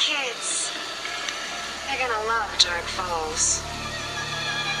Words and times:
kids. 0.00 0.72
They're 1.84 2.00
gonna 2.00 2.24
love 2.26 2.48
Dark 2.58 2.84
Falls. 2.96 3.60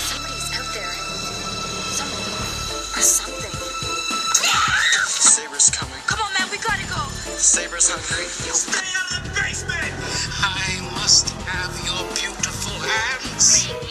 Somebody's 0.00 0.48
out 0.56 0.64
there. 0.72 0.96
Somebody. 1.92 2.32
Or 2.96 3.04
something. 3.04 3.52
Saber's 5.04 5.68
coming. 5.68 6.00
Come 6.06 6.20
on, 6.24 6.32
man, 6.38 6.48
we 6.50 6.56
gotta 6.56 6.88
go. 6.88 7.04
Saber's 7.36 7.90
hungry. 7.90 8.24
Stay 8.24 8.88
out 8.96 9.12
of 9.18 9.28
the 9.28 9.40
basement! 9.42 9.92
I 10.40 10.80
must 10.96 11.28
have 11.44 11.76
your 11.84 12.00
beautiful 12.16 12.80
hands. 12.80 13.85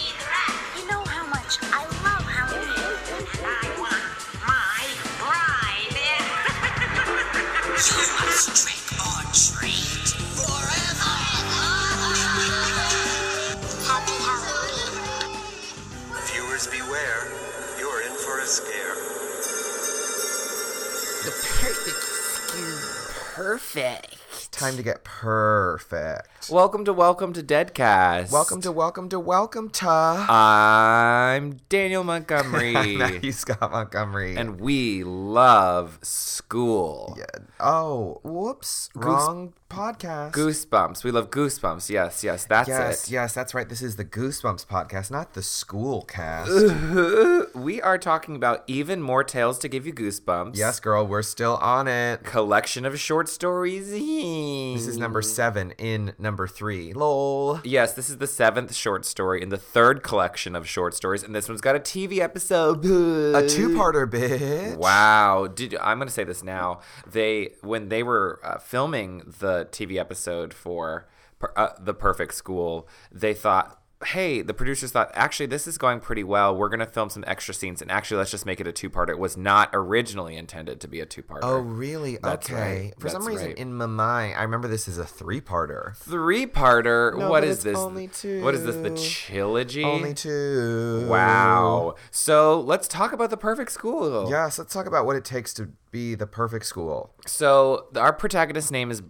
Perfect. 23.46 24.52
Time 24.52 24.76
to 24.76 24.82
get 24.82 25.04
perfect. 25.04 26.28
Welcome 26.50 26.86
to 26.86 26.94
Welcome 26.94 27.34
to 27.34 27.42
Deadcast. 27.42 28.32
Welcome 28.32 28.62
to 28.62 28.72
welcome 28.72 29.10
to 29.10 29.20
welcome 29.20 29.70
to. 29.70 29.90
I'm 29.90 31.54
Daniel 31.70 32.04
Montgomery. 32.04 32.74
Matthew 32.98 33.32
Scott 33.32 33.72
Montgomery. 33.72 34.36
and 34.36 34.60
we 34.60 35.04
love 35.04 35.98
school. 36.04 37.16
Yeah. 37.18 37.26
oh, 37.60 38.20
whoops, 38.24 38.90
wrong 38.94 39.54
podcast. 39.70 40.34
Goosebumps. 40.34 41.04
We 41.04 41.12
love 41.12 41.32
goosebumps. 41.32 41.90
Yes, 41.90 42.24
yes, 42.24 42.46
that's 42.46 42.70
yes, 42.70 43.08
it. 43.08 43.12
yes, 43.12 43.34
that's 43.34 43.54
right. 43.54 43.68
This 43.68 43.82
is 43.82 43.96
the 43.96 44.06
Goosebumps 44.06 44.68
podcast, 44.68 45.10
not 45.10 45.34
the 45.34 45.42
school 45.44 46.04
cast. 46.04 46.52
We 47.56 47.82
are 47.82 47.98
talking 47.98 48.36
about 48.36 48.64
even 48.68 49.02
more 49.02 49.24
tales 49.24 49.60
to 49.60 49.70
give 49.70 49.88
you 49.88 49.94
goosebumps. 49.94 50.58
yes, 50.58 50.80
girl, 50.82 51.08
we're 51.08 51.22
still 51.22 51.56
on 51.58 51.88
it. 51.88 52.24
Collection 52.24 52.86
of 52.86 53.00
short 53.00 53.30
stories. 53.30 53.92
This 53.92 54.88
is 54.88 54.98
number 54.98 55.22
seven 55.22 55.72
in 55.78 56.14
number 56.20 56.35
three. 56.48 56.94
Lol. 56.94 57.62
Yes, 57.64 57.94
this 57.94 58.10
is 58.10 58.18
the 58.18 58.28
seventh 58.28 58.74
short 58.76 59.06
story 59.06 59.42
in 59.42 59.50
the 59.50 59.58
third 59.58 60.04
collection 60.04 60.56
of 60.56 60.68
short 60.68 60.94
stories, 60.94 61.24
and 61.24 61.34
this 61.34 61.48
one's 61.48 61.62
got 61.62 61.76
a 61.76 61.80
TV 61.80 62.20
episode. 62.20 62.84
A 62.84 63.48
two-parter, 63.50 64.06
bitch. 64.06 64.76
Wow. 64.76 65.48
Did 65.48 65.76
I'm 65.76 65.98
going 65.98 66.08
to 66.08 66.14
say 66.14 66.26
this 66.26 66.44
now. 66.44 66.82
They 67.10 67.54
when 67.62 67.90
they 67.90 68.04
were 68.04 68.40
uh, 68.44 68.58
filming 68.58 69.20
the 69.40 69.68
TV 69.72 69.98
episode 69.98 70.54
for 70.54 71.08
per, 71.40 71.54
uh, 71.56 71.70
the 71.80 71.94
Perfect 71.94 72.34
School, 72.34 72.88
they 73.12 73.34
thought, 73.34 73.80
"Hey, 74.08 74.42
the 74.42 74.54
producers 74.54 74.92
thought 74.92 75.12
actually 75.14 75.48
this 75.48 75.68
is 75.68 75.78
going 75.78 76.00
pretty 76.00 76.24
well. 76.24 76.56
We're 76.56 76.70
going 76.70 76.80
to 76.80 76.86
film 76.86 77.10
some 77.10 77.24
extra 77.28 77.54
scenes 77.54 77.82
and 77.82 77.92
actually 77.92 78.18
let's 78.18 78.32
just 78.32 78.46
make 78.46 78.60
it 78.60 78.68
a 78.68 78.72
two 78.72 78.90
part. 78.90 79.10
It 79.10 79.20
was 79.20 79.38
not 79.38 79.70
originally 79.74 80.36
intended 80.38 80.82
to 80.82 80.88
be 80.88 81.00
a 81.00 81.06
two 81.06 81.24
part. 81.24 81.42
Oh, 81.44 81.60
really? 81.60 82.18
That's 82.22 82.50
okay. 82.50 82.60
right. 82.60 82.94
For 83.00 83.10
some 83.10 83.26
reason, 83.26 83.48
right. 83.48 83.58
in 83.58 83.74
my 83.74 83.86
mind, 83.86 84.36
I 84.38 84.44
remember 84.44 84.68
this 84.68 84.88
is 84.88 84.98
a 84.98 85.06
three-parter. 85.06 85.96
Three-parter. 85.98 87.18
No, 87.18 87.30
what 87.30 87.44
is 87.44 87.64
this? 87.64 87.78
only 87.78 88.08
two. 88.08 88.44
What 88.44 88.56
is 88.56 88.64
this? 88.64 88.76
The 88.76 88.96
trilogy? 88.96 89.84
Only 89.84 90.14
two. 90.14 91.08
Wow. 91.10 91.96
So 92.12 92.60
let's 92.62 92.88
talk 92.88 93.14
about 93.14 93.30
the 93.30 93.38
Perfect 93.38 93.72
School. 93.72 94.30
Yes, 94.30 94.60
let's 94.60 94.74
talk 94.74 94.86
about 94.86 95.06
what 95.06 95.16
it 95.16 95.26
takes 95.26 95.54
to 95.56 95.70
be 95.96 96.14
the 96.14 96.28
perfect 96.28 96.66
school. 96.66 97.14
So 97.26 97.86
our 97.96 98.12
protagonist's 98.12 98.70
name 98.70 98.92
is 98.92 99.02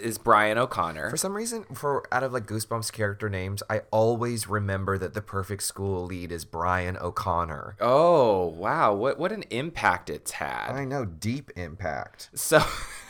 is 0.00 0.18
Brian 0.18 0.56
O'Connor. 0.56 1.10
For 1.10 1.16
some 1.16 1.34
reason, 1.34 1.64
for 1.74 2.04
out 2.12 2.22
of 2.22 2.32
like 2.32 2.46
Goosebumps 2.46 2.92
character 2.92 3.28
names, 3.28 3.60
I 3.68 3.80
always 3.90 4.48
remember 4.48 4.96
that 4.98 5.14
the 5.14 5.20
perfect 5.20 5.64
school 5.64 6.04
lead 6.06 6.30
is 6.30 6.44
Brian 6.44 6.96
O'Connor. 6.96 7.76
Oh 7.80 8.46
wow! 8.46 8.94
What 8.94 9.18
what 9.18 9.32
an 9.32 9.42
impact 9.50 10.08
it's 10.08 10.30
had. 10.30 10.70
I 10.70 10.84
know, 10.84 11.04
deep 11.04 11.50
impact. 11.56 12.30
So, 12.34 12.62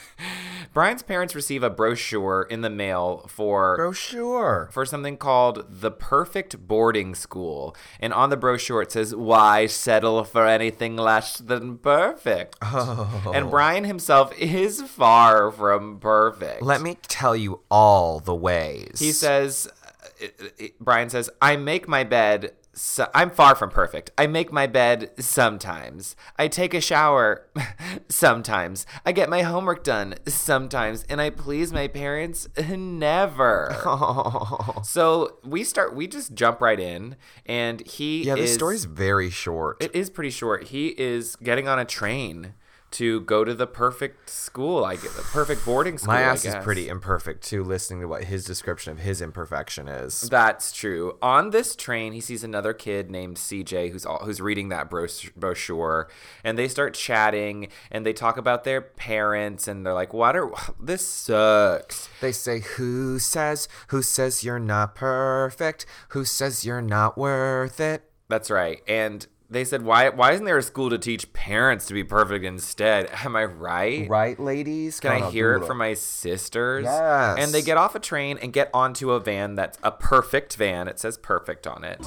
Brian's 0.73 1.03
parents 1.03 1.35
receive 1.35 1.63
a 1.63 1.69
brochure 1.69 2.47
in 2.49 2.63
the 2.63 2.71
mail 2.71 3.27
for 3.29 3.77
Brochure. 3.77 4.71
for 4.73 4.87
something 4.87 5.19
called 5.19 5.67
the 5.69 5.91
Perfect 5.91 6.67
Boarding 6.67 7.15
School, 7.15 7.77
and 8.01 8.13
on 8.15 8.31
the 8.31 8.37
brochure 8.37 8.81
it 8.81 8.91
says, 8.93 9.15
"Why 9.15 9.67
settle 9.67 10.25
for 10.25 10.47
anything 10.47 10.97
less 10.97 11.37
than 11.37 11.77
perfect?" 11.79 12.57
Oh. 12.63 13.33
And 13.35 13.51
Brian 13.51 13.85
himself 13.85 14.33
is 14.39 14.81
far 14.83 15.51
from 15.51 15.99
perfect. 16.01 16.63
Let 16.63 16.81
me 16.81 16.97
tell 17.03 17.37
you 17.37 17.61
all 17.71 18.21
the 18.21 18.35
ways. 18.35 18.99
He 18.99 19.13
says, 19.13 19.69
uh, 20.23 20.67
Brian 20.81 21.11
says, 21.11 21.29
I 21.41 21.57
make 21.57 21.87
my 21.89 22.05
bed. 22.05 22.53
So, 22.75 23.07
I'm 23.15 23.29
far 23.31 23.55
from 23.55 23.69
perfect. 23.69 24.13
I 24.17 24.27
make 24.27 24.51
my 24.51 24.67
bed 24.67 25.11
sometimes. 25.19 26.17
I 26.39 26.49
take 26.49 26.73
a 26.73 26.81
shower 26.81 27.47
sometimes. 28.09 28.87
I 29.05 29.13
get 29.13 29.29
my 29.29 29.43
homework 29.43 29.85
done 29.85 30.15
sometimes. 30.27 31.05
And 31.11 31.21
I 31.21 31.29
please 31.29 31.71
my 31.73 31.87
parents 31.89 32.49
never. 32.69 33.77
So 34.85 35.37
we 35.45 35.65
start, 35.65 35.95
we 35.95 36.07
just 36.07 36.35
jump 36.35 36.61
right 36.61 36.79
in. 36.81 37.17
And 37.47 37.87
he 37.87 38.23
Yeah, 38.25 38.37
is, 38.37 38.55
story's 38.55 38.85
very 38.85 39.31
short. 39.31 39.83
It 39.83 39.95
is 39.95 40.09
pretty 40.11 40.31
short. 40.31 40.65
He 40.69 40.89
is 40.99 41.37
getting 41.37 41.69
on 41.69 41.79
a 41.79 41.85
train 41.85 42.55
to 42.93 43.21
go 43.23 43.45
to 43.45 43.55
the 43.55 43.67
perfect 43.67 44.29
school. 44.31 44.85
I 44.85 44.97
get 44.97 45.15
the 45.15 45.23
perfect 45.23 45.65
boarding 45.65 45.99
school. 45.99 46.15
My 46.15 46.21
I 46.21 46.23
ass 46.23 46.45
is 46.45 46.55
pretty 46.57 46.89
imperfect 46.89 47.43
too, 47.43 47.65
listening 47.65 48.01
to 48.01 48.09
what 48.09 48.25
his 48.25 48.45
description 48.45 48.93
of 48.93 48.99
his 49.01 49.21
imperfection 49.21 49.89
is. 49.89 50.23
That's 50.23 50.73
true. 50.73 51.19
On 51.23 51.51
this 51.51 51.75
train, 51.75 52.13
he 52.13 52.21
sees 52.21 52.45
another 52.45 52.73
kid 52.73 53.11
named 53.11 53.37
CJ 53.37 53.91
who's 53.91 54.07
all, 54.07 54.19
who's 54.25 54.41
reading 54.41 54.69
that 54.69 54.91
brochure, 54.91 56.09
and 56.45 56.59
they 56.59 56.69
start 56.69 56.95
chatting 56.95 57.69
and 57.91 58.07
they 58.07 58.13
talk 58.13 58.37
about 58.37 58.65
their 58.65 58.81
parents 58.81 59.67
and 59.67 59.85
they're 59.85 59.95
like, 59.95 60.13
"What 60.13 60.37
are 60.37 60.53
this 60.81 61.07
sucks." 61.07 62.09
They 62.21 62.33
say, 62.33 62.61
Who 62.77 63.19
says, 63.19 63.69
who 63.89 64.03
says 64.03 64.45
you're 64.45 64.59
not 64.59 64.95
perfect? 64.95 65.87
Who 66.11 66.25
says 66.25 66.65
you're 66.65 66.83
not 66.83 67.19
worth 67.19 67.81
it? 67.81 68.11
That's 68.29 68.51
right. 68.51 68.81
And 68.89 69.27
they 69.53 69.65
said, 69.65 69.83
"Why 69.83 70.09
why 70.09 70.33
isn't 70.33 70.45
there 70.45 70.59
a 70.59 70.63
school 70.63 70.91
to 70.91 70.99
teach 70.99 71.33
parents 71.33 71.87
to 71.87 71.95
be 71.95 72.03
perfect 72.05 72.45
instead?" 72.45 73.09
Am 73.25 73.37
I 73.37 73.45
right? 73.45 74.09
Right, 74.09 74.39
ladies? 74.41 74.99
Can 75.01 75.13
I 75.13 75.19
Come 75.19 75.27
on, 75.29 75.33
hear 75.33 75.53
it 75.53 75.55
Google. 75.57 75.69
from 75.69 75.79
my 75.79 75.95
sisters? 75.95 76.85
Yes. 76.85 77.37
And 77.39 77.53
they 77.53 77.63
get 77.63 77.77
off 77.77 77.95
a 77.95 78.01
train 78.01 78.39
and 78.41 78.53
get 78.53 78.71
onto 78.75 79.13
a 79.13 79.21
van 79.21 79.55
that's 79.55 79.79
a 79.83 79.91
perfect 79.93 80.57
van. 80.57 80.89
It 80.89 80.99
says 80.99 81.19
perfect 81.19 81.67
on 81.67 81.85
it. 81.85 82.01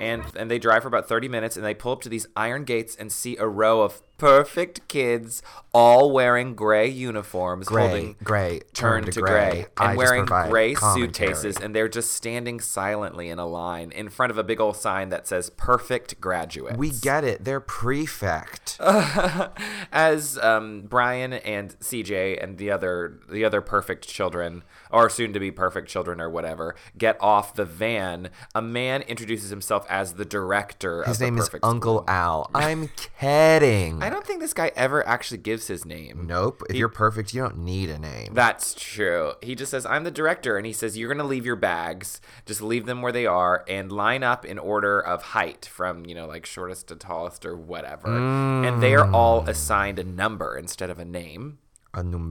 And 0.00 0.22
and 0.36 0.50
they 0.50 0.58
drive 0.58 0.82
for 0.82 0.88
about 0.88 1.08
30 1.08 1.28
minutes 1.28 1.56
and 1.56 1.64
they 1.64 1.74
pull 1.74 1.92
up 1.92 2.02
to 2.02 2.08
these 2.08 2.26
iron 2.36 2.64
gates 2.64 2.96
and 2.96 3.10
see 3.10 3.36
a 3.36 3.46
row 3.46 3.82
of 3.82 4.02
perfect 4.18 4.86
kids 4.88 5.42
all 5.72 6.12
wearing 6.12 6.54
gray 6.54 6.88
uniforms 6.88 7.66
Gray, 7.66 7.82
holding 7.82 8.16
gray, 8.22 8.60
turned 8.72 9.12
to 9.12 9.20
gray, 9.20 9.66
I 9.76 9.90
and 9.90 9.98
just 9.98 9.98
wearing 9.98 10.24
gray 10.24 10.74
suitcases 10.74 11.56
and 11.56 11.74
they're 11.74 11.88
just 11.88 12.12
standing 12.12 12.60
silently 12.60 13.28
in 13.28 13.40
a 13.40 13.46
line 13.46 13.90
in 13.90 14.08
front 14.08 14.30
of 14.30 14.38
a 14.38 14.44
big 14.44 14.60
old 14.60 14.76
sign 14.76 15.08
that 15.08 15.26
says 15.26 15.50
perfect 15.50 16.20
graduates 16.20 16.76
We 16.76 16.90
get 16.90 17.24
it. 17.24 17.44
They're 17.44 17.60
prefect. 17.60 18.78
as 19.92 20.38
um, 20.38 20.82
Brian 20.82 21.32
and 21.32 21.76
CJ 21.80 22.42
and 22.42 22.56
the 22.58 22.70
other 22.70 23.20
the 23.28 23.44
other 23.44 23.60
perfect 23.60 24.06
children 24.06 24.62
or 24.90 25.10
soon 25.10 25.32
to 25.32 25.40
be 25.40 25.50
perfect 25.50 25.88
children 25.88 26.20
or 26.20 26.30
whatever 26.30 26.76
get 26.96 27.16
off 27.20 27.54
the 27.54 27.64
van 27.64 28.30
a 28.54 28.62
man 28.62 29.02
introduces 29.02 29.50
himself 29.50 29.84
as 29.88 30.14
the 30.14 30.24
director 30.24 31.02
His 31.02 31.16
of 31.16 31.18
the 31.18 31.24
name 31.24 31.38
is 31.38 31.50
Uncle 31.64 31.96
School. 31.96 32.04
Al. 32.08 32.50
I'm 32.54 32.90
kidding. 33.18 34.02
I 34.04 34.10
don't 34.10 34.26
think 34.26 34.40
this 34.40 34.52
guy 34.52 34.70
ever 34.76 35.06
actually 35.06 35.38
gives 35.38 35.66
his 35.66 35.84
name. 35.84 36.26
Nope. 36.26 36.62
If 36.68 36.74
He- 36.74 36.78
you're 36.78 36.88
perfect, 36.88 37.32
you 37.32 37.42
don't 37.42 37.58
need 37.58 37.88
a 37.88 37.98
name. 37.98 38.34
That's 38.34 38.74
true. 38.74 39.32
He 39.42 39.54
just 39.54 39.70
says, 39.70 39.86
I'm 39.86 40.04
the 40.04 40.10
director. 40.10 40.56
And 40.56 40.66
he 40.66 40.72
says, 40.72 40.96
You're 40.98 41.08
going 41.08 41.18
to 41.18 41.24
leave 41.24 41.46
your 41.46 41.56
bags. 41.56 42.20
Just 42.44 42.60
leave 42.60 42.86
them 42.86 43.02
where 43.02 43.12
they 43.12 43.26
are 43.26 43.64
and 43.66 43.90
line 43.90 44.22
up 44.22 44.44
in 44.44 44.58
order 44.58 45.00
of 45.00 45.22
height 45.22 45.64
from, 45.66 46.04
you 46.06 46.14
know, 46.14 46.26
like 46.26 46.44
shortest 46.44 46.88
to 46.88 46.96
tallest 46.96 47.46
or 47.46 47.56
whatever. 47.56 48.08
And 48.08 48.82
they 48.82 48.94
are 48.94 49.10
all 49.10 49.42
mm. 49.42 49.48
assigned 49.48 49.98
a 49.98 50.04
number 50.04 50.56
instead 50.56 50.90
of 50.90 50.98
a 50.98 51.04
name. 51.04 51.58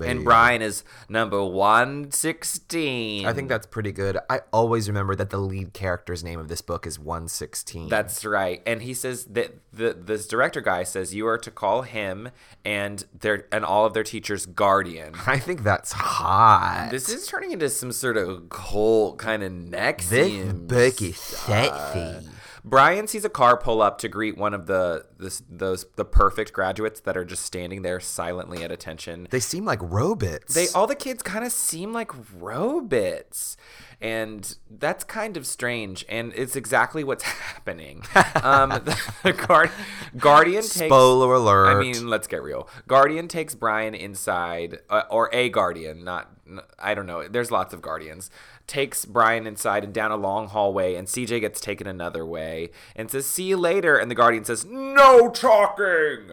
And 0.09 0.23
Brian 0.23 0.61
is 0.61 0.83
number 1.09 1.43
116. 1.43 3.25
I 3.25 3.33
think 3.33 3.49
that's 3.49 3.65
pretty 3.67 3.91
good. 3.91 4.17
I 4.29 4.41
always 4.51 4.87
remember 4.87 5.15
that 5.15 5.29
the 5.29 5.37
lead 5.37 5.73
character's 5.73 6.23
name 6.23 6.39
of 6.39 6.47
this 6.47 6.61
book 6.61 6.85
is 6.85 6.99
116. 6.99 7.89
That's 7.89 8.23
right. 8.25 8.61
And 8.65 8.81
he 8.81 8.93
says 8.93 9.25
that 9.25 9.55
the 9.71 9.93
this 9.93 10.27
director 10.27 10.61
guy 10.61 10.83
says 10.83 11.13
you 11.13 11.27
are 11.27 11.37
to 11.37 11.51
call 11.51 11.81
him 11.81 12.29
and 12.63 13.05
their 13.17 13.47
and 13.51 13.65
all 13.65 13.85
of 13.85 13.93
their 13.93 14.03
teachers 14.03 14.45
guardian. 14.45 15.13
I 15.27 15.39
think 15.39 15.63
that's 15.63 15.91
hot. 15.91 16.89
This 16.91 17.09
is 17.09 17.27
turning 17.27 17.51
into 17.51 17.69
some 17.69 17.91
sort 17.91 18.17
of 18.17 18.49
cult 18.49 19.17
kind 19.17 19.43
of 19.43 19.51
next. 19.51 20.09
this 20.09 20.53
book 20.53 21.01
is 21.01 21.17
sexy. 21.17 22.27
Brian 22.65 23.07
sees 23.07 23.25
a 23.25 23.29
car 23.29 23.57
pull 23.57 23.81
up 23.81 23.97
to 23.99 24.07
greet 24.07 24.37
one 24.37 24.53
of 24.53 24.67
the 24.67 25.05
this, 25.17 25.43
those 25.49 25.85
the 25.95 26.05
perfect 26.05 26.53
graduates 26.53 27.01
that 27.01 27.17
are 27.17 27.25
just 27.25 27.43
standing 27.43 27.81
there 27.81 27.99
silently 27.99 28.63
at 28.63 28.71
attention. 28.71 29.27
They 29.31 29.41
seem 29.41 29.65
like 29.65 29.79
robots. 29.81 30.53
They 30.53 30.67
all 30.69 30.87
the 30.87 30.95
kids 30.95 31.21
kind 31.21 31.45
of 31.45 31.51
seem 31.51 31.91
like 31.91 32.11
robots, 32.39 33.57
and 33.99 34.55
that's 34.69 35.03
kind 35.03 35.35
of 35.35 35.45
strange. 35.45 36.05
And 36.07 36.31
it's 36.35 36.55
exactly 36.55 37.03
what's 37.03 37.23
happening. 37.53 38.03
um, 38.41 38.69
the, 38.69 38.99
the 39.23 39.33
guard, 39.33 39.69
guardian 40.17 40.61
takes. 40.63 40.75
Spoiler 40.75 41.33
alert. 41.33 41.67
I 41.67 41.79
mean, 41.79 42.07
let's 42.07 42.27
get 42.27 42.43
real. 42.43 42.69
Guardian 42.87 43.27
takes 43.27 43.55
Brian 43.55 43.93
inside, 43.93 44.79
uh, 44.89 45.03
or 45.09 45.29
a 45.33 45.49
guardian, 45.49 46.05
not 46.05 46.29
I 46.77 46.93
don't 46.93 47.05
know. 47.05 47.27
There's 47.27 47.51
lots 47.51 47.73
of 47.73 47.81
guardians. 47.81 48.29
Takes 48.65 49.05
Brian 49.05 49.45
inside 49.45 49.83
and 49.83 49.93
down 49.93 50.11
a 50.11 50.15
long 50.15 50.47
hallway, 50.47 50.95
and 50.95 51.07
CJ 51.07 51.41
gets 51.41 51.59
taken 51.59 51.85
another 51.85 52.25
way 52.25 52.71
and 52.95 53.11
says, 53.11 53.25
"See 53.25 53.43
you 53.43 53.57
later." 53.57 53.97
And 53.97 54.09
the 54.09 54.15
guardian 54.15 54.45
says, 54.45 54.65
"No 54.65 55.29
talking." 55.29 56.31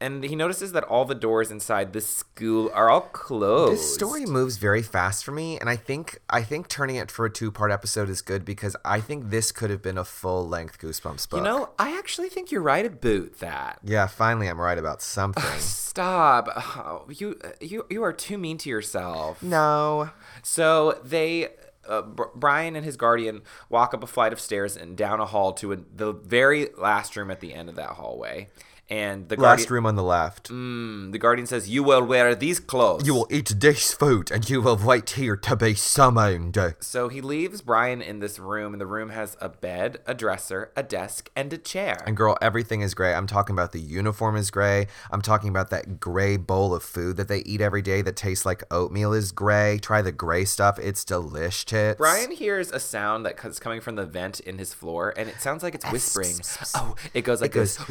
And 0.00 0.24
he 0.24 0.34
notices 0.34 0.72
that 0.72 0.84
all 0.84 1.04
the 1.04 1.14
doors 1.14 1.50
inside 1.50 1.92
the 1.92 2.00
school 2.00 2.70
are 2.72 2.88
all 2.88 3.02
closed. 3.02 3.74
This 3.74 3.94
story 3.94 4.24
moves 4.24 4.56
very 4.56 4.80
fast 4.82 5.24
for 5.24 5.32
me, 5.32 5.58
and 5.58 5.68
I 5.68 5.76
think 5.76 6.20
I 6.30 6.42
think 6.42 6.68
turning 6.68 6.96
it 6.96 7.10
for 7.10 7.26
a 7.26 7.30
two 7.30 7.50
part 7.50 7.70
episode 7.70 8.08
is 8.08 8.22
good 8.22 8.44
because 8.46 8.74
I 8.82 9.00
think 9.00 9.28
this 9.28 9.52
could 9.52 9.68
have 9.68 9.82
been 9.82 9.98
a 9.98 10.04
full 10.04 10.48
length 10.48 10.78
Goosebumps 10.78 11.28
book. 11.28 11.38
You 11.38 11.44
know, 11.44 11.68
I 11.78 11.98
actually 11.98 12.30
think 12.30 12.50
you're 12.50 12.62
right 12.62 12.86
about 12.86 13.40
that. 13.40 13.80
Yeah, 13.84 14.06
finally 14.06 14.46
I'm 14.48 14.58
right 14.60 14.78
about 14.78 15.02
something. 15.02 15.44
Stop. 15.58 16.48
Oh, 16.56 17.04
you 17.10 17.38
you 17.60 17.84
you 17.90 18.02
are 18.02 18.12
too 18.12 18.38
mean 18.38 18.56
to 18.58 18.70
yourself. 18.70 19.42
no. 19.42 20.10
So 20.42 20.98
they, 21.04 21.48
uh, 21.86 22.02
Br- 22.02 22.24
Brian 22.34 22.74
and 22.76 22.84
his 22.86 22.96
guardian 22.96 23.42
walk 23.68 23.92
up 23.92 24.02
a 24.02 24.06
flight 24.06 24.32
of 24.32 24.40
stairs 24.40 24.76
and 24.76 24.96
down 24.96 25.20
a 25.20 25.26
hall 25.26 25.52
to 25.54 25.72
a, 25.72 25.76
the 25.94 26.12
very 26.12 26.68
last 26.78 27.16
room 27.16 27.30
at 27.30 27.40
the 27.40 27.52
end 27.52 27.68
of 27.68 27.74
that 27.76 27.90
hallway. 27.90 28.48
And 28.90 29.28
the 29.28 29.36
Last 29.36 29.58
guardian, 29.60 29.72
room 29.72 29.86
on 29.86 29.94
the 29.94 30.02
left. 30.02 30.50
Mm, 30.50 31.12
the 31.12 31.18
guardian 31.18 31.46
says, 31.46 31.68
"You 31.68 31.84
will 31.84 32.02
wear 32.02 32.34
these 32.34 32.58
clothes." 32.58 33.06
You 33.06 33.14
will 33.14 33.28
eat 33.30 33.54
this 33.60 33.94
food 33.94 34.32
and 34.32 34.50
you 34.50 34.60
will 34.60 34.76
wait 34.76 35.10
here 35.10 35.36
to 35.36 35.54
be 35.54 35.74
summoned. 35.74 36.58
So 36.80 37.08
he 37.08 37.20
leaves 37.20 37.62
Brian 37.62 38.02
in 38.02 38.18
this 38.18 38.40
room, 38.40 38.74
and 38.74 38.80
the 38.80 38.86
room 38.86 39.10
has 39.10 39.36
a 39.40 39.48
bed, 39.48 40.00
a 40.06 40.14
dresser, 40.14 40.72
a 40.76 40.82
desk, 40.82 41.30
and 41.36 41.52
a 41.52 41.58
chair. 41.58 42.02
And 42.04 42.16
girl, 42.16 42.36
everything 42.42 42.80
is 42.80 42.94
gray. 42.94 43.14
I'm 43.14 43.28
talking 43.28 43.54
about 43.54 43.70
the 43.70 43.80
uniform 43.80 44.36
is 44.36 44.50
gray. 44.50 44.88
I'm 45.12 45.22
talking 45.22 45.50
about 45.50 45.70
that 45.70 46.00
gray 46.00 46.36
bowl 46.36 46.74
of 46.74 46.82
food 46.82 47.16
that 47.16 47.28
they 47.28 47.40
eat 47.40 47.60
every 47.60 47.82
day 47.82 48.02
that 48.02 48.16
tastes 48.16 48.44
like 48.44 48.64
oatmeal 48.72 49.12
is 49.12 49.30
gray. 49.30 49.78
Try 49.78 50.02
the 50.02 50.10
gray 50.10 50.44
stuff. 50.44 50.80
It's 50.80 51.04
delish 51.04 51.64
tits. 51.64 51.98
Brian 51.98 52.32
hears 52.32 52.72
a 52.72 52.80
sound 52.80 53.24
that 53.24 53.44
is 53.44 53.60
coming 53.60 53.80
from 53.80 53.94
the 53.94 54.04
vent 54.04 54.40
in 54.40 54.58
his 54.58 54.74
floor, 54.74 55.14
and 55.16 55.28
it 55.28 55.40
sounds 55.40 55.62
like 55.62 55.76
it's 55.76 55.88
whispering. 55.92 56.34
Oh, 56.74 56.96
it 57.14 57.22
goes 57.22 57.40
like 57.40 57.52
It 57.52 57.54
goes, 57.54 57.76
this. 57.76 57.86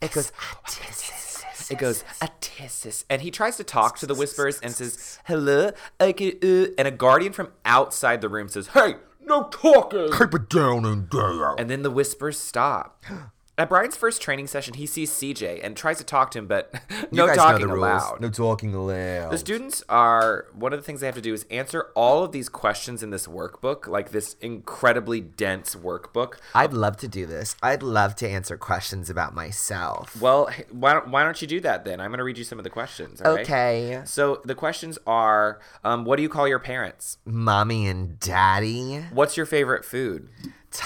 It 0.00 0.12
goes. 0.12 0.32
It 1.70 1.78
goes 1.78 2.04
atissis, 2.20 3.04
and 3.08 3.22
he 3.22 3.30
tries 3.30 3.56
to 3.56 3.64
talk 3.64 3.98
to 3.98 4.06
the 4.06 4.14
whispers 4.14 4.60
and 4.60 4.72
says 4.74 5.18
hello, 5.24 5.70
okay, 6.00 6.32
uh," 6.42 6.72
and 6.76 6.88
a 6.88 6.90
guardian 6.90 7.32
from 7.32 7.52
outside 7.64 8.20
the 8.20 8.28
room 8.28 8.48
says, 8.48 8.68
"Hey, 8.68 8.96
no 9.20 9.44
talking." 9.44 10.10
Keep 10.12 10.34
it 10.34 10.48
down 10.50 10.84
in 10.84 11.08
there. 11.10 11.54
And 11.58 11.70
then 11.70 11.82
the 11.82 11.90
whispers 11.90 12.38
stop. 12.38 13.02
At 13.62 13.68
Brian's 13.68 13.94
first 13.96 14.20
training 14.20 14.48
session, 14.48 14.74
he 14.74 14.86
sees 14.86 15.12
CJ 15.12 15.60
and 15.62 15.76
tries 15.76 15.98
to 15.98 16.04
talk 16.04 16.32
to 16.32 16.40
him, 16.40 16.48
but 16.48 16.74
no 17.12 17.32
talking 17.32 17.70
allowed. 17.70 18.20
No 18.20 18.28
talking 18.28 18.74
allowed. 18.74 19.30
The 19.30 19.38
students 19.38 19.84
are 19.88 20.46
one 20.52 20.72
of 20.72 20.80
the 20.80 20.82
things 20.84 20.98
they 20.98 21.06
have 21.06 21.14
to 21.14 21.20
do 21.20 21.32
is 21.32 21.46
answer 21.48 21.92
all 21.94 22.24
of 22.24 22.32
these 22.32 22.48
questions 22.48 23.04
in 23.04 23.10
this 23.10 23.28
workbook, 23.28 23.86
like 23.86 24.10
this 24.10 24.34
incredibly 24.40 25.20
dense 25.20 25.76
workbook. 25.76 26.38
I'd 26.56 26.72
love 26.72 26.96
to 26.96 27.06
do 27.06 27.24
this. 27.24 27.54
I'd 27.62 27.84
love 27.84 28.16
to 28.16 28.28
answer 28.28 28.56
questions 28.56 29.08
about 29.08 29.32
myself. 29.32 30.20
Well, 30.20 30.50
why 30.72 30.94
don't, 30.94 31.06
why 31.12 31.22
don't 31.22 31.40
you 31.40 31.46
do 31.46 31.60
that 31.60 31.84
then? 31.84 32.00
I'm 32.00 32.10
going 32.10 32.18
to 32.18 32.24
read 32.24 32.38
you 32.38 32.44
some 32.44 32.58
of 32.58 32.64
the 32.64 32.70
questions. 32.70 33.22
all 33.22 33.36
right? 33.36 33.46
Okay. 33.46 34.02
So 34.06 34.42
the 34.44 34.56
questions 34.56 34.98
are 35.06 35.60
um, 35.84 36.04
What 36.04 36.16
do 36.16 36.24
you 36.24 36.28
call 36.28 36.48
your 36.48 36.58
parents? 36.58 37.18
Mommy 37.24 37.86
and 37.86 38.18
daddy. 38.18 39.04
What's 39.12 39.36
your 39.36 39.46
favorite 39.46 39.84
food? 39.84 40.28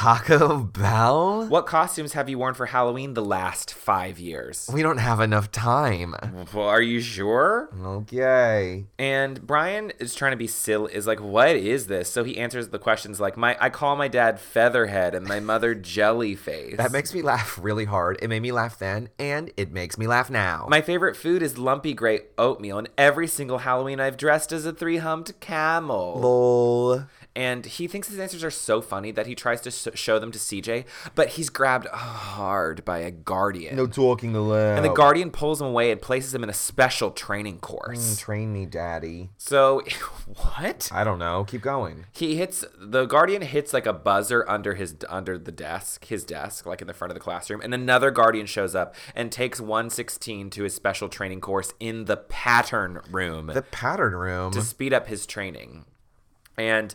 Taco 0.07 0.59
Bell? 0.59 1.47
What 1.49 1.67
costumes 1.67 2.13
have 2.13 2.29
you 2.29 2.39
worn 2.39 2.55
for 2.55 2.67
Halloween 2.67 3.15
the 3.15 3.25
last 3.25 3.75
five 3.75 4.21
years? 4.21 4.71
We 4.73 4.81
don't 4.81 4.99
have 4.99 5.19
enough 5.19 5.51
time. 5.51 6.15
Well, 6.55 6.69
are 6.69 6.81
you 6.81 7.01
sure? 7.01 7.69
Okay. 7.77 8.85
And 9.01 9.45
Brian 9.45 9.91
is 9.99 10.15
trying 10.15 10.31
to 10.31 10.37
be 10.37 10.47
silly, 10.47 10.95
is 10.95 11.09
like, 11.09 11.21
what 11.21 11.57
is 11.57 11.89
this? 11.89 12.09
So 12.09 12.23
he 12.23 12.39
answers 12.39 12.69
the 12.69 12.79
questions 12.79 13.19
like, 13.19 13.37
my 13.37 13.57
I 13.61 13.69
call 13.69 13.97
my 13.97 14.07
dad 14.07 14.39
Featherhead 14.39 15.13
and 15.13 15.27
my 15.27 15.41
mother 15.41 15.75
Jellyface. 15.75 16.77
That 16.77 16.93
makes 16.93 17.13
me 17.13 17.21
laugh 17.21 17.59
really 17.61 17.87
hard. 17.87 18.17
It 18.23 18.29
made 18.29 18.43
me 18.43 18.53
laugh 18.53 18.79
then, 18.79 19.09
and 19.19 19.51
it 19.57 19.73
makes 19.73 19.99
me 19.99 20.07
laugh 20.07 20.31
now. 20.31 20.69
my 20.71 20.83
favorite 20.83 21.17
food 21.17 21.43
is 21.43 21.59
lumpy 21.59 21.95
gray 21.95 22.21
oatmeal, 22.39 22.79
and 22.79 22.89
every 22.97 23.27
single 23.27 23.59
Halloween 23.59 23.99
I've 23.99 24.17
dressed 24.17 24.53
as 24.53 24.67
a 24.67 24.73
three 24.73 24.99
humped 24.99 25.41
camel. 25.41 26.21
Lol. 26.21 27.07
And 27.37 27.67
he 27.67 27.87
thinks 27.87 28.09
his 28.09 28.19
answers 28.19 28.43
are 28.43 28.51
so 28.51 28.81
funny 28.81 29.11
that 29.13 29.27
he 29.27 29.35
tries 29.35 29.61
to 29.61 29.69
s- 29.69 29.87
show 29.95 30.19
them 30.19 30.33
to 30.33 30.39
CJ, 30.39 30.87
but 31.15 31.29
he's 31.31 31.51
grabbed 31.51 31.87
hard 31.89 32.83
by 32.85 32.99
a 33.01 33.11
guardian. 33.11 33.77
No 33.77 33.87
talking 33.87 34.35
allowed. 34.35 34.77
and 34.77 34.85
the 34.85 34.89
guardian 34.93 35.31
pulls 35.31 35.61
him 35.61 35.67
away 35.69 35.91
and 35.93 36.01
places 36.01 36.35
him 36.35 36.43
in 36.43 36.49
a 36.49 36.55
special 36.55 37.11
training 37.11 37.59
course. 37.59 38.15
Mm, 38.15 38.19
Train 38.19 38.53
me, 38.55 38.65
daddy. 38.65 39.29
So, 39.37 39.83
what? 40.27 40.89
I 40.93 41.05
don't 41.05 41.19
know. 41.19 41.45
Keep 41.45 41.61
going. 41.61 42.07
He 42.13 42.37
hits 42.37 42.65
the 42.81 43.05
guardian 43.05 43.43
hits 43.43 43.75
like 43.75 43.85
a 43.85 43.93
buzzer 43.93 44.49
under 44.49 44.75
his 44.75 44.97
under 45.09 45.37
the 45.37 45.53
desk, 45.53 46.07
his 46.07 46.25
desk, 46.25 46.65
like 46.65 46.81
in 46.81 46.87
the 46.87 46.95
front 46.95 47.11
of 47.11 47.15
the 47.15 47.21
classroom, 47.21 47.61
and 47.61 47.75
another 47.75 48.11
guardian 48.11 48.47
shows 48.47 48.75
up 48.75 48.95
and 49.15 49.31
takes 49.31 49.61
116 49.61 50.49
to 50.51 50.63
his 50.63 50.75
special 50.75 51.11
training 51.11 51.43
course 51.43 51.75
in 51.81 52.07
the 52.07 52.17
pattern 52.17 53.01
room 53.11 53.49
The 53.49 53.61
pattern 53.61 54.15
room. 54.15 54.53
to 54.53 54.63
speed 54.63 54.95
up 54.95 55.07
his 55.09 55.27
training. 55.27 55.85
And 56.59 56.95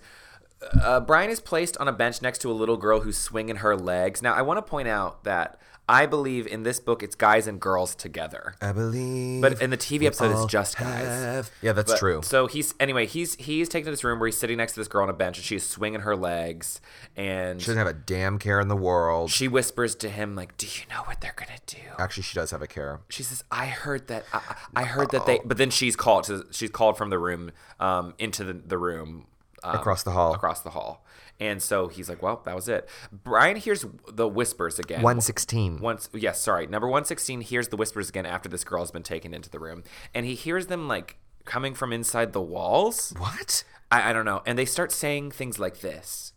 uh, 0.83 0.99
Brian 0.99 1.29
is 1.29 1.39
placed 1.39 1.77
on 1.77 1.87
a 1.87 1.91
bench 1.93 2.21
next 2.21 2.39
to 2.41 2.51
a 2.51 2.53
little 2.53 2.77
girl 2.77 3.01
who's 3.01 3.17
swinging 3.17 3.57
her 3.57 3.75
legs. 3.75 4.21
Now, 4.21 4.33
I 4.33 4.41
want 4.41 4.57
to 4.57 4.61
point 4.69 4.87
out 4.87 5.23
that 5.23 5.59
I 5.89 6.05
believe 6.05 6.47
in 6.47 6.63
this 6.63 6.79
book 6.79 7.03
it's 7.03 7.15
guys 7.15 7.47
and 7.47 7.59
girls 7.59 7.95
together. 7.95 8.55
I 8.61 8.71
believe. 8.71 9.41
But 9.41 9.61
in 9.61 9.71
the 9.71 9.77
TV 9.77 10.05
episode, 10.05 10.31
it's 10.31 10.45
just 10.45 10.77
guys. 10.77 11.05
have- 11.07 11.51
Yeah, 11.61 11.73
that's 11.73 11.91
But- 11.91 11.99
true. 11.99 12.21
So 12.23 12.47
he's 12.47 12.73
anyway. 12.79 13.07
He's 13.07 13.35
he's 13.35 13.67
taken 13.67 13.85
to 13.85 13.91
this 13.91 14.03
room 14.03 14.19
where 14.19 14.27
he's 14.27 14.37
sitting 14.37 14.57
next 14.57 14.73
to 14.75 14.79
this 14.79 14.87
girl 14.87 15.03
on 15.03 15.09
a 15.09 15.13
bench, 15.13 15.37
and 15.37 15.43
she's 15.45 15.65
swinging 15.67 16.01
her 16.01 16.15
legs, 16.15 16.79
and 17.17 17.59
She 17.59 17.65
doesn't 17.67 17.79
have 17.79 17.87
a 17.87 17.93
damn 17.93 18.37
care 18.39 18.61
in 18.61 18.67
the 18.69 18.75
world. 18.77 19.31
she 19.31 19.47
whispers 19.49 19.95
to 19.95 20.09
him 20.09 20.35
like, 20.35 20.55
"Do 20.55 20.67
you 20.67 20.83
know 20.89 21.01
what 21.03 21.19
they're 21.19 21.35
gonna 21.35 21.59
do?" 21.65 21.77
Actually, 21.99 22.23
she 22.23 22.35
does 22.35 22.51
have 22.51 22.61
a 22.61 22.67
care. 22.67 23.01
She 23.09 23.23
says, 23.23 23.43
"I 23.51 23.65
heard 23.65 24.07
that. 24.07 24.23
I, 24.31 24.41
I 24.75 24.83
heard 24.85 25.09
that 25.11 25.25
they." 25.25 25.41
But 25.43 25.57
then 25.57 25.71
she's 25.71 25.95
called. 25.97 26.23
To, 26.25 26.45
she's 26.51 26.69
called 26.69 26.95
from 26.97 27.09
the 27.09 27.19
room 27.19 27.51
um, 27.81 28.13
into 28.17 28.43
the 28.45 28.53
the 28.53 28.77
room 28.77 29.25
um, 29.63 29.75
Across 29.75 30.03
the 30.03 30.11
hall. 30.11 30.33
Across 30.33 30.61
the 30.61 30.71
hall. 30.71 31.05
And 31.39 31.61
so 31.61 31.87
he's 31.87 32.07
like, 32.07 32.21
"Well, 32.21 32.41
that 32.45 32.55
was 32.55 32.69
it." 32.69 32.87
Brian 33.11 33.55
hears 33.57 33.85
the 34.07 34.27
whispers 34.27 34.77
again. 34.77 35.01
116. 35.01 35.79
Once, 35.79 36.09
yes, 36.13 36.39
sorry, 36.39 36.67
number 36.67 36.87
one 36.87 37.03
sixteen 37.03 37.41
hears 37.41 37.69
the 37.69 37.77
whispers 37.77 38.09
again 38.09 38.25
after 38.25 38.47
this 38.47 38.63
girl 38.63 38.81
has 38.81 38.91
been 38.91 39.03
taken 39.03 39.33
into 39.33 39.49
the 39.49 39.59
room, 39.59 39.83
and 40.13 40.25
he 40.25 40.35
hears 40.35 40.67
them 40.67 40.87
like 40.87 41.17
coming 41.45 41.73
from 41.73 41.91
inside 41.91 42.33
the 42.33 42.41
walls. 42.41 43.13
What? 43.17 43.63
I, 43.91 44.11
I 44.11 44.13
don't 44.13 44.25
know, 44.25 44.43
and 44.45 44.57
they 44.57 44.65
start 44.65 44.91
saying 44.91 45.31
things 45.31 45.57
like 45.57 45.79
this. 45.81 46.33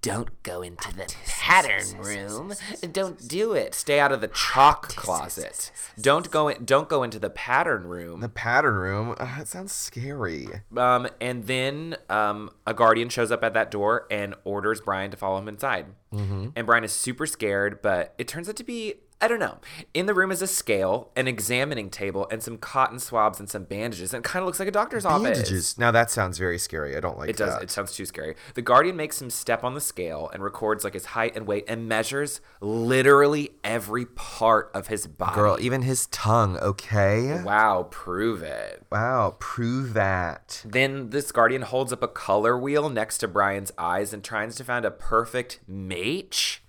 Don't 0.00 0.42
go 0.44 0.62
into 0.62 0.94
the 0.94 1.12
pattern 1.26 1.98
room. 1.98 2.52
Don't 2.92 3.26
do 3.26 3.52
it. 3.52 3.74
Stay 3.74 3.98
out 3.98 4.12
of 4.12 4.20
the 4.20 4.28
chalk 4.28 4.90
closet. 4.90 5.72
Don't 6.00 6.30
go 6.30 6.46
in, 6.48 6.64
don't 6.64 6.88
go 6.88 7.02
into 7.02 7.18
the 7.18 7.30
pattern 7.30 7.84
room. 7.84 8.20
The 8.20 8.28
pattern 8.28 8.74
room? 8.74 9.16
Uh, 9.18 9.38
it 9.40 9.48
sounds 9.48 9.72
scary. 9.72 10.46
Um, 10.76 11.08
and 11.20 11.46
then 11.46 11.96
um, 12.08 12.50
a 12.66 12.74
guardian 12.74 13.08
shows 13.08 13.32
up 13.32 13.42
at 13.42 13.54
that 13.54 13.72
door 13.72 14.06
and 14.10 14.34
orders 14.44 14.80
Brian 14.80 15.10
to 15.10 15.16
follow 15.16 15.38
him 15.38 15.48
inside. 15.48 15.86
And 16.12 16.64
Brian 16.64 16.84
is 16.84 16.92
super 16.92 17.26
scared, 17.26 17.82
but 17.82 18.14
it 18.18 18.28
turns 18.28 18.48
out 18.48 18.56
to 18.56 18.64
be 18.64 18.94
I 19.20 19.26
don't 19.26 19.40
know. 19.40 19.58
In 19.94 20.06
the 20.06 20.14
room 20.14 20.30
is 20.30 20.42
a 20.42 20.46
scale, 20.46 21.10
an 21.16 21.26
examining 21.26 21.90
table, 21.90 22.28
and 22.30 22.40
some 22.40 22.56
cotton 22.56 23.00
swabs 23.00 23.40
and 23.40 23.50
some 23.50 23.64
bandages. 23.64 24.14
And 24.14 24.24
it 24.24 24.28
kind 24.28 24.42
of 24.42 24.46
looks 24.46 24.60
like 24.60 24.68
a 24.68 24.72
doctor's 24.72 25.04
office. 25.04 25.22
Bandages. 25.38 25.76
Now 25.76 25.90
that 25.90 26.08
sounds 26.10 26.38
very 26.38 26.56
scary. 26.58 26.96
I 26.96 27.00
don't 27.00 27.18
like 27.18 27.28
It 27.30 27.36
does. 27.36 27.54
that. 27.54 27.62
It 27.64 27.70
sounds 27.72 27.94
too 27.94 28.06
scary. 28.06 28.36
The 28.54 28.62
Guardian 28.62 28.94
makes 28.94 29.20
him 29.20 29.28
step 29.30 29.64
on 29.64 29.74
the 29.74 29.80
scale 29.80 30.30
and 30.32 30.42
records 30.42 30.84
like 30.84 30.94
his 30.94 31.06
height 31.06 31.34
and 31.36 31.48
weight 31.48 31.64
and 31.66 31.88
measures 31.88 32.40
literally 32.60 33.50
every 33.64 34.06
part 34.06 34.70
of 34.72 34.86
his 34.86 35.08
body. 35.08 35.34
Girl, 35.34 35.56
even 35.60 35.82
his 35.82 36.06
tongue, 36.06 36.56
okay? 36.58 37.42
Wow, 37.42 37.88
prove 37.90 38.42
it. 38.42 38.84
Wow, 38.92 39.34
prove 39.40 39.94
that. 39.94 40.62
Then 40.64 41.10
this 41.10 41.32
guardian 41.32 41.62
holds 41.62 41.92
up 41.92 42.04
a 42.04 42.08
color 42.08 42.56
wheel 42.56 42.88
next 42.88 43.18
to 43.18 43.26
Brian's 43.28 43.72
eyes 43.76 44.12
and 44.12 44.22
tries 44.22 44.54
to 44.56 44.64
find 44.64 44.84
a 44.84 44.92
perfect 44.92 45.58
match. 45.66 46.62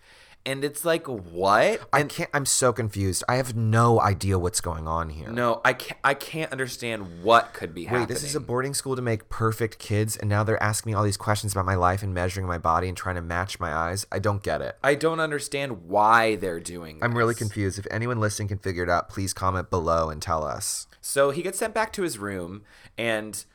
And 0.49 0.63
it's 0.63 0.83
like, 0.83 1.05
what? 1.05 1.87
I 1.93 2.01
can't 2.01 2.27
I'm 2.33 2.47
so 2.47 2.73
confused. 2.73 3.23
I 3.29 3.35
have 3.35 3.55
no 3.55 4.01
idea 4.01 4.39
what's 4.39 4.61
going 4.61 4.87
on 4.87 5.09
here. 5.09 5.29
No, 5.29 5.61
I 5.63 5.73
can't. 5.73 5.99
I 6.03 6.15
can't 6.15 6.51
understand 6.51 7.21
what 7.21 7.53
could 7.53 7.75
be 7.75 7.83
happening. 7.83 8.07
Wait, 8.07 8.09
this 8.09 8.23
is 8.23 8.33
a 8.33 8.39
boarding 8.39 8.73
school 8.73 8.95
to 8.95 9.01
make 9.03 9.29
perfect 9.29 9.77
kids, 9.77 10.17
and 10.17 10.27
now 10.27 10.43
they're 10.43 10.61
asking 10.61 10.91
me 10.91 10.95
all 10.95 11.03
these 11.03 11.17
questions 11.17 11.51
about 11.51 11.65
my 11.65 11.75
life 11.75 12.01
and 12.01 12.15
measuring 12.15 12.47
my 12.47 12.57
body 12.57 12.87
and 12.87 12.97
trying 12.97 13.13
to 13.13 13.21
match 13.21 13.59
my 13.59 13.71
eyes. 13.71 14.07
I 14.11 14.17
don't 14.17 14.41
get 14.41 14.59
it. 14.61 14.75
I 14.83 14.95
don't 14.95 15.19
understand 15.19 15.87
why 15.87 16.35
they're 16.35 16.59
doing. 16.59 16.97
I'm 17.03 17.15
really 17.15 17.35
confused. 17.35 17.77
If 17.77 17.85
anyone 17.91 18.19
listening 18.19 18.47
can 18.47 18.57
figure 18.57 18.81
it 18.81 18.89
out, 18.89 19.07
please 19.07 19.35
comment 19.35 19.69
below 19.69 20.09
and 20.09 20.19
tell 20.19 20.43
us. 20.43 20.87
So 20.99 21.29
he 21.29 21.43
gets 21.43 21.59
sent 21.59 21.75
back 21.75 21.93
to 21.93 22.01
his 22.01 22.17
room, 22.17 22.63
and 22.97 23.45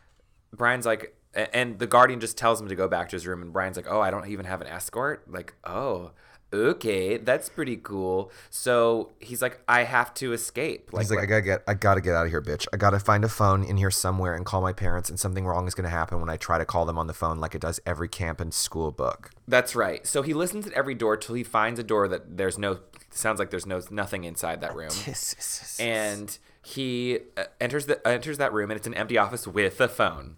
Brian's 0.53 0.87
like, 0.87 1.17
and 1.35 1.81
the 1.81 1.89
guardian 1.89 2.21
just 2.21 2.39
tells 2.39 2.61
him 2.61 2.69
to 2.69 2.77
go 2.77 2.87
back 2.87 3.09
to 3.09 3.17
his 3.17 3.27
room, 3.27 3.43
and 3.43 3.53
Brian's 3.53 3.77
like, 3.77 3.91
oh, 3.91 4.01
I 4.01 4.13
don't 4.13 4.29
even 4.29 4.47
have 4.47 4.61
an 4.61 4.69
escort. 4.69 5.29
Like, 5.29 5.55
oh, 5.65 6.13
okay, 6.55 7.17
that's 7.17 7.49
pretty 7.49 7.77
cool. 7.77 8.31
So 8.51 9.13
he's 9.21 9.43
like, 9.43 9.61
I 9.69 9.85
have 9.85 10.15
to 10.15 10.33
escape. 10.33 10.91
He's 10.97 11.11
like, 11.11 11.21
I 11.21 11.27
gotta 11.27 11.43
get, 11.43 11.65
I 11.67 11.75
gotta 11.75 12.01
get 12.01 12.15
out 12.15 12.27
of 12.27 12.31
here, 12.31 12.43
bitch. 12.43 12.67
I 12.73 12.77
gotta 12.77 12.99
find 12.99 13.25
a 13.25 13.29
phone 13.29 13.65
in 13.65 13.77
here 13.77 13.91
somewhere 13.91 14.35
and 14.35 14.47
call 14.47 14.61
my 14.61 14.73
parents, 14.73 15.09
and 15.11 15.19
something 15.19 15.45
wrong 15.47 15.67
is 15.67 15.75
gonna 15.75 15.89
happen 15.89 16.21
when 16.21 16.31
I 16.31 16.37
try 16.37 16.59
to 16.59 16.65
call 16.65 16.85
them 16.85 16.99
on 16.99 17.07
the 17.07 17.15
phone, 17.15 17.39
like 17.39 17.55
it 17.55 17.61
does 17.61 17.81
every 17.85 18.09
camp 18.09 18.41
and 18.41 18.55
school 18.55 18.91
book. 18.91 19.31
That's 19.47 19.75
right. 19.75 20.07
So 20.07 20.23
he 20.23 20.35
listens 20.35 20.67
at 20.67 20.73
every 20.73 20.95
door 20.95 21.17
till 21.17 21.35
he 21.35 21.45
finds 21.45 21.79
a 21.81 21.85
door 21.85 22.09
that 22.09 22.37
there's 22.37 22.59
no 22.59 22.81
sounds 23.11 23.39
like 23.39 23.51
there's 23.51 23.67
no 23.67 23.81
nothing 23.91 24.25
inside 24.25 24.61
that 24.61 24.75
room. 24.75 24.91
And 25.81 26.37
he 26.63 27.19
uh, 27.37 27.45
enters 27.61 27.87
the 27.87 28.07
enters 28.07 28.39
that 28.39 28.53
room 28.53 28.71
and 28.71 28.79
it's 28.79 28.87
an 28.87 28.95
empty 28.95 29.19
office 29.19 29.47
with 29.47 29.81
a 29.81 29.89
phone. 29.89 30.37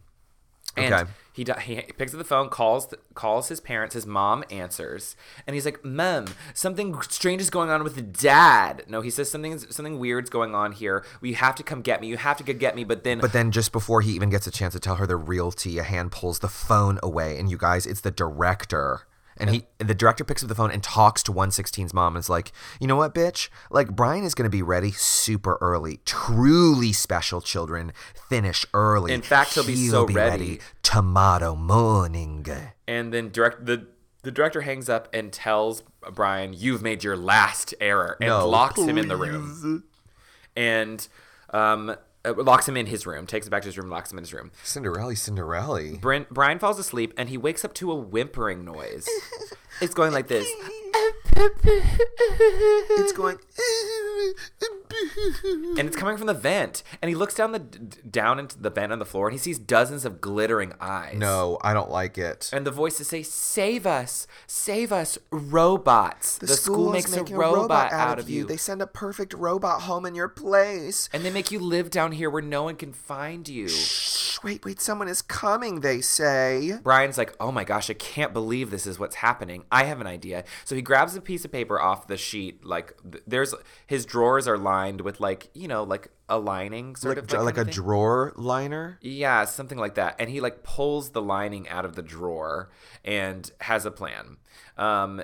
And 0.77 0.95
Okay. 0.95 1.11
He, 1.37 1.45
he 1.61 1.83
picks 1.93 2.15
up 2.15 2.19
the 2.19 2.25
phone, 2.25 2.49
calls 2.49 2.93
calls 3.15 3.49
his 3.49 3.61
parents. 3.61 3.95
His 3.95 4.07
mom 4.07 4.43
answers, 4.51 5.17
and 5.47 5.55
he's 5.55 5.65
like, 5.65 5.85
"Mom, 5.85 6.27
something 6.55 7.01
strange 7.03 7.41
is 7.41 7.51
going 7.51 7.71
on 7.71 7.85
with 7.85 8.19
Dad." 8.19 8.85
No, 8.89 9.03
he 9.03 9.11
says 9.11 9.31
something 9.31 9.59
something 9.59 9.99
weird's 9.99 10.31
going 10.31 10.55
on 10.55 10.73
here. 10.73 11.05
We 11.21 11.35
have 11.35 11.55
to 11.57 11.63
come 11.63 11.83
get 11.83 12.01
me. 12.01 12.09
You 12.09 12.17
have 12.17 12.39
to 12.39 12.45
get 12.45 12.75
me. 12.75 12.85
But 12.85 13.05
then 13.05 13.19
But 13.19 13.33
then, 13.33 13.51
just 13.51 13.73
before 13.73 14.01
he 14.01 14.13
even 14.13 14.31
gets 14.31 14.47
a 14.47 14.51
chance 14.51 14.73
to 14.75 14.81
tell 14.81 14.97
her 14.97 15.07
the 15.07 15.17
real 15.17 15.53
tea, 15.53 15.79
a 15.79 15.83
hand 15.83 16.13
pulls 16.13 16.39
the 16.39 16.49
phone 16.49 16.99
away, 17.03 17.39
and 17.39 17.51
you 17.51 17.59
guys, 17.59 17.87
it's 17.87 18.01
the 18.01 18.11
director. 18.11 19.03
And 19.39 19.51
he, 19.51 19.67
the 19.79 19.95
director 19.95 20.25
picks 20.25 20.43
up 20.43 20.49
the 20.49 20.55
phone 20.55 20.71
and 20.71 20.83
talks 20.83 21.23
to 21.25 21.33
116's 21.33 21.93
mom 21.93 22.17
and 22.17 22.23
is 22.23 22.31
like, 22.31 22.53
you 22.81 22.87
know 22.87 22.97
what, 22.97 23.15
bitch? 23.15 23.49
Like, 23.71 23.95
Brian 23.95 24.25
is 24.25 24.35
going 24.35 24.45
to 24.45 24.51
be 24.51 24.63
ready 24.63 24.93
super 24.93 25.59
early. 25.61 26.01
Truly 26.05 26.93
special 26.93 27.41
children 27.41 27.93
finish 28.29 28.65
early. 28.73 29.13
In 29.13 29.23
fact, 29.23 29.55
he'll 29.55 29.67
be 29.67 29.89
so 29.89 30.07
ready. 30.07 30.61
tomorrow 30.83 31.55
morning. 31.55 32.47
And 32.89 33.13
then 33.13 33.31
direct 33.31 33.67
the 33.67 33.89
the 34.23 34.33
director 34.33 34.63
hangs 34.63 34.89
up 34.89 35.09
and 35.13 35.33
tells 35.33 35.85
Brian, 36.13 36.53
"You've 36.53 36.83
made 36.83 37.05
your 37.05 37.17
last 37.17 37.75
error," 37.81 38.17
and 38.21 38.29
No, 38.29 38.49
locks 38.49 38.81
him 38.81 38.99
in 38.99 39.07
the 39.07 39.17
room. 39.17 39.85
And 40.57 41.07
um, 41.51 41.95
uh, 42.27 42.35
locks 42.43 42.69
him 42.69 42.77
in 42.77 42.87
his 42.87 43.07
room. 43.07 43.27
Takes 43.27 43.47
him 43.47 43.51
back 43.51 43.63
to 43.63 43.69
his 43.69 43.79
room. 43.79 43.89
Locks 43.89 44.13
him 44.13 44.19
in 44.19 44.25
his 44.25 44.33
room. 44.35 44.51
Cinderella, 44.63 45.17
Cinderella. 45.17 45.97
Brin- 46.01 46.27
Brian 46.31 46.59
falls 46.59 46.79
asleep 46.79 47.15
and 47.17 47.29
he 47.29 47.39
wakes 47.39 47.65
up 47.65 47.73
to 47.75 47.91
a 47.91 47.95
whimpering 47.95 48.65
noise. 48.65 49.09
it's 49.81 49.95
going 49.95 50.13
like 50.13 50.29
this. 50.29 50.47
It's 52.99 53.13
going. 53.13 53.39
and 55.79 55.87
it's 55.87 55.97
coming 55.97 56.17
from 56.17 56.27
the 56.27 56.35
vent. 56.35 56.83
And 57.03 57.09
he 57.09 57.15
looks 57.15 57.35
down 57.35 57.53
the 57.53 57.59
down 57.59 58.39
into 58.39 58.59
the 58.59 58.71
vent 58.71 58.93
on 58.93 58.99
the 58.99 59.05
floor, 59.05 59.29
and 59.29 59.35
he 59.35 59.39
sees 59.39 59.59
dozens 59.59 60.05
of 60.05 60.21
glittering 60.21 60.73
eyes. 60.81 61.17
No, 61.17 61.59
I 61.63 61.75
don't 61.75 61.91
like 61.91 62.17
it. 62.19 62.51
And 62.53 62.67
the 62.67 62.71
voices 62.71 63.09
say, 63.09 63.23
"Save 63.23 63.87
us! 63.87 64.27
Save 64.47 64.93
us, 64.93 65.19
robots! 65.31 66.39
The, 66.39 66.49
school, 66.49 66.89
is 66.89 67.05
makes 67.05 67.17
a 67.17 67.21
making 67.21 67.37
robot, 67.37 67.93
out 67.93 68.19
of 68.19 68.31
you." 68.31 68.47
They 68.47 68.57
send 68.57 68.81
a 68.81 68.87
perfect 68.87 69.35
robot 69.35 69.83
home 69.83 70.07
in 70.07 70.15
your 70.15 70.29
place. 70.29 71.09
and 71.13 71.25
they 71.25 71.31
make 71.31 71.51
you 71.51 71.59
live 71.59 71.91
down 71.91 72.13
here 72.13 72.31
where 72.31 72.43
no 72.43 72.63
one 72.63 72.77
can 72.77 72.93
find 72.93 73.49
you. 73.49 73.69
Shh, 73.69 74.39
wait, 74.43 74.65
wait, 74.65 74.81
someone 74.81 75.09
is 75.09 75.23
coming, 75.23 75.81
they 75.81 76.01
say. 76.01 76.79
Brian's 76.83 77.19
like, 77.19 77.35
"Oh 77.41 77.53
my 77.53 77.65
gosh, 77.65 77.91
I 77.91 77.95
can't 77.95 78.33
believe 78.33 78.71
this 78.71 78.87
is 78.87 78.99
what's 78.99 79.17
happening. 79.17 79.65
I 79.71 79.85
have 79.85 80.01
an 80.01 80.07
idea." 80.07 80.45
So 80.65 80.75
he 80.75 80.83
grabs 80.87 81.15
a 81.17 81.21
piece 81.21 81.45
of 81.45 81.53
paper 81.53 81.79
off 81.79 82.07
the 82.07 82.17
sheet. 82.17 82.65
Like 82.65 82.95
th- 83.11 83.23
there's 83.27 83.55
his 83.87 84.07
drawers 84.07 84.49
are 84.49 84.57
lined 84.57 85.03
with 85.03 85.21
like 85.21 85.51
you 85.53 85.69
know 85.69 85.83
like 85.83 86.09
a 86.29 86.39
lining 86.39 86.97
sort 86.97 87.17
Like, 87.17 87.25
of 87.25 87.27
dr- 87.29 87.45
like 87.45 87.55
a 87.55 87.57
kind 87.59 87.69
of 87.69 87.75
thing. 87.75 87.85
drawer 87.85 88.33
liner. 88.37 88.99
Yeah, 89.03 89.45
something 89.45 89.79
like 89.79 89.95
that. 89.97 90.17
And 90.19 90.31
he 90.31 90.41
like 90.41 90.63
pulls 90.63 91.11
the 91.11 91.21
lining 91.23 91.69
out 91.69 91.85
of 91.85 91.95
the 91.97 92.03
drawer 92.03 92.71
and 93.05 93.51
has 93.61 93.85
a 93.85 93.91
plan. 93.91 94.39
Um, 94.79 95.23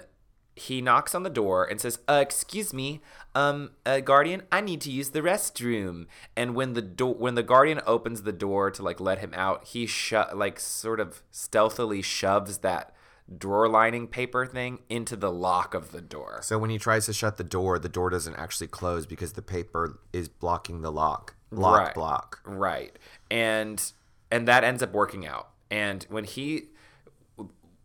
he 0.55 0.83
knocks 0.83 1.15
on 1.15 1.23
the 1.23 1.31
door 1.31 1.65
and 1.65 1.81
says, 1.81 1.99
uh, 2.07 2.19
"Excuse 2.21 2.75
me, 2.75 3.01
um, 3.35 3.71
uh, 3.87 4.01
guardian, 4.01 4.43
I 4.53 4.61
need 4.61 4.83
to 4.83 4.91
use 4.91 5.11
the 5.11 5.23
restroom." 5.23 6.07
And 6.37 6.55
when 6.55 6.75
the 6.75 6.83
door, 6.83 7.15
when 7.15 7.37
the 7.37 7.43
guardian 7.43 7.81
opens 7.87 8.23
the 8.23 8.33
door 8.35 8.71
to 8.73 8.83
like 8.83 9.01
let 9.01 9.21
him 9.21 9.33
out, 9.35 9.65
he 9.69 9.87
shut 9.87 10.37
like 10.37 10.61
sort 10.61 11.01
of 11.01 11.23
stealthily 11.31 12.03
shoves 12.03 12.59
that 12.59 12.95
drawer 13.39 13.69
lining 13.69 14.07
paper 14.09 14.47
thing 14.47 14.81
into 14.89 15.17
the 15.17 15.31
lock 15.33 15.75
of 15.75 15.93
the 15.93 16.01
door. 16.01 16.41
So 16.43 16.59
when 16.59 16.71
he 16.71 16.79
tries 16.79 17.07
to 17.07 17.13
shut 17.13 17.37
the 17.37 17.45
door, 17.45 17.79
the 17.79 17.89
door 17.89 18.11
doesn't 18.11 18.35
actually 18.37 18.67
close 18.69 19.07
because 19.07 19.33
the 19.35 19.43
paper 19.43 20.01
is 20.13 20.29
blocking 20.29 20.83
the 20.83 20.93
lock. 20.93 21.35
Lock 21.51 21.79
Right. 21.87 21.95
block. 21.95 22.41
Right. 22.45 22.99
And 23.31 23.93
and 24.31 24.49
that 24.49 24.65
ends 24.65 24.83
up 24.83 24.93
working 24.93 25.27
out. 25.27 25.51
And 25.71 26.05
when 26.09 26.25
he 26.25 26.69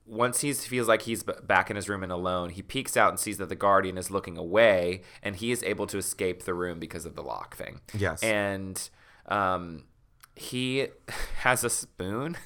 once 0.06 0.40
he 0.40 0.54
feels 0.54 0.88
like 0.88 1.02
he's 1.02 1.24
back 1.24 1.70
in 1.70 1.76
his 1.76 1.90
room 1.90 2.02
and 2.02 2.12
alone, 2.12 2.50
he 2.52 2.62
peeks 2.62 2.96
out 2.96 3.10
and 3.10 3.20
sees 3.20 3.38
that 3.40 3.50
the 3.50 3.56
guardian 3.56 3.98
is 3.98 4.10
looking 4.10 4.38
away, 4.38 5.02
and 5.22 5.36
he 5.36 5.52
is 5.52 5.62
able 5.64 5.86
to 5.88 5.98
escape 5.98 6.44
the 6.44 6.54
room 6.54 6.80
because 6.80 7.06
of 7.06 7.16
the 7.16 7.22
lock 7.22 7.58
thing. 7.58 7.82
Yes. 7.94 8.24
And 8.24 8.90
um, 9.26 9.84
he 10.36 10.88
has 11.40 11.66
a 11.66 11.70
spoon 11.70 12.38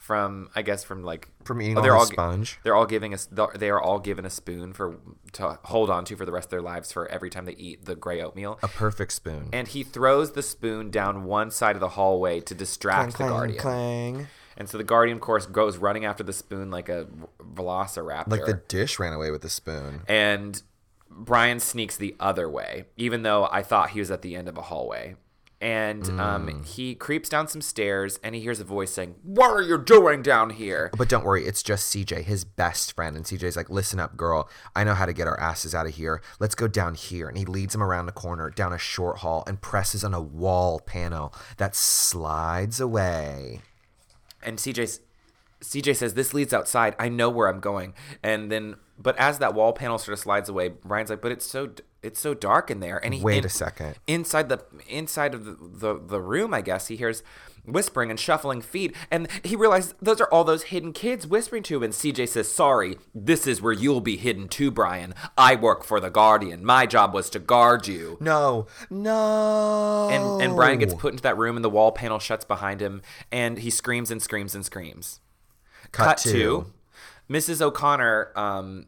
from, 0.00 0.48
I 0.56 0.62
guess, 0.62 0.82
from 0.82 1.04
like 1.04 1.28
From 1.44 1.60
eating 1.62 1.78
oh, 1.78 1.82
they're 1.82 1.92
the 1.92 1.98
all 1.98 2.06
gi- 2.06 2.14
sponge? 2.14 2.58
They're 2.64 2.74
all 2.74 2.86
giving 2.86 3.14
us. 3.14 3.28
They 3.54 3.70
are 3.70 3.80
all 3.80 4.00
given 4.00 4.24
a 4.24 4.30
spoon 4.30 4.72
for 4.72 4.98
to 5.34 5.58
hold 5.64 5.90
on 5.90 6.04
to 6.06 6.16
for 6.16 6.24
the 6.26 6.32
rest 6.32 6.46
of 6.46 6.50
their 6.50 6.62
lives 6.62 6.90
for 6.90 7.06
every 7.08 7.30
time 7.30 7.44
they 7.44 7.52
eat 7.52 7.84
the 7.84 7.94
gray 7.94 8.20
oatmeal 8.20 8.58
A 8.62 8.68
perfect 8.68 9.12
spoon. 9.12 9.50
and 9.52 9.68
he 9.68 9.84
throws 9.84 10.32
the 10.32 10.42
spoon 10.42 10.90
down 10.90 11.24
one 11.24 11.50
side 11.52 11.76
of 11.76 11.80
the 11.80 11.90
hallway 11.90 12.40
to 12.40 12.54
distract 12.54 13.18
the 13.18 13.24
guardian. 13.28 13.58
clang. 13.60 14.26
And 14.56 14.68
so 14.68 14.76
the 14.78 14.84
guardian, 14.84 15.16
of 15.18 15.22
course, 15.22 15.46
goes 15.46 15.76
running 15.78 16.04
after 16.04 16.22
the 16.24 16.32
spoon 16.32 16.70
like 16.70 16.88
a 16.88 17.06
velociraptor. 17.54 18.28
Like 18.28 18.46
the 18.46 18.60
dish 18.68 18.98
ran 18.98 19.12
away 19.12 19.30
with 19.30 19.42
the 19.42 19.48
spoon. 19.50 20.02
and 20.08 20.62
Brian 21.10 21.60
sneaks 21.60 21.96
the 21.96 22.14
other 22.20 22.48
way, 22.48 22.84
even 22.96 23.22
though 23.22 23.48
I 23.50 23.62
thought 23.62 23.90
he 23.90 24.00
was 24.00 24.10
at 24.10 24.22
the 24.22 24.36
end 24.36 24.48
of 24.48 24.56
a 24.56 24.62
hallway. 24.62 25.16
And 25.62 26.04
Mm. 26.04 26.18
um, 26.20 26.62
he 26.64 26.94
creeps 26.94 27.28
down 27.28 27.46
some 27.46 27.60
stairs 27.60 28.18
and 28.24 28.34
he 28.34 28.40
hears 28.40 28.60
a 28.60 28.64
voice 28.64 28.92
saying, 28.92 29.16
What 29.22 29.50
are 29.50 29.60
you 29.60 29.76
doing 29.76 30.22
down 30.22 30.50
here? 30.50 30.90
But 30.96 31.10
don't 31.10 31.22
worry, 31.24 31.44
it's 31.44 31.62
just 31.62 31.88
CJ, 31.94 32.22
his 32.22 32.44
best 32.44 32.94
friend. 32.96 33.14
And 33.14 33.26
CJ's 33.26 33.56
like, 33.56 33.68
listen 33.68 34.00
up, 34.00 34.16
girl. 34.16 34.48
I 34.74 34.84
know 34.84 34.94
how 34.94 35.04
to 35.04 35.12
get 35.12 35.26
our 35.28 35.38
asses 35.38 35.74
out 35.74 35.86
of 35.86 35.94
here. 35.96 36.22
Let's 36.38 36.54
go 36.54 36.66
down 36.66 36.94
here. 36.94 37.28
And 37.28 37.36
he 37.36 37.44
leads 37.44 37.74
him 37.74 37.82
around 37.82 38.08
a 38.08 38.12
corner, 38.12 38.48
down 38.48 38.72
a 38.72 38.78
short 38.78 39.18
hall, 39.18 39.44
and 39.46 39.60
presses 39.60 40.02
on 40.02 40.14
a 40.14 40.20
wall 40.22 40.80
panel 40.80 41.34
that 41.58 41.76
slides 41.76 42.80
away. 42.80 43.60
and 44.42 44.58
CJ 44.58 45.00
CJ 45.62 45.94
says 45.94 46.14
this 46.14 46.32
leads 46.32 46.54
outside. 46.54 46.96
I 46.98 47.10
know 47.10 47.28
where 47.28 47.46
I'm 47.48 47.60
going. 47.60 47.92
And 48.22 48.50
then 48.50 48.76
but 48.98 49.14
as 49.18 49.38
that 49.40 49.52
wall 49.52 49.74
panel 49.74 49.98
sort 49.98 50.14
of 50.14 50.18
slides 50.18 50.48
away, 50.48 50.68
Brian's 50.70 51.10
like, 51.10 51.20
"But 51.20 51.32
it's 51.32 51.44
so 51.44 51.66
d- 51.68 51.82
it's 52.02 52.20
so 52.20 52.34
dark 52.34 52.70
in 52.70 52.80
there." 52.80 53.02
And 53.04 53.14
he 53.14 53.20
Wait 53.20 53.44
a 53.44 53.48
second. 53.48 53.96
Inside 54.06 54.48
the 54.48 54.62
inside 54.88 55.34
of 55.34 55.44
the, 55.44 55.56
the 55.60 56.00
the 56.00 56.20
room, 56.20 56.54
I 56.54 56.60
guess, 56.60 56.88
he 56.88 56.96
hears 56.96 57.22
whispering 57.64 58.10
and 58.10 58.18
shuffling 58.18 58.62
feet 58.62 58.96
and 59.10 59.28
he 59.44 59.54
realizes 59.54 59.94
those 60.00 60.20
are 60.20 60.28
all 60.28 60.44
those 60.44 60.64
hidden 60.64 60.92
kids 60.92 61.26
whispering 61.26 61.62
to 61.62 61.76
him 61.76 61.82
and 61.82 61.92
CJ 61.92 62.28
says, 62.28 62.50
"Sorry, 62.50 62.96
this 63.14 63.46
is 63.46 63.60
where 63.60 63.72
you'll 63.72 64.00
be 64.00 64.16
hidden 64.16 64.48
too, 64.48 64.70
Brian. 64.70 65.14
I 65.36 65.56
work 65.56 65.84
for 65.84 66.00
the 66.00 66.10
Guardian. 66.10 66.64
My 66.64 66.86
job 66.86 67.12
was 67.14 67.30
to 67.30 67.38
guard 67.38 67.86
you." 67.86 68.16
No, 68.20 68.66
no. 68.88 70.08
And 70.10 70.42
and 70.42 70.56
Brian 70.56 70.78
gets 70.78 70.94
put 70.94 71.12
into 71.12 71.22
that 71.22 71.36
room 71.36 71.56
and 71.56 71.64
the 71.64 71.70
wall 71.70 71.92
panel 71.92 72.18
shuts 72.18 72.44
behind 72.44 72.80
him 72.80 73.02
and 73.30 73.58
he 73.58 73.70
screams 73.70 74.10
and 74.10 74.22
screams 74.22 74.54
and 74.54 74.64
screams. 74.64 75.20
cut, 75.92 76.18
to. 76.18 76.72
Mrs. 77.28 77.62
O'Connor 77.62 78.32
um, 78.34 78.86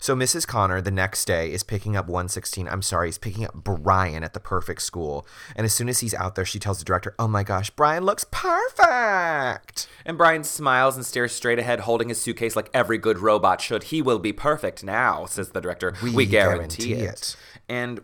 So 0.00 0.14
Mrs. 0.14 0.46
Connor 0.46 0.80
the 0.80 0.90
next 0.90 1.24
day 1.24 1.52
is 1.52 1.62
picking 1.62 1.96
up 1.96 2.06
116. 2.06 2.68
I'm 2.68 2.82
sorry, 2.82 3.08
he's 3.08 3.18
picking 3.18 3.44
up 3.44 3.54
Brian 3.54 4.22
at 4.24 4.34
the 4.34 4.40
perfect 4.40 4.82
school. 4.82 5.26
And 5.56 5.64
as 5.64 5.74
soon 5.74 5.88
as 5.88 6.00
he's 6.00 6.14
out 6.14 6.34
there, 6.34 6.44
she 6.44 6.58
tells 6.58 6.78
the 6.78 6.84
director, 6.84 7.14
"Oh 7.18 7.28
my 7.28 7.42
gosh, 7.42 7.70
Brian 7.70 8.04
looks 8.04 8.24
perfect." 8.30 9.88
And 10.04 10.16
Brian 10.16 10.44
smiles 10.44 10.96
and 10.96 11.04
stares 11.04 11.32
straight 11.32 11.58
ahead, 11.58 11.80
holding 11.80 12.08
his 12.08 12.20
suitcase 12.20 12.56
like 12.56 12.70
every 12.72 12.98
good 12.98 13.18
robot 13.18 13.60
should. 13.60 13.84
He 13.84 14.02
will 14.02 14.18
be 14.18 14.32
perfect 14.32 14.82
now, 14.84 15.26
says 15.26 15.50
the 15.50 15.60
director. 15.60 15.94
We, 16.02 16.10
We 16.10 16.26
guarantee, 16.26 16.88
guarantee 16.88 17.06
it. 17.06 17.10
it. 17.10 17.36
And 17.68 18.00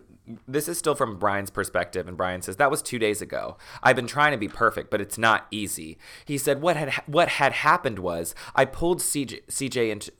this 0.47 0.67
is 0.67 0.77
still 0.77 0.95
from 0.95 1.17
Brian's 1.17 1.51
perspective, 1.51 2.07
and 2.07 2.17
Brian 2.17 2.41
says 2.41 2.55
that 2.57 2.71
was 2.71 2.81
two 2.81 2.97
days 2.99 3.21
ago. 3.21 3.57
I've 3.83 3.95
been 3.95 4.07
trying 4.07 4.31
to 4.31 4.37
be 4.37 4.47
perfect, 4.47 4.89
but 4.89 5.01
it's 5.01 5.17
not 5.17 5.45
easy. 5.51 5.97
He 6.25 6.37
said 6.37 6.61
what 6.61 6.75
had 6.77 6.93
what 7.05 7.29
had 7.29 7.53
happened 7.53 7.99
was 7.99 8.33
I 8.55 8.65
pulled 8.65 8.99
CJ, 9.01 9.45
CJ 9.47 9.91
into 9.91 10.11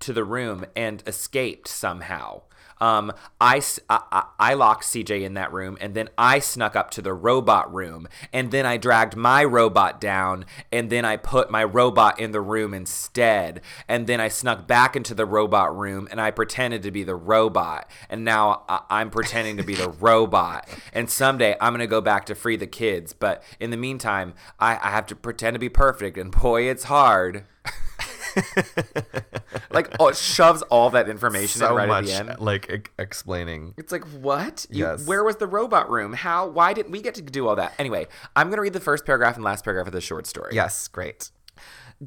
to 0.00 0.12
the 0.12 0.24
room 0.24 0.64
and 0.76 1.02
escaped 1.06 1.68
somehow. 1.68 2.42
Um, 2.80 3.12
I, 3.40 3.62
I- 3.88 4.02
I- 4.10 4.24
I 4.40 4.54
locked 4.54 4.82
CJ 4.84 5.22
in 5.22 5.34
that 5.34 5.52
room 5.52 5.78
and 5.80 5.94
then 5.94 6.08
I 6.18 6.40
snuck 6.40 6.74
up 6.74 6.90
to 6.90 7.02
the 7.02 7.14
robot 7.14 7.72
room 7.72 8.08
and 8.32 8.50
then 8.50 8.66
I 8.66 8.76
dragged 8.78 9.14
my 9.16 9.44
robot 9.44 10.00
down 10.00 10.44
and 10.72 10.90
then 10.90 11.04
I 11.04 11.16
put 11.16 11.50
my 11.52 11.62
robot 11.62 12.18
in 12.18 12.32
the 12.32 12.40
room 12.40 12.74
instead. 12.74 13.60
And 13.88 14.08
then 14.08 14.20
I 14.20 14.26
snuck 14.28 14.66
back 14.66 14.96
into 14.96 15.14
the 15.14 15.24
robot 15.24 15.74
room 15.74 16.08
and 16.10 16.20
I 16.20 16.32
pretended 16.32 16.82
to 16.82 16.90
be 16.90 17.04
the 17.04 17.14
robot. 17.14 17.88
And 18.10 18.24
now 18.24 18.64
I- 18.68 18.80
I'm 18.90 19.08
pretending 19.08 19.56
to 19.58 19.62
be 19.62 19.76
the 19.76 19.88
robot. 20.00 20.68
And 20.92 21.08
someday 21.08 21.56
I'm 21.60 21.72
going 21.72 21.78
to 21.80 21.86
go 21.86 22.00
back 22.00 22.26
to 22.26 22.34
free 22.34 22.56
the 22.56 22.66
kids. 22.66 23.12
But 23.12 23.42
in 23.60 23.70
the 23.70 23.76
meantime, 23.78 24.34
I, 24.58 24.72
I 24.72 24.90
have 24.90 25.06
to 25.06 25.16
pretend 25.16 25.54
to 25.54 25.60
be 25.60 25.68
perfect. 25.68 26.18
And 26.18 26.32
boy, 26.32 26.68
it's 26.68 26.84
hard. 26.84 27.44
like 29.70 29.94
oh, 30.00 30.08
it 30.08 30.16
shoves 30.16 30.62
all 30.62 30.90
that 30.90 31.08
information 31.08 31.62
in 31.62 31.68
So 31.68 31.74
right 31.74 31.88
much 31.88 32.08
at 32.10 32.26
the 32.26 32.32
end. 32.32 32.40
like 32.40 32.70
e- 32.70 32.90
explaining. 32.98 33.74
It's 33.76 33.92
like 33.92 34.04
what? 34.04 34.66
You, 34.70 34.84
Yes. 34.84 35.06
Where 35.06 35.24
was 35.24 35.36
the 35.36 35.46
robot 35.46 35.90
room? 35.90 36.12
How? 36.12 36.46
Why 36.48 36.72
didn't 36.72 36.92
we 36.92 37.00
get 37.00 37.14
to 37.16 37.22
do 37.22 37.48
all 37.48 37.56
that? 37.56 37.74
Anyway, 37.78 38.06
I'm 38.36 38.50
gonna 38.50 38.62
read 38.62 38.72
the 38.72 38.80
first 38.80 39.04
paragraph 39.04 39.36
and 39.36 39.44
last 39.44 39.64
paragraph 39.64 39.86
of 39.86 39.92
the 39.92 40.00
short 40.00 40.26
story. 40.26 40.54
Yes, 40.54 40.88
great. 40.88 41.30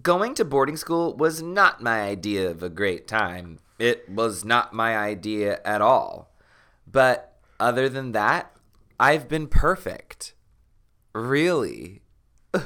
Going 0.01 0.34
to 0.36 0.46
boarding 0.46 0.77
school 0.77 1.15
was 1.15 1.41
not 1.41 1.81
my 1.81 2.01
idea 2.01 2.50
of 2.50 2.62
a 2.62 2.69
great 2.69 3.07
time. 3.07 3.60
It 3.79 4.10
was 4.10 4.43
not 4.43 4.74
my 4.74 4.98
idea 4.98 5.62
at 5.63 5.81
all. 5.81 6.34
But 6.86 7.38
other 7.60 7.88
than 7.89 8.12
that, 8.12 8.51
I've 9.00 9.27
been 9.29 9.48
perfect. 9.48 10.34
Really. 11.13 12.01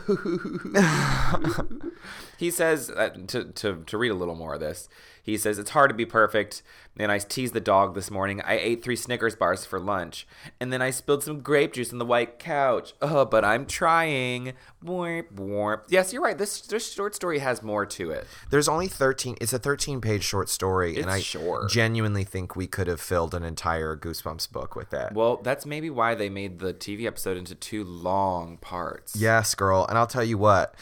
he 2.42 2.50
says 2.50 2.90
uh, 2.90 3.10
to, 3.28 3.44
to 3.44 3.84
to 3.86 3.98
read 4.00 4.10
a 4.10 4.16
little 4.16 4.34
more 4.34 4.56
of 4.56 4.60
this. 4.60 4.90
He 5.22 5.38
says 5.38 5.60
it's 5.60 5.70
hard 5.70 5.92
to 5.92 5.96
be 5.96 6.08
perfect. 6.08 6.64
And 6.98 7.12
I 7.12 7.20
teased 7.20 7.54
the 7.54 7.62
dog 7.62 7.96
this 7.96 8.12
morning. 8.12 8.42
I 8.42 8.58
ate 8.58 8.84
three 8.84 8.98
Snickers 8.98 9.36
bars 9.36 9.64
for 9.64 9.80
lunch, 9.80 10.28
and 10.60 10.74
then 10.74 10.82
I 10.82 10.90
spilled 10.90 11.24
some 11.24 11.40
grape 11.40 11.72
juice 11.74 11.94
on 11.94 12.00
the 12.00 12.06
white 12.06 12.38
couch. 12.38 12.94
Oh, 13.02 13.24
but 13.24 13.46
I'm 13.46 13.66
trying. 13.66 14.54
Warp, 14.84 15.32
warp. 15.32 15.86
Yes, 15.88 16.12
you're 16.12 16.22
right. 16.22 16.38
This 16.38 16.60
this 16.62 16.92
short 16.92 17.16
story 17.16 17.40
has 17.40 17.64
more 17.64 17.86
to 17.86 18.12
it. 18.12 18.28
There's 18.50 18.68
only 18.68 18.88
13. 18.88 19.38
It's 19.40 19.54
a 19.54 19.60
13 19.60 20.02
page 20.02 20.24
short 20.24 20.50
story, 20.50 20.98
and 20.98 21.10
I 21.10 21.22
short. 21.22 21.70
genuinely 21.70 22.26
think 22.26 22.56
we 22.56 22.68
could 22.68 22.88
have 22.88 23.00
filled 23.00 23.34
an 23.36 23.44
entire 23.44 23.96
Goosebumps 23.96 24.52
book 24.52 24.76
with 24.76 24.90
that. 24.90 25.14
Well, 25.14 25.38
that's 25.38 25.66
maybe 25.66 25.90
why 25.90 26.16
they 26.16 26.30
made 26.30 26.60
the 26.60 26.74
TV 26.74 27.06
episode 27.06 27.38
into 27.38 27.56
two 27.56 27.84
long 27.86 28.58
parts. 28.58 29.16
Yes, 29.16 29.56
girl. 29.56 29.86
And 29.88 29.98
I'll 29.98 30.08
tell 30.08 30.26
you 30.26 30.38
what, 30.38 30.76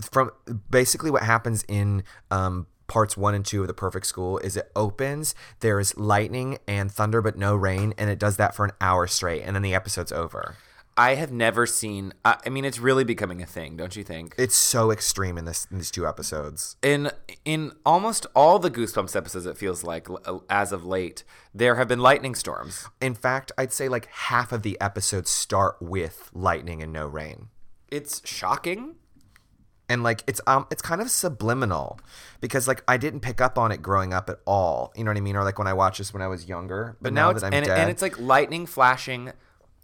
from 0.00 0.30
basically 0.70 1.10
what 1.10 1.22
happens 1.22 1.64
in 1.68 2.04
um, 2.30 2.66
parts 2.86 3.16
one 3.16 3.34
and 3.34 3.44
two 3.44 3.62
of 3.62 3.68
The 3.68 3.74
Perfect 3.74 4.06
School 4.06 4.38
is 4.38 4.56
it 4.56 4.70
opens, 4.74 5.34
there's 5.60 5.96
lightning 5.96 6.58
and 6.66 6.90
thunder, 6.90 7.22
but 7.22 7.36
no 7.38 7.54
rain, 7.54 7.94
and 7.96 8.10
it 8.10 8.18
does 8.18 8.36
that 8.36 8.54
for 8.54 8.64
an 8.64 8.72
hour 8.80 9.06
straight, 9.06 9.42
and 9.42 9.54
then 9.54 9.62
the 9.62 9.74
episode's 9.74 10.12
over. 10.12 10.56
I 10.96 11.14
have 11.14 11.32
never 11.32 11.66
seen. 11.66 12.12
I 12.24 12.36
I 12.44 12.48
mean, 12.50 12.64
it's 12.64 12.78
really 12.78 13.04
becoming 13.04 13.40
a 13.40 13.46
thing, 13.46 13.76
don't 13.76 13.94
you 13.96 14.02
think? 14.04 14.34
It's 14.36 14.56
so 14.56 14.90
extreme 14.90 15.38
in 15.38 15.44
this 15.46 15.66
in 15.70 15.78
these 15.78 15.90
two 15.90 16.06
episodes. 16.06 16.76
in 16.82 17.10
in 17.44 17.72
almost 17.86 18.26
all 18.34 18.58
the 18.58 18.70
Goosebumps 18.70 19.16
episodes, 19.16 19.46
it 19.46 19.56
feels 19.56 19.82
like 19.82 20.10
l- 20.10 20.44
as 20.50 20.72
of 20.72 20.84
late, 20.84 21.22
there 21.54 21.76
have 21.76 21.88
been 21.88 22.00
lightning 22.00 22.34
storms. 22.34 22.86
In 23.00 23.14
fact, 23.14 23.50
I'd 23.56 23.72
say 23.72 23.88
like 23.88 24.06
half 24.06 24.52
of 24.52 24.62
the 24.62 24.78
episodes 24.80 25.30
start 25.30 25.76
with 25.80 26.28
lightning 26.34 26.82
and 26.82 26.92
no 26.92 27.06
rain. 27.06 27.48
It's 27.88 28.20
shocking. 28.28 28.96
And 29.90 30.02
like 30.02 30.22
it's 30.26 30.40
um 30.46 30.66
it's 30.70 30.80
kind 30.80 31.00
of 31.02 31.10
subliminal 31.10 32.00
because 32.40 32.66
like 32.66 32.82
I 32.88 32.96
didn't 32.96 33.20
pick 33.20 33.40
up 33.42 33.58
on 33.58 33.72
it 33.72 33.82
growing 33.82 34.14
up 34.14 34.30
at 34.30 34.38
all. 34.46 34.92
You 34.96 35.04
know 35.04 35.10
what 35.10 35.18
I 35.18 35.20
mean? 35.20 35.36
Or 35.36 35.44
like 35.44 35.58
when 35.58 35.66
I 35.68 35.74
watched 35.74 35.98
this 35.98 36.14
when 36.14 36.22
I 36.22 36.28
was 36.28 36.48
younger. 36.48 36.96
But, 37.00 37.08
But 37.08 37.12
now, 37.12 37.24
now, 37.26 37.30
it's 37.30 37.40
that 37.42 37.48
I'm 37.48 37.52
and, 37.54 37.66
dead, 37.66 37.78
and 37.78 37.90
it's 37.90 38.00
like 38.00 38.18
lightning 38.18 38.64
flashing. 38.66 39.32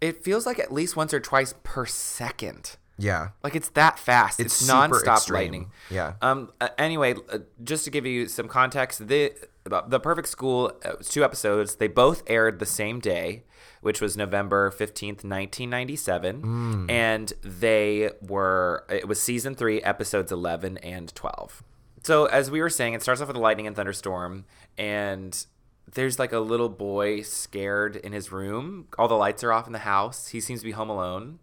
It 0.01 0.23
feels 0.23 0.45
like 0.45 0.57
at 0.59 0.71
least 0.71 0.95
once 0.95 1.13
or 1.13 1.19
twice 1.19 1.53
per 1.63 1.85
second. 1.85 2.77
yeah, 2.97 3.29
Like 3.43 3.55
it's 3.55 3.69
that 3.69 3.99
fast. 3.99 4.39
It's 4.39 4.61
It's, 4.61 4.69
nonstop 4.71 5.17
extreme. 5.17 5.35
lightning. 5.39 5.71
Yeah. 5.91 6.13
Um. 6.21 6.51
uh, 6.61 6.69
anyway, 6.77 7.13
uh, 7.31 7.39
just 7.63 7.83
to 7.85 7.91
give 7.91 8.05
you 8.05 8.27
some 8.27 8.47
context, 8.47 9.07
the 9.07 9.33
the 9.65 9.99
Perfect 9.99 10.27
School 10.29 10.71
uh, 10.85 10.93
two 11.01 11.23
episodes. 11.23 11.75
They 11.75 11.87
both 11.89 12.23
aired 12.27 12.59
the 12.59 12.65
same 12.65 12.99
day, 12.99 13.43
which 13.87 14.01
was 14.01 14.15
November 14.17 14.69
fifteenth, 14.69 15.23
nineteen 15.23 15.69
ninety 15.69 15.95
seven, 15.95 16.41
Mm. 16.43 16.91
and 16.91 17.33
they 17.41 18.11
were 18.21 18.83
it 18.89 19.07
was 19.07 19.19
season 19.19 19.55
three, 19.55 19.81
episodes 19.81 20.29
eleven 20.31 20.77
and 20.79 21.15
twelve. 21.15 21.63
So 22.03 22.25
as 22.25 22.51
we 22.51 22.59
were 22.61 22.69
saying, 22.69 22.93
it 22.93 23.01
starts 23.01 23.21
off 23.21 23.27
with 23.29 23.37
a 23.37 23.39
lightning 23.39 23.65
and 23.65 23.75
thunderstorm, 23.75 24.45
and 24.77 25.45
there's 25.93 26.19
like 26.19 26.33
a 26.33 26.39
little 26.39 26.69
boy 26.69 27.21
scared 27.21 27.95
in 27.95 28.11
his 28.11 28.29
room. 28.31 28.87
All 28.99 29.07
the 29.07 29.15
lights 29.15 29.41
are 29.43 29.53
off 29.53 29.67
in 29.67 29.73
the 29.73 29.79
house. 29.79 30.27
He 30.27 30.41
seems 30.41 30.59
to 30.59 30.65
be 30.65 30.71
home 30.71 30.89
alone. 30.89 31.39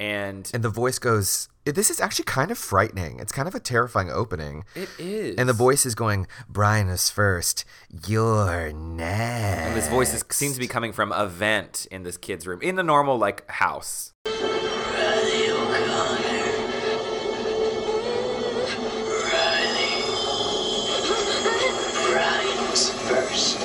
And 0.00 0.50
and 0.54 0.62
the 0.64 0.68
voice 0.70 0.98
goes. 0.98 1.48
This 1.64 1.90
is 1.90 2.00
actually 2.00 2.24
kind 2.24 2.50
of 2.50 2.58
frightening. 2.58 3.20
It's 3.20 3.30
kind 3.30 3.46
of 3.46 3.54
a 3.54 3.60
terrifying 3.60 4.10
opening. 4.10 4.64
It 4.74 4.88
is. 4.98 5.36
And 5.36 5.48
the 5.48 5.52
voice 5.52 5.86
is 5.86 5.94
going, 5.94 6.26
Brian 6.48 6.88
is 6.88 7.08
first. 7.08 7.64
You're 8.08 8.72
next. 8.72 9.66
And 9.68 9.76
this 9.76 9.86
voice 9.86 10.12
is, 10.12 10.24
seems 10.30 10.54
to 10.54 10.60
be 10.60 10.66
coming 10.66 10.92
from 10.92 11.12
a 11.12 11.24
vent 11.28 11.86
in 11.92 12.02
this 12.02 12.16
kid's 12.16 12.48
room, 12.48 12.60
in 12.62 12.74
the 12.74 12.82
normal 12.82 13.16
like 13.16 13.48
house. 13.48 14.12
Brian's 22.10 22.90
first. 23.08 23.61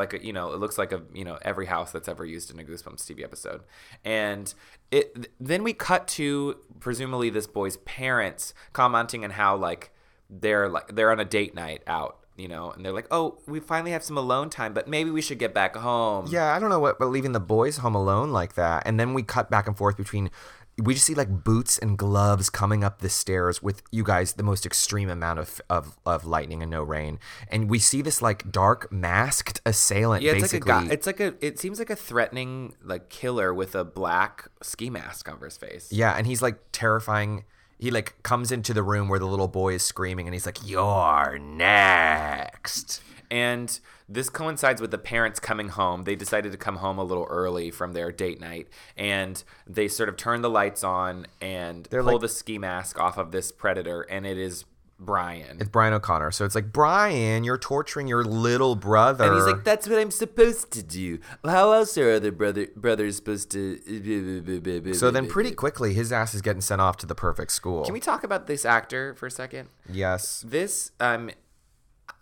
Like 0.00 0.14
a, 0.14 0.24
you 0.24 0.32
know, 0.32 0.52
it 0.54 0.58
looks 0.58 0.78
like 0.78 0.92
a 0.92 1.02
you 1.12 1.24
know 1.26 1.38
every 1.42 1.66
house 1.66 1.92
that's 1.92 2.08
ever 2.08 2.24
used 2.24 2.50
in 2.50 2.58
a 2.58 2.64
Goosebumps 2.64 3.04
TV 3.04 3.22
episode. 3.22 3.60
And 4.02 4.52
it 4.90 5.14
th- 5.14 5.30
then 5.38 5.62
we 5.62 5.74
cut 5.74 6.08
to 6.18 6.56
presumably 6.80 7.28
this 7.28 7.46
boy's 7.46 7.76
parents 7.78 8.54
commenting 8.72 9.24
on 9.24 9.30
how 9.32 9.56
like 9.56 9.92
they're 10.30 10.70
like 10.70 10.94
they're 10.96 11.12
on 11.12 11.20
a 11.20 11.24
date 11.26 11.54
night 11.54 11.82
out. 11.86 12.16
You 12.36 12.48
know, 12.48 12.70
and 12.70 12.82
they're 12.82 12.94
like, 12.94 13.08
"Oh, 13.10 13.36
we 13.46 13.60
finally 13.60 13.90
have 13.90 14.02
some 14.02 14.16
alone 14.16 14.48
time, 14.48 14.72
but 14.72 14.88
maybe 14.88 15.10
we 15.10 15.20
should 15.20 15.38
get 15.38 15.52
back 15.52 15.76
home." 15.76 16.26
Yeah, 16.30 16.54
I 16.54 16.58
don't 16.58 16.70
know 16.70 16.80
what, 16.80 16.98
but 16.98 17.08
leaving 17.08 17.32
the 17.32 17.40
boys 17.40 17.76
home 17.76 17.94
alone 17.94 18.30
like 18.30 18.54
that, 18.54 18.84
and 18.86 18.98
then 18.98 19.12
we 19.12 19.22
cut 19.22 19.50
back 19.50 19.66
and 19.66 19.76
forth 19.76 19.98
between. 19.98 20.30
We 20.80 20.94
just 20.94 21.06
see 21.06 21.14
like 21.14 21.44
boots 21.44 21.78
and 21.78 21.96
gloves 21.98 22.50
coming 22.50 22.82
up 22.82 23.00
the 23.00 23.08
stairs 23.08 23.62
with 23.62 23.82
you 23.90 24.02
guys 24.02 24.34
the 24.34 24.42
most 24.42 24.64
extreme 24.66 25.10
amount 25.10 25.38
of 25.38 25.60
of, 25.68 25.98
of 26.06 26.24
lightning 26.24 26.62
and 26.62 26.70
no 26.70 26.82
rain, 26.82 27.18
and 27.48 27.68
we 27.68 27.78
see 27.78 28.02
this 28.02 28.22
like 28.22 28.50
dark 28.50 28.90
masked 28.92 29.60
assailant. 29.66 30.22
Yeah, 30.22 30.32
it's 30.32 30.42
basically. 30.42 30.72
like 30.72 30.84
a 30.84 30.86
guy. 30.88 30.92
It's 30.92 31.06
like 31.06 31.20
a. 31.20 31.34
It 31.44 31.58
seems 31.58 31.78
like 31.78 31.90
a 31.90 31.96
threatening 31.96 32.74
like 32.82 33.08
killer 33.08 33.52
with 33.52 33.74
a 33.74 33.84
black 33.84 34.48
ski 34.62 34.90
mask 34.90 35.28
over 35.28 35.44
his 35.44 35.56
face. 35.56 35.92
yeah, 35.92 36.12
and 36.16 36.26
he's 36.26 36.42
like 36.42 36.58
terrifying. 36.72 37.44
He 37.78 37.90
like 37.90 38.22
comes 38.22 38.52
into 38.52 38.74
the 38.74 38.82
room 38.82 39.08
where 39.08 39.18
the 39.18 39.26
little 39.26 39.48
boy 39.48 39.74
is 39.74 39.82
screaming, 39.82 40.26
and 40.26 40.34
he's 40.34 40.46
like, 40.46 40.58
"You're 40.64 41.38
next." 41.38 43.02
And 43.30 43.78
this 44.10 44.28
coincides 44.28 44.80
with 44.80 44.90
the 44.90 44.98
parents 44.98 45.38
coming 45.38 45.68
home. 45.68 46.02
They 46.04 46.16
decided 46.16 46.50
to 46.52 46.58
come 46.58 46.76
home 46.76 46.98
a 46.98 47.04
little 47.04 47.26
early 47.30 47.70
from 47.70 47.92
their 47.92 48.10
date 48.10 48.40
night, 48.40 48.68
and 48.96 49.42
they 49.66 49.86
sort 49.86 50.08
of 50.08 50.16
turn 50.16 50.42
the 50.42 50.50
lights 50.50 50.82
on 50.82 51.26
and 51.40 51.86
They're 51.90 52.02
pull 52.02 52.14
like- 52.14 52.22
the 52.22 52.28
ski 52.28 52.58
mask 52.58 52.98
off 52.98 53.16
of 53.16 53.30
this 53.30 53.52
predator, 53.52 54.02
and 54.02 54.26
it 54.26 54.36
is 54.36 54.64
Brian. 55.02 55.56
It's 55.60 55.70
Brian 55.70 55.94
O'Connor. 55.94 56.30
So 56.32 56.44
it's 56.44 56.54
like, 56.54 56.72
Brian, 56.72 57.42
you're 57.42 57.56
torturing 57.56 58.06
your 58.06 58.22
little 58.22 58.74
brother. 58.76 59.24
and 59.24 59.34
he's 59.34 59.46
like, 59.46 59.64
"That's 59.64 59.88
what 59.88 59.98
I'm 59.98 60.10
supposed 60.10 60.72
to 60.72 60.82
do. 60.82 61.20
How 61.42 61.72
else 61.72 61.96
are 61.96 62.10
other 62.10 62.30
brother 62.30 62.66
brothers 62.76 63.16
supposed 63.16 63.50
to?" 63.52 64.92
so 64.94 65.10
then 65.10 65.26
pretty 65.26 65.52
quickly, 65.52 65.94
his 65.94 66.12
ass 66.12 66.34
is 66.34 66.42
getting 66.42 66.60
sent 66.60 66.82
off 66.82 66.98
to 66.98 67.06
the 67.06 67.14
perfect 67.14 67.52
school. 67.52 67.84
Can 67.84 67.94
we 67.94 68.00
talk 68.00 68.24
about 68.24 68.46
this 68.46 68.66
actor 68.66 69.14
for 69.14 69.26
a 69.26 69.30
second? 69.30 69.70
Yes. 69.90 70.44
This 70.46 70.90
um, 71.00 71.30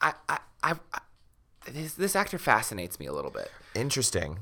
I 0.01 0.13
I 0.29 0.39
I. 0.63 0.75
This, 1.73 1.95
this 1.95 2.17
actor 2.17 2.39
fascinates 2.39 2.99
me 2.99 3.07
a 3.07 3.13
little 3.13 3.31
bit 3.31 3.51
Interesting. 3.75 4.39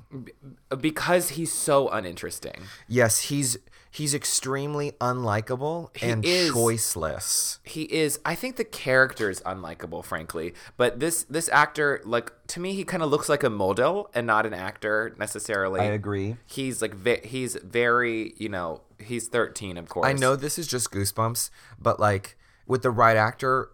because 0.80 1.30
he's 1.30 1.52
so 1.52 1.88
uninteresting. 1.88 2.62
Yes, 2.88 3.22
he's 3.22 3.58
he's 3.90 4.14
extremely 4.14 4.92
unlikable 5.00 5.88
and 6.02 6.24
is. 6.24 6.52
choiceless. 6.52 7.58
He 7.64 7.82
is. 7.84 8.18
I 8.24 8.34
think 8.34 8.56
the 8.56 8.64
character 8.64 9.30
is 9.30 9.40
unlikable, 9.42 10.04
frankly. 10.04 10.54
But 10.76 11.00
this 11.00 11.24
this 11.24 11.48
actor, 11.48 12.00
like 12.04 12.32
to 12.48 12.60
me, 12.60 12.74
he 12.74 12.84
kind 12.84 13.02
of 13.02 13.10
looks 13.10 13.28
like 13.28 13.42
a 13.42 13.50
model 13.50 14.10
and 14.14 14.26
not 14.26 14.46
an 14.46 14.54
actor 14.54 15.14
necessarily. 15.18 15.80
I 15.80 15.84
agree. 15.84 16.36
He's 16.46 16.82
like 16.82 16.94
ve- 16.94 17.20
he's 17.24 17.56
very 17.62 18.34
you 18.36 18.48
know 18.48 18.82
he's 18.98 19.28
thirteen 19.28 19.76
of 19.76 19.88
course. 19.88 20.06
I 20.06 20.12
know 20.12 20.36
this 20.36 20.58
is 20.58 20.66
just 20.66 20.90
goosebumps, 20.90 21.50
but 21.80 21.98
like 21.98 22.36
with 22.66 22.82
the 22.82 22.90
right 22.90 23.16
actor, 23.16 23.70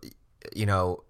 you 0.54 0.66
know, 0.66 1.02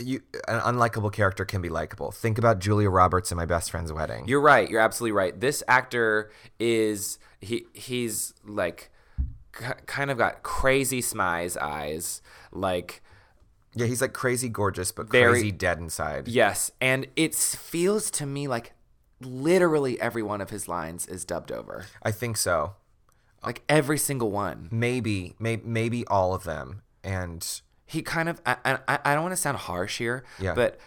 you 0.00 0.20
an 0.46 0.60
unlikable 0.60 1.12
character 1.12 1.44
can 1.44 1.60
be 1.62 1.68
likable. 1.68 2.10
Think 2.12 2.38
about 2.38 2.58
Julia 2.58 2.90
Roberts 2.90 3.30
in 3.32 3.36
My 3.36 3.46
Best 3.46 3.70
Friend's 3.70 3.92
Wedding. 3.92 4.26
You're 4.28 4.40
right. 4.40 4.68
You're 4.68 4.80
absolutely 4.80 5.12
right. 5.12 5.38
This 5.38 5.62
actor 5.68 6.30
is 6.58 7.18
he 7.40 7.66
he's 7.74 8.34
like 8.44 8.90
k- 9.58 9.74
kind 9.86 10.10
of 10.10 10.18
got 10.18 10.42
crazy 10.42 11.00
smize 11.02 11.56
eyes 11.56 12.22
like 12.52 13.02
yeah, 13.74 13.86
he's 13.86 14.00
like 14.00 14.12
crazy 14.12 14.48
gorgeous, 14.48 14.90
but 14.92 15.08
Very- 15.10 15.32
crazy 15.32 15.52
dead 15.52 15.78
inside. 15.78 16.26
yes 16.28 16.70
and 16.80 17.06
it 17.16 17.34
feels 17.34 18.10
to 18.12 18.26
me 18.26 18.48
like 18.48 18.72
literally 19.20 20.00
every 20.00 20.22
one 20.22 20.40
of 20.40 20.50
his 20.50 20.68
lines 20.68 21.06
is 21.06 21.24
dubbed 21.24 21.52
over 21.52 21.86
I 22.02 22.10
think 22.12 22.36
so. 22.36 22.74
like 23.44 23.62
every 23.68 23.98
single 23.98 24.30
one 24.30 24.68
Maybe, 24.70 25.34
may, 25.38 25.56
maybe 25.62 26.06
all 26.06 26.34
of 26.34 26.44
them. 26.44 26.82
And 27.04 27.46
he 27.88 28.02
kind 28.02 28.28
of 28.28 28.40
I, 28.46 28.56
I, 28.86 28.98
I 29.04 29.14
don't 29.14 29.22
want 29.24 29.32
to 29.32 29.36
sound 29.40 29.56
harsh 29.58 29.98
here 29.98 30.22
Yeah. 30.38 30.54
but 30.54 30.78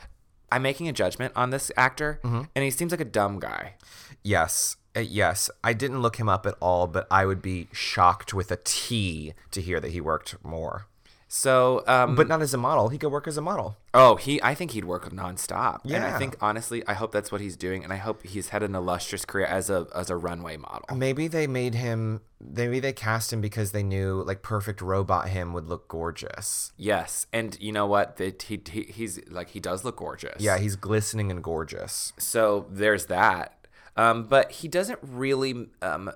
i'm 0.52 0.62
making 0.62 0.88
a 0.88 0.94
judgment 0.94 1.34
on 1.36 1.50
this 1.50 1.72
actor 1.76 2.20
Mm-hmm. 2.24 2.44
and 2.56 2.64
he 2.64 2.72
seems 2.72 2.92
like 2.92 3.02
a 3.02 3.06
dumb 3.20 3.40
guy 3.40 3.76
yes, 4.24 4.78
uh, 4.96 5.00
yes, 5.00 5.50
I 5.64 5.74
didn't 5.74 6.02
look 6.02 6.18
him 6.18 6.28
up 6.30 6.46
at 6.46 6.56
all, 6.60 6.86
but 6.86 7.08
I 7.10 7.26
would 7.26 7.42
be 7.42 7.68
shocked 7.72 8.34
with 8.34 8.52
a 8.52 8.58
T 8.64 9.34
to 9.52 9.62
hear 9.62 9.80
that 9.80 9.92
he 9.92 10.02
worked 10.02 10.36
more. 10.44 10.86
So 11.34 11.82
um 11.88 12.16
But 12.16 12.28
not 12.28 12.42
as 12.42 12.54
a 12.54 12.58
model. 12.58 12.90
He 12.90 12.98
could 12.98 13.10
work 13.10 13.26
as 13.26 13.38
a 13.38 13.42
model. 13.42 13.78
Oh, 13.94 14.18
he! 14.18 14.42
I 14.44 14.54
think 14.54 14.72
he'd 14.72 14.84
work 14.84 15.10
nonstop. 15.12 15.80
and 15.86 16.04
I 16.04 16.18
think 16.20 16.36
honestly, 16.42 16.86
I 16.88 16.94
hope 16.94 17.14
that's 17.14 17.32
what 17.32 17.40
he's 17.40 17.56
doing, 17.56 17.86
and 17.86 17.94
I 17.94 17.96
hope 17.96 18.24
he's 18.24 18.50
had 18.50 18.64
an 18.64 18.76
illustrious 18.76 19.24
career 19.24 19.46
as 19.46 19.70
a 19.70 19.88
as 19.96 20.10
a 20.10 20.18
runway 20.18 20.58
model. 20.58 20.94
Maybe 20.94 21.30
they 21.30 21.48
made 21.48 21.74
him. 21.74 22.20
Maybe 22.42 22.82
they 22.82 22.92
cast 22.92 23.32
him 23.32 23.40
because 23.40 23.72
they 23.72 23.82
knew 23.84 24.24
like 24.24 24.42
perfect 24.42 24.82
robot 24.82 25.30
him 25.30 25.54
would 25.54 25.68
look 25.70 25.88
gorgeous. 25.88 26.74
Yes, 26.76 27.28
and 27.32 27.58
you 27.62 27.72
know 27.72 27.86
what? 27.88 28.18
That 28.18 28.42
he, 28.44 28.62
he 28.70 28.84
he's 28.84 29.22
like 29.30 29.52
he 29.52 29.62
does 29.62 29.86
look 29.86 29.96
gorgeous. 29.96 30.42
Yeah, 30.42 30.58
he's 30.58 30.76
glistening 30.76 31.32
and 31.32 31.42
gorgeous. 31.42 32.12
So 32.18 32.66
there's 32.70 33.06
that. 33.06 33.56
Um, 33.96 34.24
but 34.26 34.52
he 34.52 34.68
doesn't 34.68 35.00
really 35.02 35.68
um, 35.82 36.12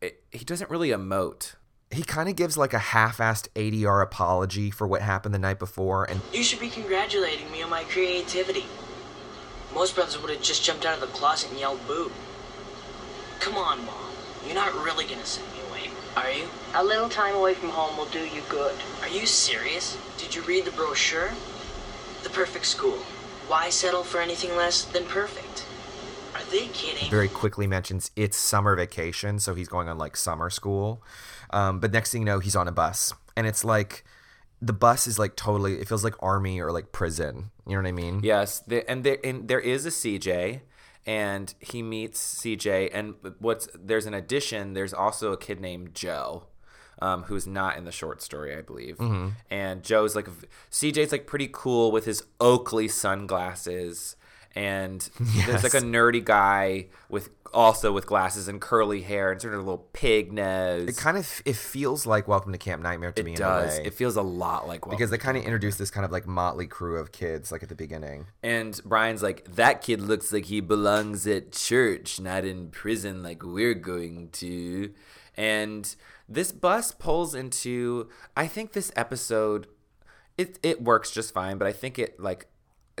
it, 0.00 0.22
he 0.32 0.44
doesn't 0.44 0.70
really 0.70 0.88
emote. 0.88 1.54
He 1.90 2.04
kind 2.04 2.28
of 2.28 2.36
gives 2.36 2.56
like 2.56 2.72
a 2.72 2.78
half-assed 2.78 3.48
ADR 3.56 4.00
apology 4.00 4.70
for 4.70 4.86
what 4.86 5.02
happened 5.02 5.34
the 5.34 5.40
night 5.40 5.58
before, 5.58 6.04
and 6.04 6.20
You 6.32 6.44
should 6.44 6.60
be 6.60 6.70
congratulating 6.70 7.50
me 7.50 7.62
on 7.62 7.70
my 7.70 7.82
creativity. 7.82 8.66
Most 9.74 9.96
brothers 9.96 10.20
would 10.20 10.30
have 10.30 10.40
just 10.42 10.62
jumped 10.64 10.86
out 10.86 10.94
of 10.94 11.00
the 11.00 11.08
closet 11.08 11.50
and 11.50 11.58
yelled 11.58 11.84
boo. 11.88 12.12
Come 13.40 13.56
on, 13.56 13.84
Mom. 13.84 14.12
You're 14.46 14.54
not 14.54 14.72
really 14.84 15.04
gonna 15.04 15.26
send 15.26 15.48
me 15.52 15.60
away, 15.68 15.90
are 16.16 16.30
you? 16.30 16.46
A 16.74 16.84
little 16.84 17.08
time 17.08 17.34
away 17.34 17.54
from 17.54 17.70
home 17.70 17.96
will 17.96 18.06
do 18.06 18.20
you 18.20 18.42
good. 18.48 18.76
Are 19.02 19.08
you 19.08 19.26
serious? 19.26 19.98
Did 20.16 20.34
you 20.34 20.42
read 20.42 20.66
the 20.66 20.70
brochure? 20.70 21.30
The 22.22 22.30
perfect 22.30 22.66
school. 22.66 22.98
Why 23.48 23.68
settle 23.68 24.04
for 24.04 24.20
anything 24.20 24.56
less 24.56 24.84
than 24.84 25.06
perfect? 25.06 25.66
Are 26.36 26.44
they 26.52 26.68
kidding? 26.68 27.10
very 27.10 27.28
quickly 27.28 27.66
mentions 27.66 28.12
it's 28.14 28.36
summer 28.36 28.76
vacation, 28.76 29.40
so 29.40 29.54
he's 29.54 29.68
going 29.68 29.88
on 29.88 29.98
like 29.98 30.16
summer 30.16 30.50
school. 30.50 31.02
Um, 31.52 31.80
but 31.80 31.92
next 31.92 32.12
thing 32.12 32.22
you 32.22 32.26
know, 32.26 32.38
he's 32.38 32.56
on 32.56 32.68
a 32.68 32.72
bus, 32.72 33.12
and 33.36 33.46
it's 33.46 33.64
like 33.64 34.04
the 34.62 34.72
bus 34.72 35.06
is 35.06 35.18
like 35.18 35.36
totally. 35.36 35.80
It 35.80 35.88
feels 35.88 36.04
like 36.04 36.14
army 36.20 36.60
or 36.60 36.70
like 36.70 36.92
prison. 36.92 37.50
You 37.66 37.76
know 37.76 37.82
what 37.82 37.88
I 37.88 37.92
mean? 37.92 38.20
Yes, 38.22 38.60
the, 38.60 38.88
and 38.90 39.04
there 39.04 39.18
and 39.24 39.48
there 39.48 39.60
is 39.60 39.86
a 39.86 39.90
CJ, 39.90 40.60
and 41.06 41.54
he 41.60 41.82
meets 41.82 42.42
CJ, 42.42 42.90
and 42.92 43.14
what's 43.38 43.68
there's 43.74 44.06
an 44.06 44.14
addition. 44.14 44.74
There's 44.74 44.94
also 44.94 45.32
a 45.32 45.36
kid 45.36 45.60
named 45.60 45.94
Joe. 45.94 46.44
Um, 47.02 47.22
who's 47.22 47.46
not 47.46 47.78
in 47.78 47.84
the 47.86 47.92
short 47.92 48.20
story, 48.20 48.54
I 48.54 48.60
believe. 48.60 48.98
Mm-hmm. 48.98 49.28
And 49.50 49.82
Joe's 49.82 50.14
like, 50.14 50.28
CJ's 50.70 51.12
like 51.12 51.26
pretty 51.26 51.48
cool 51.50 51.90
with 51.90 52.04
his 52.04 52.24
Oakley 52.40 52.88
sunglasses, 52.88 54.16
and 54.54 55.08
there's 55.46 55.62
like 55.62 55.74
a 55.74 55.80
nerdy 55.80 56.24
guy 56.24 56.86
with 57.08 57.30
also 57.52 57.90
with 57.92 58.06
glasses 58.06 58.46
and 58.46 58.60
curly 58.60 59.02
hair 59.02 59.32
and 59.32 59.40
sort 59.40 59.54
of 59.54 59.60
a 59.60 59.62
little 59.62 59.86
pig 59.92 60.32
nose. 60.32 60.88
It 60.88 60.96
kind 60.96 61.16
of 61.16 61.42
it 61.44 61.56
feels 61.56 62.06
like 62.06 62.28
Welcome 62.28 62.52
to 62.52 62.58
Camp 62.58 62.82
Nightmare 62.82 63.12
to 63.12 63.20
It 63.22 63.24
me 63.24 63.34
does. 63.34 63.74
in 63.74 63.80
a 63.80 63.82
way. 63.82 63.86
It 63.88 63.94
feels 63.94 64.16
a 64.16 64.22
lot 64.22 64.68
like 64.68 64.88
because 64.88 65.10
they 65.10 65.18
kind 65.18 65.36
of 65.36 65.42
introduced 65.44 65.78
this 65.78 65.90
kind 65.90 66.04
of 66.04 66.12
like 66.12 66.26
motley 66.26 66.66
crew 66.66 66.98
of 66.98 67.10
kids 67.12 67.50
like 67.50 67.62
at 67.62 67.68
the 67.68 67.74
beginning. 67.74 68.26
And 68.42 68.80
Brian's 68.84 69.22
like, 69.22 69.56
that 69.56 69.82
kid 69.82 70.00
looks 70.00 70.32
like 70.32 70.44
he 70.46 70.60
belongs 70.60 71.26
at 71.26 71.52
church, 71.52 72.20
not 72.20 72.44
in 72.44 72.68
prison 72.70 73.22
like 73.22 73.42
we're 73.42 73.74
going 73.74 74.28
to. 74.32 74.92
And 75.36 75.92
this 76.28 76.52
bus 76.52 76.92
pulls 76.92 77.34
into, 77.34 78.08
I 78.36 78.46
think 78.46 78.72
this 78.72 78.92
episode, 78.94 79.66
it, 80.38 80.58
it 80.62 80.82
works 80.82 81.10
just 81.10 81.34
fine, 81.34 81.58
but 81.58 81.66
I 81.66 81.72
think 81.72 81.98
it 81.98 82.20
like, 82.20 82.46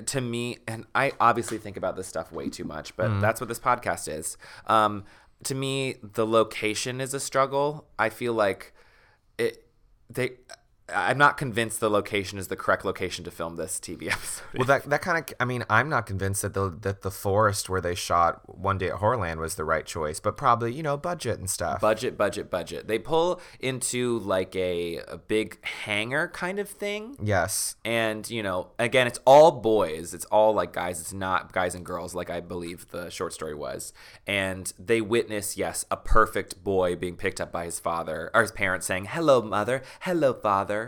to 0.08 0.20
me, 0.20 0.58
and 0.66 0.86
I 0.94 1.12
obviously 1.20 1.58
think 1.58 1.76
about 1.76 1.96
this 1.96 2.06
stuff 2.06 2.32
way 2.32 2.48
too 2.48 2.64
much, 2.64 2.96
but 2.96 3.20
that's 3.20 3.40
what 3.40 3.48
this 3.48 3.58
podcast 3.58 4.12
is. 4.12 4.36
Um, 4.66 5.04
to 5.44 5.54
me, 5.54 5.96
the 6.02 6.26
location 6.26 7.00
is 7.00 7.14
a 7.14 7.20
struggle. 7.20 7.86
I 7.98 8.10
feel 8.10 8.34
like 8.34 8.74
it, 9.38 9.66
they, 10.08 10.32
I'm 10.94 11.18
not 11.18 11.36
convinced 11.36 11.80
the 11.80 11.90
location 11.90 12.38
is 12.38 12.48
the 12.48 12.56
correct 12.56 12.84
location 12.84 13.24
to 13.24 13.30
film 13.30 13.56
this 13.56 13.78
TV 13.78 14.10
episode. 14.12 14.44
Well, 14.54 14.66
that 14.66 14.84
that 14.90 15.02
kind 15.02 15.18
of 15.18 15.34
I 15.38 15.44
mean, 15.44 15.64
I'm 15.70 15.88
not 15.88 16.06
convinced 16.06 16.42
that 16.42 16.54
the 16.54 16.70
that 16.82 17.02
the 17.02 17.10
forest 17.10 17.68
where 17.68 17.80
they 17.80 17.94
shot 17.94 18.42
One 18.46 18.78
Day 18.78 18.88
at 18.88 18.96
Horrorland 18.96 19.38
was 19.38 19.54
the 19.54 19.64
right 19.64 19.86
choice, 19.86 20.20
but 20.20 20.36
probably 20.36 20.72
you 20.72 20.82
know 20.82 20.96
budget 20.96 21.38
and 21.38 21.48
stuff. 21.48 21.80
budget 21.80 22.16
budget 22.16 22.50
budget. 22.50 22.88
They 22.88 22.98
pull 22.98 23.40
into 23.60 24.18
like 24.20 24.54
a, 24.56 24.96
a 25.08 25.18
big 25.18 25.64
hangar 25.64 26.28
kind 26.28 26.58
of 26.58 26.68
thing. 26.68 27.16
Yes, 27.22 27.76
and 27.84 28.28
you 28.28 28.42
know 28.42 28.68
again 28.78 29.06
it's 29.06 29.20
all 29.24 29.50
boys. 29.52 30.14
It's 30.14 30.26
all 30.26 30.52
like 30.52 30.72
guys. 30.72 31.00
It's 31.00 31.12
not 31.12 31.52
guys 31.52 31.74
and 31.74 31.84
girls 31.84 32.14
like 32.14 32.30
i 32.30 32.40
believe 32.40 32.88
the 32.90 33.10
short 33.10 33.32
story 33.32 33.54
was. 33.54 33.92
And 34.26 34.72
they 34.78 35.00
witness 35.00 35.56
yes 35.56 35.84
a 35.90 35.96
perfect 35.96 36.62
boy 36.64 36.96
being 36.96 37.16
picked 37.16 37.40
up 37.40 37.52
by 37.52 37.64
his 37.64 37.80
father 37.80 38.30
or 38.34 38.42
his 38.42 38.52
parents 38.52 38.86
saying 38.86 39.06
hello 39.06 39.42
mother. 39.42 39.82
Hello 40.00 40.32
father 40.32 40.79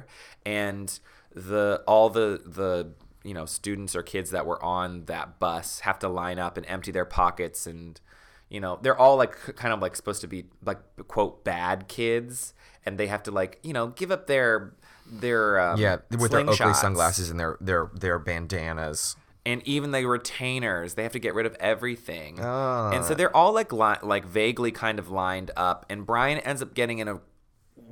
and 0.44 0.98
the 1.34 1.82
all 1.86 2.10
the 2.10 2.40
the 2.44 2.92
you 3.24 3.34
know 3.34 3.46
students 3.46 3.94
or 3.96 4.02
kids 4.02 4.30
that 4.30 4.44
were 4.46 4.62
on 4.62 5.04
that 5.06 5.38
bus 5.38 5.80
have 5.80 5.98
to 5.98 6.08
line 6.08 6.38
up 6.38 6.56
and 6.56 6.66
empty 6.66 6.90
their 6.90 7.04
pockets 7.04 7.66
and 7.66 8.00
you 8.48 8.60
know 8.60 8.78
they're 8.82 8.98
all 8.98 9.16
like 9.16 9.32
kind 9.56 9.72
of 9.72 9.80
like 9.80 9.94
supposed 9.96 10.20
to 10.20 10.26
be 10.26 10.44
like 10.64 10.78
quote 11.08 11.42
bad 11.44 11.88
kids 11.88 12.52
and 12.84 12.98
they 12.98 13.06
have 13.06 13.22
to 13.22 13.30
like 13.30 13.58
you 13.62 13.72
know 13.72 13.86
give 13.88 14.10
up 14.10 14.26
their 14.26 14.74
their 15.10 15.58
um, 15.60 15.78
yeah, 15.80 15.96
with 16.18 16.30
their 16.30 16.40
Oakley 16.40 16.74
sunglasses 16.74 17.30
and 17.30 17.38
their 17.40 17.56
their 17.60 17.90
their 17.94 18.18
bandanas. 18.18 19.16
and 19.44 19.60
even 19.66 19.90
the 19.90 20.04
retainers 20.06 20.94
they 20.94 21.02
have 21.02 21.12
to 21.12 21.18
get 21.18 21.34
rid 21.34 21.46
of 21.46 21.54
everything 21.60 22.38
Ah. 22.40 22.90
and 22.90 23.04
so 23.04 23.14
they're 23.14 23.34
all 23.36 23.52
like 23.52 23.72
li- 23.72 24.02
like 24.02 24.24
vaguely 24.24 24.70
kind 24.70 24.98
of 24.98 25.10
lined 25.10 25.50
up 25.56 25.86
and 25.90 26.06
brian 26.06 26.38
ends 26.40 26.62
up 26.62 26.74
getting 26.74 26.98
in 26.98 27.08
a 27.08 27.20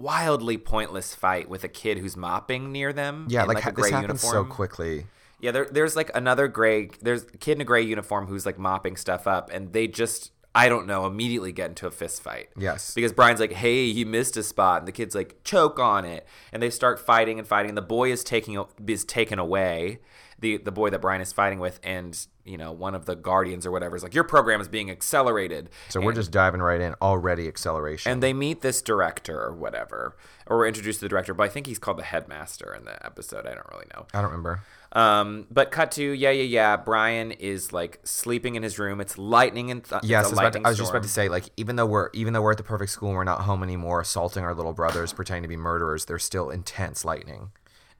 wildly 0.00 0.56
pointless 0.58 1.14
fight 1.14 1.48
with 1.48 1.64
a 1.64 1.68
kid 1.68 1.98
who's 1.98 2.16
mopping 2.16 2.72
near 2.72 2.92
them 2.92 3.26
Yeah, 3.28 3.42
in, 3.42 3.48
like, 3.48 3.56
like, 3.56 3.64
ha- 3.64 3.70
a 3.70 3.72
this 3.72 3.82
gray 3.82 3.90
happens 3.90 4.22
uniform 4.24 4.46
so 4.48 4.52
quickly. 4.52 5.06
yeah, 5.40 5.50
there, 5.52 5.68
there's 5.70 5.96
like 5.96 6.10
another 6.14 6.48
gray. 6.48 6.90
There's 7.00 7.22
a 7.24 7.36
kid 7.38 7.52
in 7.52 7.60
a 7.60 7.64
gray 7.64 7.82
uniform 7.82 8.26
who's 8.26 8.46
like 8.46 8.58
mopping 8.58 8.96
stuff 8.96 9.26
up, 9.26 9.50
and 9.52 9.72
they 9.72 9.86
just, 9.86 10.32
I 10.54 10.68
don't 10.68 10.86
know, 10.86 11.06
immediately 11.06 11.52
get 11.52 11.68
into 11.70 11.86
a 11.86 11.90
fist 11.90 12.22
fight. 12.22 12.48
Yes. 12.56 12.94
Because 12.94 13.12
Brian's 13.12 13.40
like, 13.40 13.52
"Hey, 13.52 13.84
you 13.84 14.06
missed 14.06 14.36
a 14.36 14.42
spot," 14.42 14.80
and 14.80 14.88
the 14.88 14.92
kid's 14.92 15.14
like, 15.14 15.36
"Choke 15.44 15.78
on 15.78 16.04
it," 16.04 16.26
and 16.52 16.62
they 16.62 16.70
start 16.70 16.98
fighting 16.98 17.38
and 17.38 17.46
fighting. 17.46 17.70
And 17.70 17.78
The 17.78 17.82
boy 17.82 18.10
is 18.12 18.24
taking 18.24 18.62
is 18.86 19.04
taken 19.04 19.38
away. 19.38 20.00
The 20.40 20.56
the 20.58 20.72
boy 20.72 20.90
that 20.90 21.00
Brian 21.00 21.20
is 21.20 21.32
fighting 21.32 21.58
with, 21.60 21.78
and 21.82 22.18
you 22.44 22.56
know, 22.56 22.72
one 22.72 22.94
of 22.94 23.04
the 23.04 23.14
guardians 23.14 23.66
or 23.66 23.70
whatever 23.70 23.94
is 23.94 24.02
like, 24.02 24.14
"Your 24.14 24.24
program 24.24 24.60
is 24.60 24.68
being 24.68 24.90
accelerated." 24.90 25.68
So 25.90 26.00
we're 26.00 26.14
just 26.14 26.30
diving 26.30 26.62
right 26.62 26.80
in 26.80 26.94
already. 27.02 27.46
Acceleration. 27.46 28.10
and 28.10 28.22
they 28.22 28.32
meet 28.32 28.62
this 28.62 28.80
director 28.82 29.38
or 29.40 29.52
whatever, 29.54 30.16
or 30.46 30.58
we're 30.58 30.66
introduced 30.68 31.00
to 31.00 31.04
the 31.04 31.08
director, 31.10 31.34
but 31.34 31.44
I 31.44 31.48
think 31.48 31.66
he's 31.66 31.78
called 31.78 31.98
the 31.98 32.02
headmaster 32.04 32.74
in 32.74 32.84
the 32.84 33.04
episode. 33.04 33.46
I 33.46 33.54
don't 33.54 33.68
really 33.70 33.86
know. 33.94 34.06
I 34.14 34.22
don't 34.22 34.30
remember. 34.30 34.62
Um, 34.92 35.46
but 35.50 35.70
cut 35.70 35.92
to 35.92 36.02
yeah, 36.02 36.30
yeah, 36.30 36.42
yeah. 36.42 36.76
Brian 36.76 37.30
is 37.32 37.72
like 37.72 38.00
sleeping 38.04 38.54
in 38.56 38.62
his 38.62 38.78
room. 38.78 39.00
It's 39.00 39.18
lightning 39.18 39.70
and 39.70 39.84
th- 39.84 40.02
Yes, 40.02 40.26
I 40.26 40.28
was, 40.44 40.54
to- 40.54 40.60
I 40.64 40.68
was 40.70 40.78
just 40.78 40.90
about 40.90 41.02
to 41.04 41.08
say, 41.08 41.28
like, 41.28 41.44
even 41.56 41.76
though 41.76 41.86
we're 41.86 42.08
even 42.14 42.32
though 42.32 42.42
we're 42.42 42.52
at 42.52 42.56
the 42.56 42.64
perfect 42.64 42.90
school 42.90 43.10
and 43.10 43.16
we're 43.18 43.24
not 43.24 43.42
home 43.42 43.62
anymore, 43.62 44.00
assaulting 44.00 44.42
our 44.42 44.54
little 44.54 44.72
brothers, 44.72 45.12
pretending 45.12 45.42
to 45.42 45.48
be 45.48 45.56
murderers, 45.56 46.06
there's 46.06 46.24
still 46.24 46.50
intense 46.50 47.04
lightning. 47.04 47.50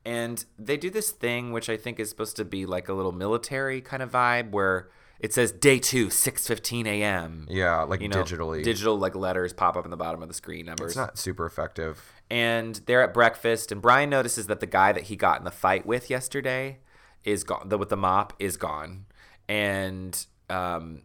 And 0.05 0.45
they 0.59 0.77
do 0.77 0.91
this 0.91 1.11
thing 1.11 1.53
which 1.53 1.69
I 1.69 1.77
think 1.77 2.01
is 2.01 2.09
supposed 2.09 2.37
to 2.37 2.45
be 2.45 2.67
like 2.67 2.89
a 2.89 2.93
little 2.95 3.13
military 3.13 3.81
kind 3.81 4.03
of 4.03 4.11
vibe 4.11 4.51
where 4.51 4.89
it 5.19 5.35
says 5.35 5.53
day 5.53 5.79
two, 5.79 6.07
6.15 6.07 6.87
a.m. 6.87 7.47
Yeah, 7.51 7.83
like 7.83 8.01
You 8.01 8.09
know, 8.09 8.23
digitally. 8.23 8.65
Digital 8.65 8.99
like 8.99 9.15
letters 9.15 9.53
pop 9.53 9.77
up 9.77 9.85
in 9.85 9.91
the 9.91 9.97
bottom 9.99 10.23
of 10.23 10.29
the 10.29 10.35
screen 10.35 10.65
numbers 10.67 10.93
it's 10.93 10.97
not 10.97 11.19
super 11.19 11.45
effective. 11.45 12.03
and 12.31 12.77
they're 12.87 13.03
at 13.03 13.13
breakfast 13.13 13.71
and 13.71 13.83
brian 13.83 14.09
notices 14.09 14.47
that 14.47 14.61
the 14.61 14.67
guy 14.67 14.93
that 14.93 15.05
he 15.05 15.17
got 15.17 15.39
in 15.39 15.45
the 15.45 15.51
fight 15.51 15.85
with 15.85 16.09
yesterday 16.09 16.79
is 17.25 17.45
gone 17.45 17.69
the, 17.69 17.77
with 17.77 17.91
the 17.91 17.97
mop 17.97 18.33
is 18.39 18.57
gone 18.57 19.05
and 19.49 20.27
um, 20.49 21.03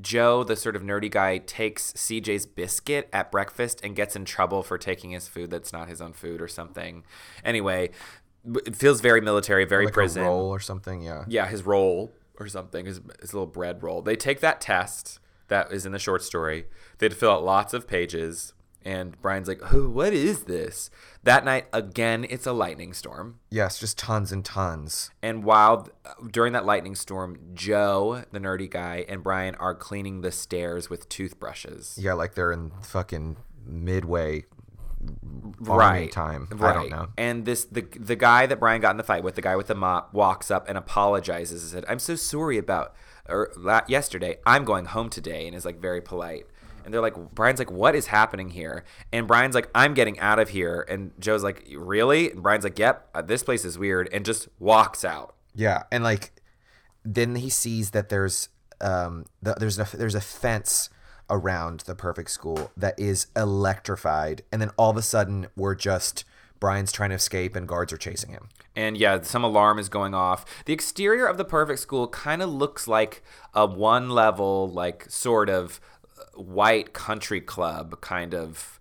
joe 0.00 0.44
the 0.44 0.56
sort 0.56 0.76
of 0.76 0.82
nerdy 0.82 1.10
guy 1.10 1.38
takes 1.38 1.92
cj's 1.92 2.46
biscuit 2.46 3.08
at 3.12 3.30
breakfast 3.30 3.80
and 3.82 3.96
gets 3.96 4.14
in 4.16 4.24
trouble 4.24 4.62
for 4.62 4.78
taking 4.78 5.10
his 5.10 5.28
food 5.28 5.50
that's 5.50 5.72
not 5.72 5.88
his 5.88 6.00
own 6.00 6.12
food 6.12 6.40
or 6.40 6.48
something 6.48 7.04
anyway 7.44 7.90
it 8.66 8.76
feels 8.76 9.00
very 9.00 9.20
military 9.20 9.64
very 9.64 9.86
Like 9.86 9.94
prison 9.94 10.22
roll 10.22 10.48
or 10.48 10.60
something. 10.60 11.02
Yeah. 11.02 11.24
yeah, 11.28 11.46
his 11.48 11.64
roll 11.64 12.12
or 12.38 12.46
something, 12.46 12.86
his, 12.86 13.00
his 13.20 13.34
little 13.34 13.46
bread 13.46 13.82
roll. 13.82 14.02
They 14.02 14.16
take 14.16 14.40
that 14.40 14.60
test 14.60 15.18
that 15.48 15.72
is 15.72 15.84
in 15.86 15.92
the 15.92 15.98
short 15.98 16.22
story. 16.22 16.66
They 16.98 17.06
had 17.06 17.12
to 17.12 17.18
fill 17.18 17.32
out 17.32 17.44
lots 17.44 17.74
of 17.74 17.86
pages. 17.88 18.52
And 18.88 19.20
Brian's 19.20 19.48
like, 19.48 19.60
oh, 19.74 19.86
what 19.90 20.14
is 20.14 20.44
this? 20.44 20.88
That 21.22 21.44
night, 21.44 21.66
again, 21.74 22.24
it's 22.30 22.46
a 22.46 22.52
lightning 22.52 22.94
storm. 22.94 23.38
Yes, 23.50 23.78
just 23.78 23.98
tons 23.98 24.32
and 24.32 24.42
tons. 24.42 25.10
And 25.22 25.44
while 25.44 25.90
during 26.32 26.54
that 26.54 26.64
lightning 26.64 26.94
storm, 26.94 27.38
Joe, 27.52 28.24
the 28.32 28.40
nerdy 28.40 28.70
guy, 28.70 29.04
and 29.06 29.22
Brian 29.22 29.56
are 29.56 29.74
cleaning 29.74 30.22
the 30.22 30.32
stairs 30.32 30.88
with 30.88 31.06
toothbrushes. 31.10 31.98
Yeah, 32.00 32.14
like 32.14 32.34
they're 32.34 32.50
in 32.50 32.70
fucking 32.80 33.36
midway 33.66 34.46
right 35.60 36.10
time. 36.10 36.48
Right. 36.50 36.70
I 36.70 36.74
don't 36.74 36.90
know. 36.90 37.08
And 37.18 37.44
this 37.44 37.66
the 37.66 37.82
the 37.82 38.16
guy 38.16 38.46
that 38.46 38.58
Brian 38.58 38.80
got 38.80 38.92
in 38.92 38.96
the 38.96 39.04
fight 39.04 39.22
with, 39.22 39.34
the 39.34 39.42
guy 39.42 39.54
with 39.54 39.66
the 39.66 39.74
mop, 39.74 40.14
walks 40.14 40.50
up 40.50 40.66
and 40.66 40.78
apologizes 40.78 41.62
and 41.62 41.70
said, 41.70 41.84
"I'm 41.88 41.98
so 41.98 42.16
sorry 42.16 42.56
about 42.56 42.94
or 43.28 43.52
la- 43.54 43.82
yesterday. 43.86 44.38
I'm 44.46 44.64
going 44.64 44.86
home 44.86 45.10
today," 45.10 45.46
and 45.46 45.54
is 45.54 45.66
like 45.66 45.78
very 45.78 46.00
polite. 46.00 46.46
And 46.88 46.94
they're 46.94 47.02
like, 47.02 47.34
Brian's 47.34 47.58
like, 47.58 47.70
"What 47.70 47.94
is 47.94 48.06
happening 48.06 48.48
here?" 48.48 48.82
And 49.12 49.26
Brian's 49.26 49.54
like, 49.54 49.68
"I'm 49.74 49.92
getting 49.92 50.18
out 50.20 50.38
of 50.38 50.48
here." 50.48 50.86
And 50.88 51.12
Joe's 51.18 51.44
like, 51.44 51.68
"Really?" 51.76 52.30
And 52.30 52.42
Brian's 52.42 52.64
like, 52.64 52.78
"Yep, 52.78 53.10
uh, 53.14 53.20
this 53.20 53.42
place 53.42 53.66
is 53.66 53.78
weird," 53.78 54.08
and 54.10 54.24
just 54.24 54.48
walks 54.58 55.04
out. 55.04 55.34
Yeah, 55.54 55.82
and 55.92 56.02
like 56.02 56.32
then 57.04 57.36
he 57.36 57.50
sees 57.50 57.90
that 57.90 58.08
there's 58.08 58.48
um 58.80 59.26
the, 59.42 59.52
there's 59.60 59.78
a 59.78 59.86
there's 59.94 60.14
a 60.14 60.20
fence 60.22 60.88
around 61.28 61.80
the 61.80 61.94
perfect 61.94 62.30
school 62.30 62.72
that 62.74 62.98
is 62.98 63.26
electrified, 63.36 64.40
and 64.50 64.62
then 64.62 64.70
all 64.78 64.88
of 64.88 64.96
a 64.96 65.02
sudden 65.02 65.48
we're 65.56 65.74
just 65.74 66.24
Brian's 66.58 66.90
trying 66.90 67.10
to 67.10 67.16
escape 67.16 67.54
and 67.54 67.68
guards 67.68 67.92
are 67.92 67.98
chasing 67.98 68.30
him. 68.30 68.48
And 68.74 68.96
yeah, 68.96 69.20
some 69.22 69.44
alarm 69.44 69.78
is 69.78 69.90
going 69.90 70.14
off. 70.14 70.64
The 70.64 70.72
exterior 70.72 71.26
of 71.26 71.36
the 71.36 71.44
perfect 71.44 71.80
school 71.80 72.08
kind 72.08 72.40
of 72.40 72.48
looks 72.48 72.88
like 72.88 73.22
a 73.52 73.66
one 73.66 74.08
level, 74.08 74.70
like 74.70 75.04
sort 75.10 75.50
of 75.50 75.80
white 76.40 76.92
country 76.92 77.40
club 77.40 78.00
kind 78.00 78.34
of. 78.34 78.80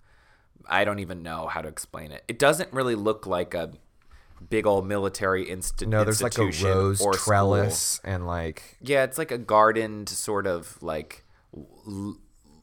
I 0.69 0.83
don't 0.83 0.99
even 0.99 1.23
know 1.23 1.47
how 1.47 1.61
to 1.61 1.67
explain 1.69 2.11
it. 2.11 2.23
It 2.27 2.37
doesn't 2.39 2.73
really 2.73 2.95
look 2.95 3.25
like 3.25 3.53
a 3.53 3.71
big 4.49 4.67
old 4.67 4.85
military 4.85 5.45
insti- 5.45 5.87
No, 5.87 6.03
there's 6.03 6.21
like 6.21 6.37
a 6.37 6.51
rose 6.63 7.01
trellis 7.13 7.77
school. 7.77 8.11
and 8.13 8.27
like 8.27 8.77
Yeah, 8.81 9.03
it's 9.03 9.17
like 9.17 9.31
a 9.31 9.37
gardened 9.37 10.09
sort 10.09 10.45
of 10.45 10.81
like. 10.83 11.23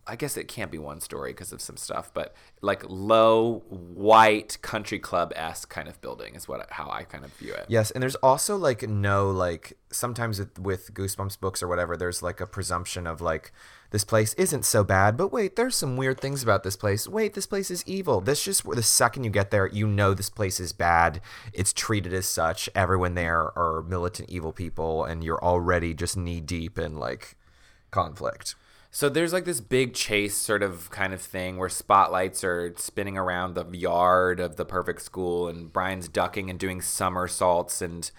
I 0.07 0.17
guess 0.17 0.37
it 0.37 0.49
can't 0.49 0.71
be 0.71 0.77
one 0.77 1.01
story 1.01 1.33
because 1.33 1.51
of 1.51 1.63
some 1.63 1.79
stuff, 1.79 2.11
but 2.13 2.35
like 2.61 2.85
low 2.87 3.61
white 3.71 4.59
country 4.61 4.99
club 4.99 5.33
esque 5.35 5.71
kind 5.71 5.89
of 5.89 5.99
building 6.03 6.35
is 6.35 6.47
what 6.47 6.71
how 6.71 6.91
I 6.91 7.05
kind 7.05 7.25
of 7.25 7.33
view 7.37 7.55
it. 7.55 7.65
Yes, 7.69 7.91
and 7.91 8.03
there's 8.03 8.17
also 8.17 8.57
like 8.59 8.87
no 8.87 9.31
like 9.31 9.79
sometimes 9.91 10.39
with, 10.39 10.59
with 10.59 10.93
Goosebumps 10.93 11.41
books 11.41 11.63
or 11.63 11.69
whatever, 11.69 11.97
there's 11.97 12.23
like 12.23 12.43
a 12.43 12.47
presumption 12.47 13.07
of 13.07 13.23
like 13.23 13.51
this 13.95 14.03
place 14.03 14.35
isn't 14.35 14.65
so 14.65 14.83
bad, 14.83 15.17
but 15.17 15.33
wait, 15.33 15.55
there's 15.55 15.77
some 15.77 15.97
weird 15.97 16.21
things 16.21 16.43
about 16.43 16.65
this 16.65 16.75
place. 16.75 17.07
Wait, 17.07 17.35
this 17.35 17.47
place 17.47 17.71
is 17.71 17.85
evil. 17.87 18.21
This 18.21 18.43
just 18.43 18.69
the 18.69 18.83
second 18.83 19.23
you 19.23 19.31
get 19.31 19.53
there, 19.53 19.69
you 19.69 19.87
know 19.87 20.15
this 20.15 20.31
place 20.31 20.59
is 20.59 20.73
bad. 20.73 21.21
It's 21.53 21.73
treated 21.73 22.13
as 22.13 22.27
such. 22.27 22.69
Everyone 22.75 23.15
there 23.15 23.57
are 23.57 23.85
militant 23.87 24.29
evil 24.29 24.53
people, 24.53 25.05
and 25.05 25.23
you're 25.23 25.41
already 25.41 25.95
just 25.95 26.17
knee 26.17 26.41
deep 26.41 26.77
in 26.77 26.97
like 26.99 27.37
conflict. 27.93 28.57
So 28.91 29.09
there's 29.09 29.33
like 29.33 29.45
this 29.45 29.61
big 29.61 29.95
chase 29.95 30.37
sort 30.37 30.65
of 30.65 30.91
kind 30.91 31.15
of 31.15 31.21
thing 31.21 31.57
where 31.57 31.69
spotlights 31.69 32.43
are 32.43 32.75
spinning 32.77 33.17
around 33.17 33.55
the 33.55 33.65
yard 33.77 34.41
of 34.41 34.57
the 34.57 34.65
perfect 34.65 35.03
school 35.03 35.47
and 35.47 35.73
Brian's 35.73 36.09
ducking 36.09 36.51
and 36.51 36.59
doing 36.59 36.81
somersaults 36.81 37.81
and 37.81 38.11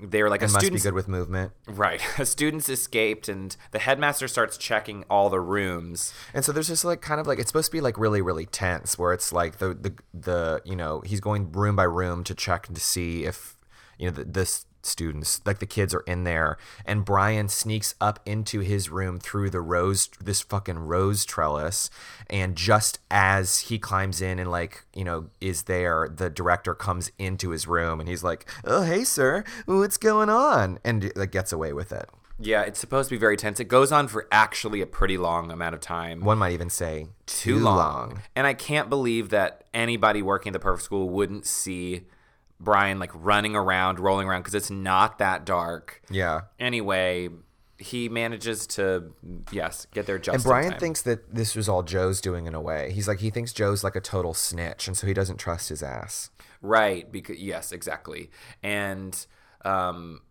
they're 0.00 0.30
like 0.30 0.42
It 0.42 0.46
a 0.46 0.52
must 0.52 0.60
be 0.60 0.66
student's 0.66 0.84
good 0.84 0.94
with 0.94 1.08
movement. 1.08 1.52
right. 1.66 2.00
A 2.18 2.24
student's 2.26 2.68
escaped 2.68 3.28
and 3.28 3.56
the 3.72 3.78
headmaster 3.78 4.28
starts 4.28 4.56
checking 4.56 5.04
all 5.10 5.28
the 5.30 5.40
rooms. 5.40 6.12
And 6.32 6.44
so 6.44 6.52
there's 6.52 6.68
just 6.68 6.84
like 6.84 7.00
kind 7.00 7.20
of 7.20 7.26
like 7.26 7.38
it's 7.38 7.48
supposed 7.48 7.66
to 7.70 7.76
be 7.76 7.80
like 7.80 7.98
really 7.98 8.22
really 8.22 8.46
tense 8.46 8.98
where 8.98 9.12
it's 9.12 9.32
like 9.32 9.58
the 9.58 9.74
the 9.74 9.94
the 10.14 10.62
you 10.64 10.76
know 10.76 11.00
he's 11.04 11.20
going 11.20 11.50
room 11.52 11.74
by 11.76 11.84
room 11.84 12.22
to 12.24 12.34
check 12.34 12.66
and 12.68 12.76
to 12.76 12.82
see 12.82 13.24
if 13.24 13.56
you 13.98 14.06
know 14.06 14.12
the, 14.12 14.24
the 14.24 14.40
s- 14.42 14.66
students 14.82 15.40
like 15.44 15.58
the 15.58 15.66
kids 15.66 15.94
are 15.94 16.00
in 16.00 16.24
there 16.24 16.56
and 16.84 17.04
Brian 17.04 17.48
sneaks 17.48 17.94
up 18.00 18.20
into 18.24 18.60
his 18.60 18.88
room 18.90 19.18
through 19.18 19.50
the 19.50 19.60
rose 19.60 20.08
this 20.20 20.40
fucking 20.40 20.78
rose 20.78 21.24
trellis 21.24 21.90
and 22.30 22.56
just 22.56 22.98
as 23.10 23.58
he 23.58 23.78
climbs 23.78 24.20
in 24.20 24.38
and 24.38 24.50
like 24.50 24.84
you 24.94 25.04
know 25.04 25.28
is 25.40 25.64
there 25.64 26.08
the 26.14 26.30
director 26.30 26.74
comes 26.74 27.10
into 27.18 27.50
his 27.50 27.66
room 27.66 28.00
and 28.00 28.08
he's 28.08 28.24
like 28.24 28.48
oh 28.64 28.82
hey 28.82 29.04
sir 29.04 29.44
what's 29.66 29.96
going 29.96 30.30
on 30.30 30.78
and 30.84 31.12
like 31.16 31.32
gets 31.32 31.52
away 31.52 31.72
with 31.72 31.92
it 31.92 32.08
Yeah, 32.40 32.62
it's 32.62 32.78
supposed 32.78 33.08
to 33.08 33.16
be 33.16 33.18
very 33.18 33.36
tense. 33.36 33.58
It 33.58 33.64
goes 33.64 33.90
on 33.90 34.06
for 34.06 34.28
actually 34.30 34.80
a 34.80 34.86
pretty 34.86 35.18
long 35.18 35.50
amount 35.50 35.74
of 35.74 35.80
time. 35.80 36.20
one 36.20 36.38
might 36.38 36.52
even 36.52 36.70
say 36.70 37.08
too 37.26 37.58
long. 37.58 38.22
And 38.36 38.46
I 38.46 38.54
can't 38.54 38.88
believe 38.88 39.30
that 39.30 39.64
anybody 39.74 40.22
working 40.22 40.50
at 40.50 40.52
the 40.52 40.60
perfect 40.60 40.84
school 40.84 41.08
wouldn't 41.08 41.46
see 41.46 42.02
Brian 42.60 42.98
like 42.98 43.12
running 43.14 43.54
around, 43.54 43.98
rolling 43.98 44.26
around 44.28 44.40
because 44.40 44.54
it's 44.54 44.70
not 44.70 45.18
that 45.18 45.44
dark. 45.44 46.02
yeah 46.10 46.42
Anyway, 46.58 47.28
he 47.78 48.08
manages 48.08 48.66
to 48.66 49.12
yes 49.52 49.86
get 49.94 50.06
there 50.06 50.18
just. 50.18 50.34
And 50.34 50.44
Brian 50.44 50.70
time. 50.72 50.80
thinks 50.80 51.02
that 51.02 51.34
this 51.34 51.54
was 51.54 51.68
all 51.68 51.82
Joe's 51.82 52.20
doing 52.20 52.46
in 52.46 52.54
a 52.54 52.60
way. 52.60 52.90
He's 52.92 53.06
like 53.06 53.20
he 53.20 53.30
thinks 53.30 53.52
Joe's 53.52 53.84
like 53.84 53.94
a 53.96 54.00
total 54.00 54.34
snitch, 54.34 54.88
and 54.88 54.96
so 54.96 55.06
he 55.06 55.14
doesn't 55.14 55.36
trust 55.36 55.68
his 55.68 55.82
ass. 55.82 56.30
right 56.60 57.10
because 57.12 57.38
yes 57.38 57.70
exactly 57.70 58.30
and 58.64 59.26
um, 59.64 60.22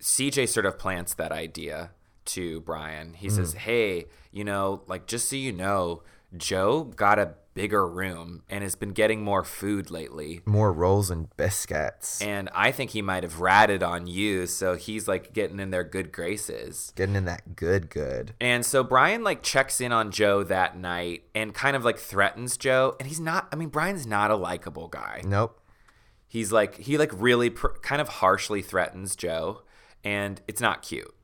CJ 0.00 0.48
sort 0.48 0.66
of 0.66 0.78
plants 0.78 1.14
that 1.14 1.32
idea 1.32 1.90
to 2.26 2.60
Brian. 2.60 3.14
He 3.14 3.28
says, 3.30 3.54
"Hey, 3.54 4.06
you 4.30 4.44
know, 4.44 4.82
like 4.86 5.06
just 5.06 5.28
so 5.28 5.36
you 5.36 5.52
know, 5.52 6.02
Joe 6.36 6.84
got 6.84 7.18
a 7.18 7.34
bigger 7.60 7.86
room 7.86 8.42
and 8.48 8.62
has 8.62 8.74
been 8.74 8.90
getting 8.90 9.22
more 9.22 9.44
food 9.44 9.90
lately." 9.90 10.40
More 10.46 10.72
rolls 10.72 11.10
and 11.10 11.28
biscuits, 11.36 12.20
And 12.22 12.48
I 12.54 12.72
think 12.72 12.90
he 12.90 13.02
might 13.02 13.22
have 13.22 13.40
ratted 13.40 13.82
on 13.82 14.06
you, 14.06 14.46
so 14.46 14.76
he's 14.76 15.06
like 15.06 15.32
getting 15.32 15.60
in 15.60 15.70
their 15.70 15.84
good 15.84 16.10
graces. 16.12 16.92
getting 16.96 17.16
in 17.16 17.24
that 17.26 17.56
good 17.56 17.90
good. 17.90 18.34
And 18.40 18.64
so 18.64 18.82
Brian 18.82 19.22
like 19.22 19.42
checks 19.42 19.80
in 19.80 19.92
on 19.92 20.10
Joe 20.10 20.42
that 20.44 20.76
night 20.78 21.24
and 21.34 21.52
kind 21.52 21.76
of 21.76 21.84
like 21.84 21.98
threatens 21.98 22.56
Joe. 22.56 22.96
And 22.98 23.08
he's 23.08 23.20
not, 23.20 23.48
I 23.52 23.56
mean, 23.56 23.68
Brian's 23.68 24.06
not 24.06 24.30
a 24.30 24.36
likable 24.36 24.88
guy. 24.88 25.22
Nope. 25.24 25.60
He's 26.26 26.52
like, 26.52 26.76
he 26.76 26.96
like 26.96 27.10
really 27.14 27.50
pr- 27.50 27.78
kind 27.82 28.00
of 28.00 28.08
harshly 28.08 28.62
threatens 28.62 29.16
Joe, 29.16 29.62
and 30.04 30.40
it's 30.48 30.60
not 30.60 30.82
cute. 30.82 31.14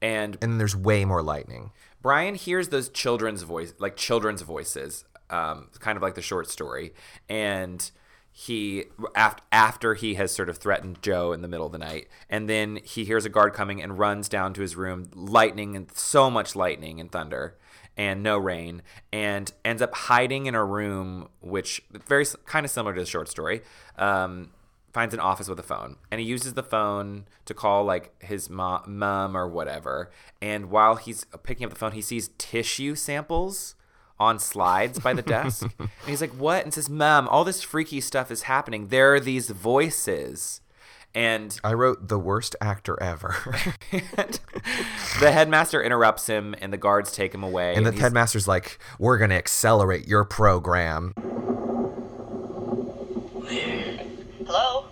And 0.00 0.38
And 0.40 0.58
there's 0.60 0.74
way 0.76 1.04
more 1.04 1.22
lightning. 1.22 1.72
Brian 2.00 2.34
hears 2.34 2.68
those 2.68 2.88
children's 2.88 3.42
voice, 3.42 3.74
like 3.78 3.96
children's 3.96 4.42
voices, 4.42 5.04
um, 5.32 5.68
kind 5.80 5.96
of 5.96 6.02
like 6.02 6.14
the 6.14 6.22
short 6.22 6.48
story, 6.48 6.92
and 7.28 7.90
he 8.30 8.84
after 9.14 9.42
after 9.52 9.94
he 9.94 10.14
has 10.14 10.32
sort 10.32 10.48
of 10.48 10.56
threatened 10.58 11.02
Joe 11.02 11.32
in 11.32 11.42
the 11.42 11.48
middle 11.48 11.66
of 11.66 11.72
the 11.72 11.78
night, 11.78 12.08
and 12.30 12.48
then 12.48 12.80
he 12.84 13.04
hears 13.04 13.24
a 13.24 13.28
guard 13.28 13.52
coming 13.52 13.82
and 13.82 13.98
runs 13.98 14.28
down 14.28 14.54
to 14.54 14.62
his 14.62 14.76
room, 14.76 15.10
lightning 15.14 15.76
and 15.76 15.90
so 15.92 16.30
much 16.30 16.56
lightning 16.56 17.00
and 17.00 17.10
thunder, 17.10 17.56
and 17.96 18.22
no 18.22 18.38
rain, 18.38 18.82
and 19.12 19.52
ends 19.64 19.82
up 19.82 19.94
hiding 19.94 20.46
in 20.46 20.54
a 20.54 20.64
room 20.64 21.28
which 21.40 21.82
very 21.90 22.26
kind 22.46 22.64
of 22.64 22.70
similar 22.70 22.94
to 22.94 23.00
the 23.00 23.06
short 23.06 23.28
story. 23.28 23.62
Um, 23.96 24.50
finds 24.92 25.14
an 25.14 25.20
office 25.20 25.48
with 25.48 25.58
a 25.58 25.62
phone 25.62 25.96
and 26.10 26.20
he 26.20 26.26
uses 26.26 26.52
the 26.52 26.62
phone 26.62 27.24
to 27.46 27.54
call 27.54 27.82
like 27.82 28.12
his 28.22 28.50
mom, 28.50 28.82
mom 28.86 29.34
or 29.34 29.48
whatever 29.48 30.10
and 30.42 30.70
while 30.70 30.96
he's 30.96 31.24
picking 31.42 31.64
up 31.64 31.70
the 31.70 31.78
phone 31.78 31.92
he 31.92 32.02
sees 32.02 32.28
tissue 32.36 32.94
samples 32.94 33.74
on 34.22 34.38
slides 34.38 34.98
by 34.98 35.12
the 35.12 35.22
desk 35.22 35.68
and 35.78 35.88
he's 36.06 36.20
like 36.20 36.30
what 36.30 36.62
and 36.64 36.72
says 36.72 36.88
mom 36.88 37.26
all 37.28 37.44
this 37.44 37.62
freaky 37.62 38.00
stuff 38.00 38.30
is 38.30 38.42
happening 38.42 38.88
there 38.88 39.14
are 39.14 39.20
these 39.20 39.50
voices 39.50 40.60
and 41.14 41.60
I 41.62 41.74
wrote 41.74 42.08
the 42.08 42.18
worst 42.18 42.56
actor 42.62 42.96
ever, 43.02 43.36
the 45.20 45.30
headmaster 45.30 45.82
interrupts 45.82 46.26
him 46.26 46.54
and 46.62 46.72
the 46.72 46.78
guards 46.78 47.12
take 47.12 47.34
him 47.34 47.42
away 47.42 47.74
and 47.74 47.84
the 47.84 47.90
he's- 47.90 48.00
headmaster's 48.00 48.48
like, 48.48 48.78
"We're 48.98 49.18
gonna 49.18 49.34
accelerate 49.34 50.08
your 50.08 50.24
program." 50.24 51.12
Hello? 54.46 54.86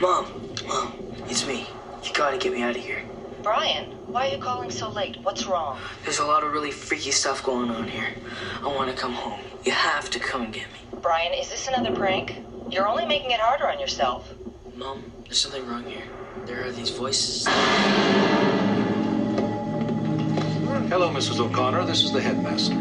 Mom, 0.00 0.26
Mom, 0.66 0.92
it's 1.28 1.46
me. 1.46 1.68
You 2.02 2.12
gotta 2.14 2.38
get 2.38 2.52
me 2.52 2.62
out 2.62 2.74
of 2.76 2.82
here. 2.82 3.02
Brian, 3.46 3.84
why 4.08 4.26
are 4.26 4.32
you 4.32 4.38
calling 4.38 4.72
so 4.72 4.88
late? 4.88 5.18
What's 5.22 5.46
wrong? 5.46 5.78
There's 6.02 6.18
a 6.18 6.26
lot 6.26 6.42
of 6.42 6.52
really 6.52 6.72
freaky 6.72 7.12
stuff 7.12 7.44
going 7.44 7.70
on 7.70 7.86
here. 7.86 8.12
I 8.60 8.66
wanna 8.66 8.92
come 8.92 9.12
home. 9.12 9.38
You 9.62 9.70
have 9.70 10.10
to 10.10 10.18
come 10.18 10.42
and 10.42 10.52
get 10.52 10.66
me. 10.72 10.80
Brian, 11.00 11.32
is 11.32 11.48
this 11.48 11.68
another 11.68 11.94
prank? 11.94 12.44
You're 12.68 12.88
only 12.88 13.06
making 13.06 13.30
it 13.30 13.38
harder 13.38 13.68
on 13.68 13.78
yourself. 13.78 14.34
Mom, 14.74 15.12
there's 15.22 15.38
something 15.38 15.64
wrong 15.68 15.84
here. 15.84 16.02
There 16.44 16.66
are 16.66 16.72
these 16.72 16.90
voices. 16.90 17.46
Hello, 20.88 21.08
Mrs. 21.10 21.38
O'Connor. 21.38 21.84
This 21.84 22.02
is 22.02 22.10
the 22.10 22.20
headmaster. 22.20 22.74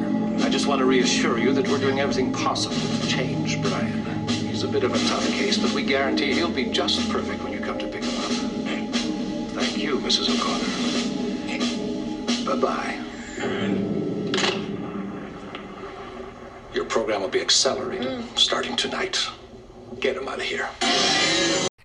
I 0.44 0.50
just 0.50 0.66
want 0.66 0.80
to 0.80 0.86
reassure 0.86 1.38
you 1.38 1.54
that 1.54 1.68
we're 1.68 1.78
doing 1.78 2.00
everything 2.00 2.34
possible 2.34 2.76
to 2.76 3.08
change 3.08 3.62
Brian. 3.62 4.04
He's 4.30 4.64
a 4.64 4.68
bit 4.68 4.84
of 4.84 4.96
a 4.96 5.00
tough 5.10 5.30
case, 5.30 5.60
but 5.60 5.72
we 5.74 5.84
guarantee 5.84 6.34
he'll 6.34 6.50
be 6.50 6.66
just 6.66 7.08
perfect 7.12 7.44
when 7.44 7.54
Mrs. 10.06 10.30
O'Connor. 10.30 10.62
Bye-bye. 12.46 13.02
Your 16.76 16.86
program 16.86 17.22
will 17.22 17.28
be 17.28 17.42
accelerated 17.42 18.08
mm. 18.08 18.38
starting 18.38 18.76
tonight. 18.76 19.28
Get 20.00 20.16
him 20.16 20.28
out 20.28 20.36
of 20.36 20.44
here. 20.44 20.70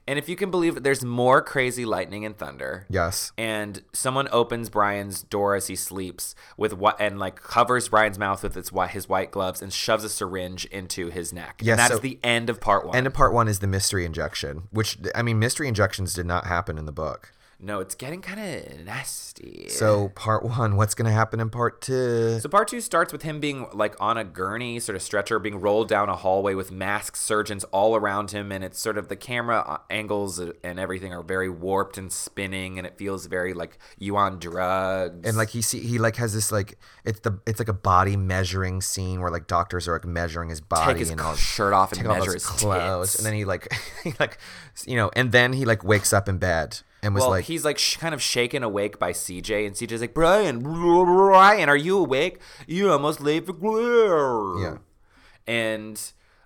And 0.07 0.19
if 0.19 0.29
you 0.29 0.37
can 0.37 0.51
believe 0.51 0.77
it, 0.77 0.83
there's 0.83 1.03
more 1.03 1.41
crazy 1.41 1.87
lightning 1.87 2.27
and 2.27 2.37
thunder. 2.37 2.85
Yes. 2.91 3.33
And 3.39 3.83
someone 3.95 4.29
opens 4.33 4.69
Brian's 4.69 5.23
door 5.23 5.55
as 5.55 5.69
he 5.69 5.77
sleeps 5.77 6.35
with 6.59 6.75
what 6.75 7.01
and 7.01 7.19
like 7.19 7.37
covers 7.37 7.89
Brian's 7.89 8.19
mouth 8.19 8.43
with 8.43 8.55
its 8.55 8.71
white 8.71 8.91
his 8.91 9.09
white 9.09 9.31
gloves 9.31 9.63
and 9.63 9.73
shoves 9.73 10.05
a 10.05 10.11
syringe 10.11 10.67
into 10.67 11.09
his 11.09 11.33
neck. 11.33 11.63
Yes, 11.63 11.73
and 11.73 11.79
that 11.79 11.91
is 11.93 11.97
so- 11.97 12.03
the 12.03 12.19
end 12.23 12.51
of 12.51 12.61
part 12.61 12.85
one. 12.85 12.97
End 12.97 13.07
of 13.07 13.15
part 13.15 13.33
one 13.33 13.49
is 13.49 13.61
the 13.61 13.67
mystery 13.67 14.05
injection, 14.05 14.65
which 14.73 14.99
I 15.15 15.23
mean, 15.23 15.39
mystery 15.39 15.69
injections 15.69 16.13
did 16.13 16.27
not 16.27 16.45
happen 16.45 16.77
in 16.77 16.85
the 16.85 16.93
book. 16.93 17.33
No, 17.63 17.81
it's 17.81 17.95
getting 17.95 18.23
kind 18.23 18.41
of 18.41 18.85
nasty. 18.87 19.69
So 19.69 20.09
part 20.15 20.45
one, 20.45 20.77
what's 20.77 20.95
going 20.95 21.07
to 21.07 21.13
happen 21.13 21.41
in 21.41 21.51
part 21.51 21.83
two? 21.83 22.41
So 22.41 22.49
part 22.49 22.69
two 22.69 22.81
starts 22.81 23.13
with 23.13 23.23
him 23.23 23.39
being 23.39 23.67
like 23.75 23.95
on 24.01 24.17
a 24.17 24.25
gurney, 24.25 24.81
sort 24.81 24.97
of 24.97 25.03
stretcher, 25.03 25.39
being 25.39 25.61
rolled 25.61 25.89
down 25.89 26.09
a 26.09 26.17
hallway 26.17 26.55
with 26.55 26.73
masked 26.73 27.19
surgeons 27.19 27.65
all 27.65 27.95
around 27.95 28.31
him, 28.31 28.51
and 28.51 28.65
it's 28.65 28.81
sort 28.81 28.97
of 28.97 29.09
the 29.09 29.17
camera 29.17 29.59
uh, 29.67 29.79
angles 29.91 30.39
and 30.39 30.81
everything 30.81 31.13
are 31.13 31.23
very 31.23 31.51
warped 31.51 31.99
and 31.99 32.11
spinning, 32.11 32.79
and 32.79 32.87
it 32.87 32.97
feels 32.97 33.27
very 33.27 33.53
like 33.53 33.79
you 33.99 34.17
on 34.17 34.39
drugs. 34.39 35.27
and 35.29 35.37
like 35.37 35.51
he 35.51 35.61
see 35.61 35.81
he 35.81 35.99
like 35.99 36.17
has 36.17 36.33
this 36.33 36.51
like 36.51 36.79
it's 37.05 37.21
the 37.21 37.39
it's 37.47 37.59
like 37.59 37.69
a 37.69 37.75
body 37.75 38.17
measuring 38.17 38.81
scene 38.81 39.21
where 39.21 39.31
like 39.31 39.47
doctors 39.47 39.87
are 39.87 39.93
like 39.93 40.07
measuring 40.07 40.49
his 40.49 40.63
body 40.63 40.93
take 40.93 41.01
his 41.01 41.11
and 41.11 41.21
all 41.21 41.35
shirt 41.35 41.75
off 41.75 41.93
and 41.93 42.07
measure 42.07 42.33
his 42.33 42.47
clothes, 42.47 43.13
tits. 43.13 43.19
and 43.19 43.27
then 43.27 43.35
he 43.35 43.45
like 43.45 43.69
he 44.05 44.15
like 44.19 44.39
you 44.87 44.97
know, 44.97 45.11
and 45.15 45.31
then 45.33 45.53
he 45.53 45.67
like 45.67 45.85
wakes 45.85 46.15
up 46.15 46.27
in 46.27 46.39
bed 46.39 46.81
and 47.03 47.15
was 47.15 47.23
well, 47.23 47.31
like, 47.31 47.45
he's 47.45 47.65
like 47.65 47.79
sh- 47.79 47.97
kind 47.97 48.15
of 48.15 48.23
shaken 48.23 48.63
awake 48.63 48.99
by 48.99 49.13
CJ, 49.13 49.67
and 49.67 49.75
CJ's 49.75 50.01
like, 50.01 50.15
Brian, 50.15 50.61
Brian, 50.61 51.69
are 51.69 51.77
you 51.77 51.99
awake? 51.99 52.41
You're 52.67 52.93
almost 52.93 53.21
late 53.21 53.47
for 53.47 53.53
class. 53.53 54.63
Yeah. 54.63 55.53
And 55.53 56.01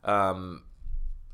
um, 0.05 0.63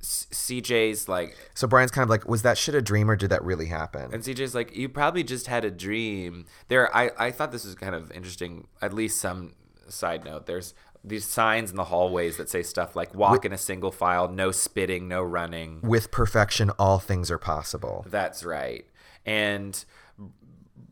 CJ's 0.03 1.09
like, 1.09 1.37
so 1.55 1.67
Brian's 1.67 1.91
kind 1.91 2.03
of 2.03 2.11
like, 2.11 2.27
was 2.29 2.43
that 2.43 2.57
shit 2.57 2.75
a 2.75 2.83
dream 2.83 3.11
or 3.11 3.17
did 3.17 3.31
that 3.31 3.45
really 3.45 3.67
happen? 3.67 4.13
and 4.13 4.23
CJ's 4.23 4.55
like, 4.55 4.75
you 4.77 4.89
probably 4.89 5.23
just 5.23 5.47
had 5.47 5.65
a 5.65 5.71
dream. 5.71 6.47
There, 6.69 6.95
I, 6.97 7.11
I 7.19 7.31
thought 7.31 7.53
this 7.53 7.65
was 7.65 7.75
kind 7.75 7.95
of 7.95 8.11
interesting. 8.13 8.67
At 8.81 8.93
least 8.93 9.21
some 9.21 9.55
side 9.89 10.25
note. 10.25 10.47
There's 10.47 10.75
these 11.03 11.27
signs 11.27 11.71
in 11.71 11.77
the 11.77 11.85
hallways 11.85 12.37
that 12.37 12.51
say 12.51 12.63
stuff 12.63 12.95
like 12.95 13.15
"walk 13.15 13.45
in 13.45 13.53
a 13.53 13.59
single 13.59 13.91
file, 13.91 14.29
no 14.29 14.51
spitting, 14.51 15.09
no 15.09 15.23
running." 15.23 15.81
With 15.83 16.11
perfection, 16.11 16.71
all 16.79 16.99
things 16.99 17.31
are 17.31 17.39
possible. 17.39 18.05
That's 18.09 18.45
right. 18.45 18.85
And 19.25 19.85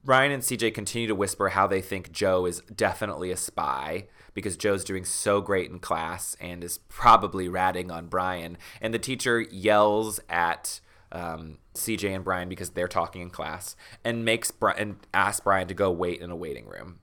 Brian 0.05 0.33
and 0.33 0.43
CJ 0.43 0.73
continue 0.75 1.09
to 1.09 1.15
whisper 1.15 1.51
how 1.51 1.67
they 1.67 1.81
think 1.81 2.13
Joe 2.13 2.47
is 2.47 2.61
definitely 2.75 3.31
a 3.31 3.37
spy 3.37 4.07
because 4.35 4.57
Joe's 4.57 4.85
doing 4.85 5.05
so 5.05 5.41
great 5.41 5.71
in 5.71 5.81
class 5.81 6.37
and 6.41 6.63
is 6.63 6.79
probably 6.89 7.49
ratting 7.49 7.91
on 7.91 8.07
Brian. 8.07 8.57
And 8.81 8.95
the 8.95 8.99
teacher 8.99 9.41
yells 9.41 10.21
at 10.29 10.81
um, 11.13 11.59
CJ 11.75 12.15
and 12.15 12.25
Brian 12.25 12.49
because 12.49 12.71
they're 12.71 12.89
talking 12.89 13.23
in 13.23 13.31
class 13.31 13.77
and 14.05 14.25
makes 14.25 14.51
Brian 14.51 14.79
and 14.81 14.97
asks 15.13 15.41
Brian 15.41 15.69
to 15.69 15.75
go 15.75 15.91
wait 15.91 16.21
in 16.21 16.31
a 16.31 16.37
waiting 16.37 16.67
room. 16.67 17.01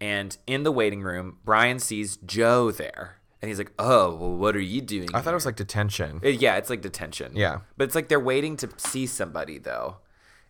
And 0.00 0.36
in 0.46 0.62
the 0.62 0.72
waiting 0.72 1.02
room, 1.02 1.38
Brian 1.44 1.78
sees 1.78 2.18
Joe 2.18 2.70
there. 2.70 3.18
And 3.42 3.48
he's 3.48 3.58
like, 3.58 3.72
"Oh, 3.78 4.14
well, 4.14 4.34
what 4.34 4.56
are 4.56 4.60
you 4.60 4.80
doing?" 4.80 5.08
I 5.14 5.20
thought 5.20 5.32
it 5.32 5.34
was 5.34 5.46
like 5.46 5.56
detention. 5.56 6.20
Uh, 6.24 6.28
Yeah, 6.28 6.56
it's 6.56 6.70
like 6.70 6.80
detention. 6.82 7.32
Yeah. 7.36 7.60
But 7.76 7.84
it's 7.84 7.94
like 7.94 8.08
they're 8.08 8.18
waiting 8.18 8.56
to 8.58 8.68
see 8.76 9.06
somebody 9.06 9.58
though. 9.58 9.96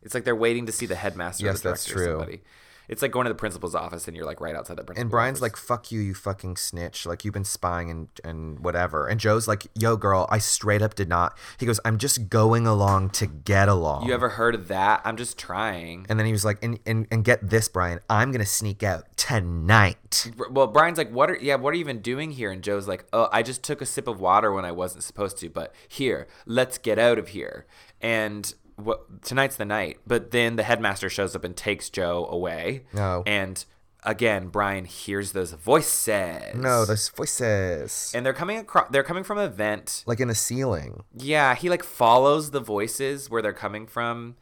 It's 0.07 0.15
like 0.15 0.25
they're 0.25 0.35
waiting 0.37 0.65
to 0.67 0.73
see 0.73 0.87
the 0.87 0.95
headmaster 0.95 1.45
Yes, 1.45 1.61
the 1.61 1.71
that's 1.71 1.85
true. 1.85 2.07
somebody. 2.07 2.41
It's 2.89 3.03
like 3.03 3.11
going 3.11 3.25
to 3.25 3.31
the 3.31 3.35
principal's 3.35 3.75
office 3.75 4.07
and 4.07 4.17
you're 4.17 4.25
like 4.25 4.41
right 4.41 4.55
outside 4.55 4.75
the 4.77 4.85
principal's 4.85 5.03
And 5.03 5.11
Brian's 5.11 5.39
office. 5.39 5.43
like, 5.43 5.57
"Fuck 5.57 5.91
you, 5.91 5.99
you 5.99 6.15
fucking 6.15 6.57
snitch! 6.57 7.05
Like 7.05 7.25
you've 7.25 7.35
been 7.35 7.43
spying 7.43 7.91
and 7.91 8.09
and 8.23 8.61
whatever." 8.61 9.09
And 9.09 9.19
Joe's 9.19 9.49
like, 9.49 9.67
"Yo, 9.75 9.97
girl, 9.97 10.29
I 10.31 10.39
straight 10.39 10.83
up 10.83 10.95
did 10.95 11.09
not." 11.09 11.37
He 11.59 11.67
goes, 11.67 11.81
"I'm 11.85 11.99
just 11.99 12.29
going 12.29 12.65
along 12.69 13.11
to 13.19 13.27
get 13.27 13.69
along." 13.69 14.07
You 14.07 14.15
ever 14.15 14.29
heard 14.29 14.55
of 14.55 14.69
that? 14.69 15.01
I'm 15.05 15.17
just 15.17 15.37
trying. 15.37 16.07
And 16.09 16.17
then 16.17 16.27
he 16.27 16.33
was 16.33 16.45
like, 16.45 16.63
"And 16.63 16.79
and, 16.87 17.09
and 17.11 17.25
get 17.25 17.51
this, 17.51 17.67
Brian, 17.69 17.99
I'm 18.09 18.31
gonna 18.31 18.47
sneak 18.47 18.85
out 18.85 19.17
tonight." 19.17 20.31
Well, 20.49 20.69
Brian's 20.69 20.99
like, 20.99 21.11
"What 21.11 21.29
are 21.29 21.39
yeah, 21.41 21.57
what 21.57 21.71
are 21.73 21.77
you 21.77 21.81
even 21.81 22.01
doing 22.01 22.31
here?" 22.31 22.53
And 22.53 22.63
Joe's 22.63 22.87
like, 22.87 23.05
"Oh, 23.13 23.29
I 23.33 23.43
just 23.43 23.65
took 23.65 23.83
a 23.83 23.87
sip 23.87 24.07
of 24.07 24.21
water 24.21 24.53
when 24.53 24.65
I 24.65 24.71
wasn't 24.71 25.03
supposed 25.03 25.39
to, 25.39 25.51
but 25.51 25.75
here, 25.89 26.29
let's 26.47 26.79
get 26.79 27.01
out 27.01 27.19
of 27.19 27.29
here." 27.29 27.67
And 28.01 28.55
what 28.77 29.23
tonight's 29.23 29.57
the 29.57 29.65
night. 29.65 29.99
But 30.07 30.31
then 30.31 30.57
the 30.57 30.63
headmaster 30.63 31.09
shows 31.09 31.35
up 31.35 31.45
and 31.45 31.57
takes 31.57 31.91
Joe 31.91 32.27
away. 32.31 32.85
No. 32.93 33.23
And 33.27 33.65
again, 34.05 34.49
Brian 34.49 34.85
hears 34.85 35.33
those 35.33 35.53
voices. 35.53 36.55
No, 36.55 36.85
those 36.85 37.09
voices, 37.09 38.13
and 38.15 38.25
they're 38.25 38.33
coming 38.33 38.59
across. 38.59 38.89
They're 38.91 39.03
coming 39.03 39.25
from 39.25 39.39
a 39.39 39.49
vent. 39.49 40.05
like 40.07 40.21
in 40.21 40.29
the 40.29 40.35
ceiling. 40.35 41.05
Yeah, 41.17 41.55
he 41.55 41.69
like 41.71 41.83
follows 41.83 42.51
the 42.51 42.61
voices 42.61 43.29
where 43.31 43.43
they're 43.43 43.53
coming 43.53 43.87
from. 43.87 44.37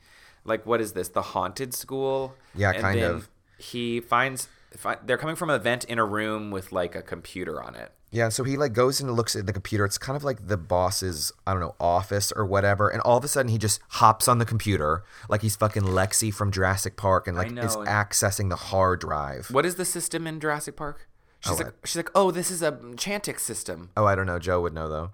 Like, 0.45 0.67
what 0.67 0.81
is 0.81 0.93
this? 0.93 1.09
The 1.09 1.23
haunted 1.23 1.73
school? 1.73 2.35
Yeah, 2.55 2.73
And 2.73 2.83
kind 2.83 3.01
of. 3.01 3.31
He 3.57 4.01
finds 4.01 4.49
fi- 4.77 4.99
they're 5.05 5.17
coming 5.17 5.37
from 5.37 5.49
a 5.49 5.59
vent 5.59 5.85
in 5.85 5.99
a 5.99 6.05
room 6.05 6.51
with 6.51 6.71
like 6.73 6.95
a 6.95 7.01
computer 7.03 7.63
on 7.63 7.75
it. 7.75 7.93
Yeah, 8.15 8.29
so 8.29 8.45
he 8.45 8.57
like 8.57 8.73
goes 8.73 9.01
and 9.01 9.11
looks 9.11 9.35
at 9.35 9.45
the 9.47 9.53
computer. 9.53 9.85
It's 9.85 9.99
kind 9.99 10.17
of 10.17 10.23
like 10.23 10.47
the 10.47 10.57
boss's, 10.57 11.33
I 11.49 11.51
don't 11.53 11.61
know, 11.61 11.75
office 11.81 12.31
or 12.31 12.47
whatever. 12.47 12.89
And 12.89 13.01
all 13.03 13.17
of 13.19 13.25
a 13.25 13.29
sudden 13.29 13.51
he 13.51 13.59
just 13.59 13.81
hops 13.89 14.29
on 14.29 14.39
the 14.39 14.45
computer 14.45 15.03
like 15.29 15.43
he's 15.43 15.57
fucking 15.57 15.83
Lexi 15.83 16.33
from 16.33 16.53
Jurassic 16.53 16.97
Park 16.97 17.27
and 17.27 17.37
like 17.37 17.51
know, 17.51 17.63
is 17.63 17.75
and- 17.75 17.89
accessing 17.89 18.51
the 18.51 18.57
hard 18.57 19.01
drive. 19.01 19.49
What 19.51 19.67
is 19.67 19.75
the 19.75 19.85
system 19.85 20.29
in 20.29 20.39
Jurassic 20.39 20.77
Park? 20.77 21.09
She's 21.41 21.53
Oh, 21.53 21.57
like, 21.57 21.67
I- 21.67 21.71
she's 21.87 21.97
like, 21.97 22.11
oh, 22.15 22.31
this 22.31 22.53
is 22.53 22.63
a 22.63 22.73
Chantix 22.73 23.41
system. 23.41 23.91
Oh, 23.97 24.05
I 24.07 24.15
don't 24.15 24.27
know. 24.27 24.39
Joe 24.39 24.61
would 24.63 24.73
know 24.75 24.89
though. 24.89 25.11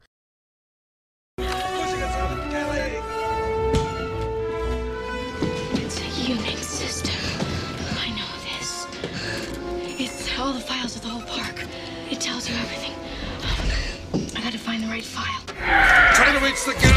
Gotta 15.01 15.13
find 15.13 15.49
the 15.49 15.55
right 15.55 15.65
file. 15.65 16.15
Trying 16.15 16.39
to 16.39 16.45
reach 16.45 16.65
the 16.65 16.75
gun. 16.75 16.97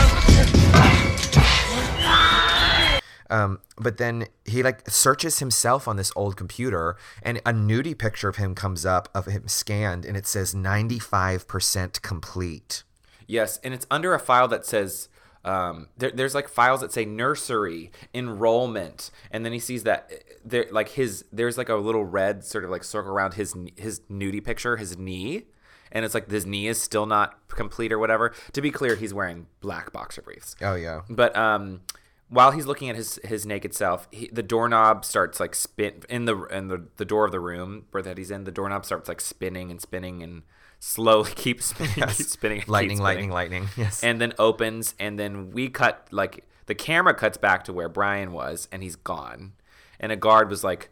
Um, 3.29 3.59
but 3.77 3.97
then 3.97 4.27
he 4.45 4.61
like 4.61 4.89
searches 4.89 5.39
himself 5.39 5.87
on 5.87 5.95
this 5.95 6.11
old 6.15 6.37
computer, 6.37 6.97
and 7.23 7.39
a 7.39 7.53
nudie 7.53 7.97
picture 7.97 8.29
of 8.29 8.35
him 8.35 8.53
comes 8.53 8.85
up 8.85 9.09
of 9.15 9.25
him 9.25 9.47
scanned, 9.47 10.05
and 10.05 10.15
it 10.15 10.27
says 10.27 10.53
ninety 10.53 10.99
five 10.99 11.47
percent 11.47 12.01
complete. 12.01 12.83
Yes, 13.25 13.59
and 13.63 13.73
it's 13.73 13.87
under 13.89 14.13
a 14.13 14.19
file 14.19 14.47
that 14.49 14.65
says 14.65 15.09
um, 15.45 15.87
there, 15.97 16.11
there's 16.11 16.35
like 16.35 16.47
files 16.47 16.81
that 16.81 16.91
say 16.91 17.05
nursery 17.05 17.91
enrollment, 18.13 19.09
and 19.31 19.43
then 19.43 19.51
he 19.51 19.59
sees 19.59 19.83
that 19.83 20.11
uh, 20.11 20.15
there 20.45 20.67
like 20.71 20.89
his 20.89 21.25
there's 21.31 21.57
like 21.57 21.69
a 21.69 21.75
little 21.75 22.05
red 22.05 22.43
sort 22.43 22.63
of 22.63 22.69
like 22.69 22.83
circle 22.83 23.11
around 23.11 23.33
his 23.33 23.55
his 23.77 24.01
nudie 24.11 24.43
picture, 24.43 24.77
his 24.77 24.95
knee, 24.97 25.45
and 25.93 26.03
it's 26.03 26.13
like 26.13 26.29
his 26.29 26.45
knee 26.45 26.67
is 26.67 26.81
still 26.81 27.05
not 27.05 27.47
complete 27.47 27.93
or 27.93 27.99
whatever. 27.99 28.33
To 28.51 28.61
be 28.61 28.71
clear, 28.71 28.95
he's 28.97 29.13
wearing 29.13 29.47
black 29.61 29.93
boxer 29.93 30.21
briefs. 30.21 30.57
Oh 30.61 30.75
yeah. 30.75 31.01
But 31.09 31.33
um, 31.37 31.81
while 32.27 32.51
he's 32.51 32.65
looking 32.65 32.89
at 32.89 32.97
his 32.97 33.19
his 33.23 33.45
naked 33.45 33.73
self, 33.73 34.07
he, 34.11 34.27
the 34.33 34.43
doorknob 34.43 35.05
starts 35.05 35.39
like 35.39 35.55
spin 35.55 36.01
in 36.09 36.25
the 36.25 36.43
in 36.47 36.67
the, 36.67 36.87
the 36.97 37.05
door 37.05 37.23
of 37.23 37.31
the 37.31 37.39
room 37.39 37.85
where 37.91 38.03
that 38.03 38.17
he's 38.17 38.31
in. 38.31 38.43
The 38.43 38.51
doorknob 38.51 38.83
starts 38.85 39.07
like 39.07 39.21
spinning 39.21 39.71
and 39.71 39.79
spinning 39.79 40.21
and 40.23 40.41
slowly 40.79 41.31
keeps 41.35 41.67
spinning, 41.67 41.93
keeps 41.93 42.27
spinning, 42.29 42.57
and 42.57 42.61
keeps 42.63 42.69
Lightning, 42.69 42.97
spinning. 42.97 43.29
lightning, 43.29 43.63
lightning. 43.63 43.69
Yes. 43.77 44.03
and 44.03 44.19
then 44.19 44.33
opens, 44.39 44.95
and 44.99 45.17
then 45.19 45.51
we 45.51 45.69
cut 45.69 46.07
like 46.11 46.45
the 46.65 46.75
camera 46.75 47.13
cuts 47.13 47.37
back 47.37 47.63
to 47.65 47.73
where 47.73 47.87
Brian 47.89 48.31
was, 48.33 48.67
and 48.71 48.81
he's 48.81 48.95
gone. 48.95 49.53
And 49.99 50.11
a 50.11 50.15
guard 50.17 50.49
was 50.49 50.63
like 50.63 50.89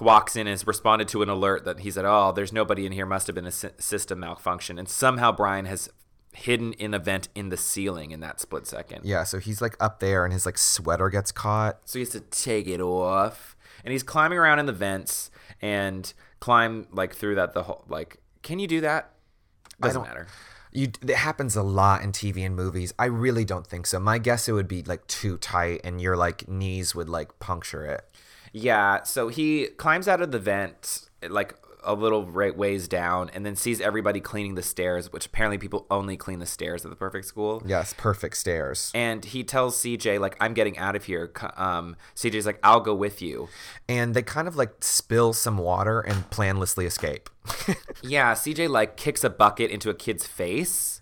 walks 0.00 0.36
in 0.36 0.42
and 0.42 0.50
has 0.50 0.66
responded 0.66 1.08
to 1.08 1.22
an 1.22 1.28
alert 1.28 1.64
that 1.64 1.80
he 1.80 1.90
said, 1.90 2.04
"Oh, 2.04 2.32
there's 2.32 2.52
nobody 2.52 2.86
in 2.86 2.92
here. 2.92 3.06
Must 3.06 3.26
have 3.26 3.34
been 3.34 3.46
a 3.46 3.50
system 3.52 4.20
malfunction." 4.20 4.78
And 4.78 4.88
somehow 4.88 5.32
Brian 5.32 5.66
has 5.66 5.88
hidden 6.32 6.72
in 6.74 6.94
a 6.94 6.98
vent 6.98 7.28
in 7.34 7.48
the 7.48 7.56
ceiling 7.56 8.10
in 8.10 8.20
that 8.20 8.40
split 8.40 8.66
second. 8.66 9.04
Yeah, 9.04 9.24
so 9.24 9.38
he's 9.38 9.60
like 9.60 9.76
up 9.80 10.00
there 10.00 10.24
and 10.24 10.32
his 10.32 10.46
like 10.46 10.58
sweater 10.58 11.08
gets 11.08 11.32
caught. 11.32 11.80
So 11.84 11.98
he 11.98 12.04
has 12.04 12.10
to 12.10 12.20
take 12.20 12.68
it 12.68 12.80
off. 12.80 13.56
And 13.84 13.92
he's 13.92 14.02
climbing 14.02 14.38
around 14.38 14.58
in 14.58 14.66
the 14.66 14.72
vents 14.72 15.30
and 15.60 16.12
climb 16.40 16.86
like 16.92 17.14
through 17.14 17.34
that 17.36 17.54
the 17.54 17.64
whole 17.64 17.84
like 17.88 18.18
can 18.42 18.58
you 18.58 18.66
do 18.66 18.80
that? 18.82 19.12
Doesn't 19.80 20.02
matter. 20.02 20.26
You 20.72 20.88
it 21.02 21.16
happens 21.16 21.56
a 21.56 21.62
lot 21.62 22.02
in 22.02 22.12
TV 22.12 22.44
and 22.44 22.54
movies. 22.54 22.92
I 22.98 23.06
really 23.06 23.44
don't 23.44 23.66
think 23.66 23.86
so. 23.86 23.98
My 23.98 24.18
guess 24.18 24.48
it 24.48 24.52
would 24.52 24.68
be 24.68 24.82
like 24.82 25.06
too 25.06 25.38
tight 25.38 25.80
and 25.84 26.00
your 26.00 26.16
like 26.16 26.48
knees 26.48 26.94
would 26.94 27.08
like 27.08 27.38
puncture 27.38 27.84
it. 27.84 28.04
Yeah, 28.52 29.02
so 29.02 29.28
he 29.28 29.66
climbs 29.76 30.08
out 30.08 30.20
of 30.20 30.30
the 30.32 30.38
vent 30.38 31.08
like 31.28 31.54
a 31.84 31.94
little 31.94 32.26
right 32.26 32.56
ways 32.56 32.88
down 32.88 33.30
and 33.32 33.46
then 33.46 33.56
sees 33.56 33.80
everybody 33.80 34.20
cleaning 34.20 34.54
the 34.56 34.62
stairs, 34.62 35.12
which 35.12 35.26
apparently 35.26 35.58
people 35.58 35.86
only 35.90 36.16
clean 36.16 36.38
the 36.38 36.46
stairs 36.46 36.84
at 36.84 36.90
the 36.90 36.96
perfect 36.96 37.24
school. 37.26 37.62
Yes, 37.64 37.94
perfect 37.96 38.36
stairs. 38.36 38.90
And 38.94 39.24
he 39.24 39.44
tells 39.44 39.76
CJ 39.78 40.20
like 40.20 40.36
I'm 40.40 40.54
getting 40.54 40.76
out 40.78 40.96
of 40.96 41.04
here. 41.04 41.32
Um 41.56 41.96
CJ's 42.14 42.46
like 42.46 42.58
I'll 42.62 42.80
go 42.80 42.94
with 42.94 43.22
you. 43.22 43.48
And 43.88 44.14
they 44.14 44.22
kind 44.22 44.48
of 44.48 44.56
like 44.56 44.74
spill 44.80 45.32
some 45.32 45.58
water 45.58 46.00
and 46.00 46.28
planlessly 46.30 46.86
escape. 46.86 47.30
Yeah, 48.02 48.34
CJ 48.34 48.68
like 48.68 48.96
kicks 48.96 49.24
a 49.24 49.30
bucket 49.30 49.70
into 49.70 49.90
a 49.90 49.94
kid's 49.94 50.26
face, 50.26 51.00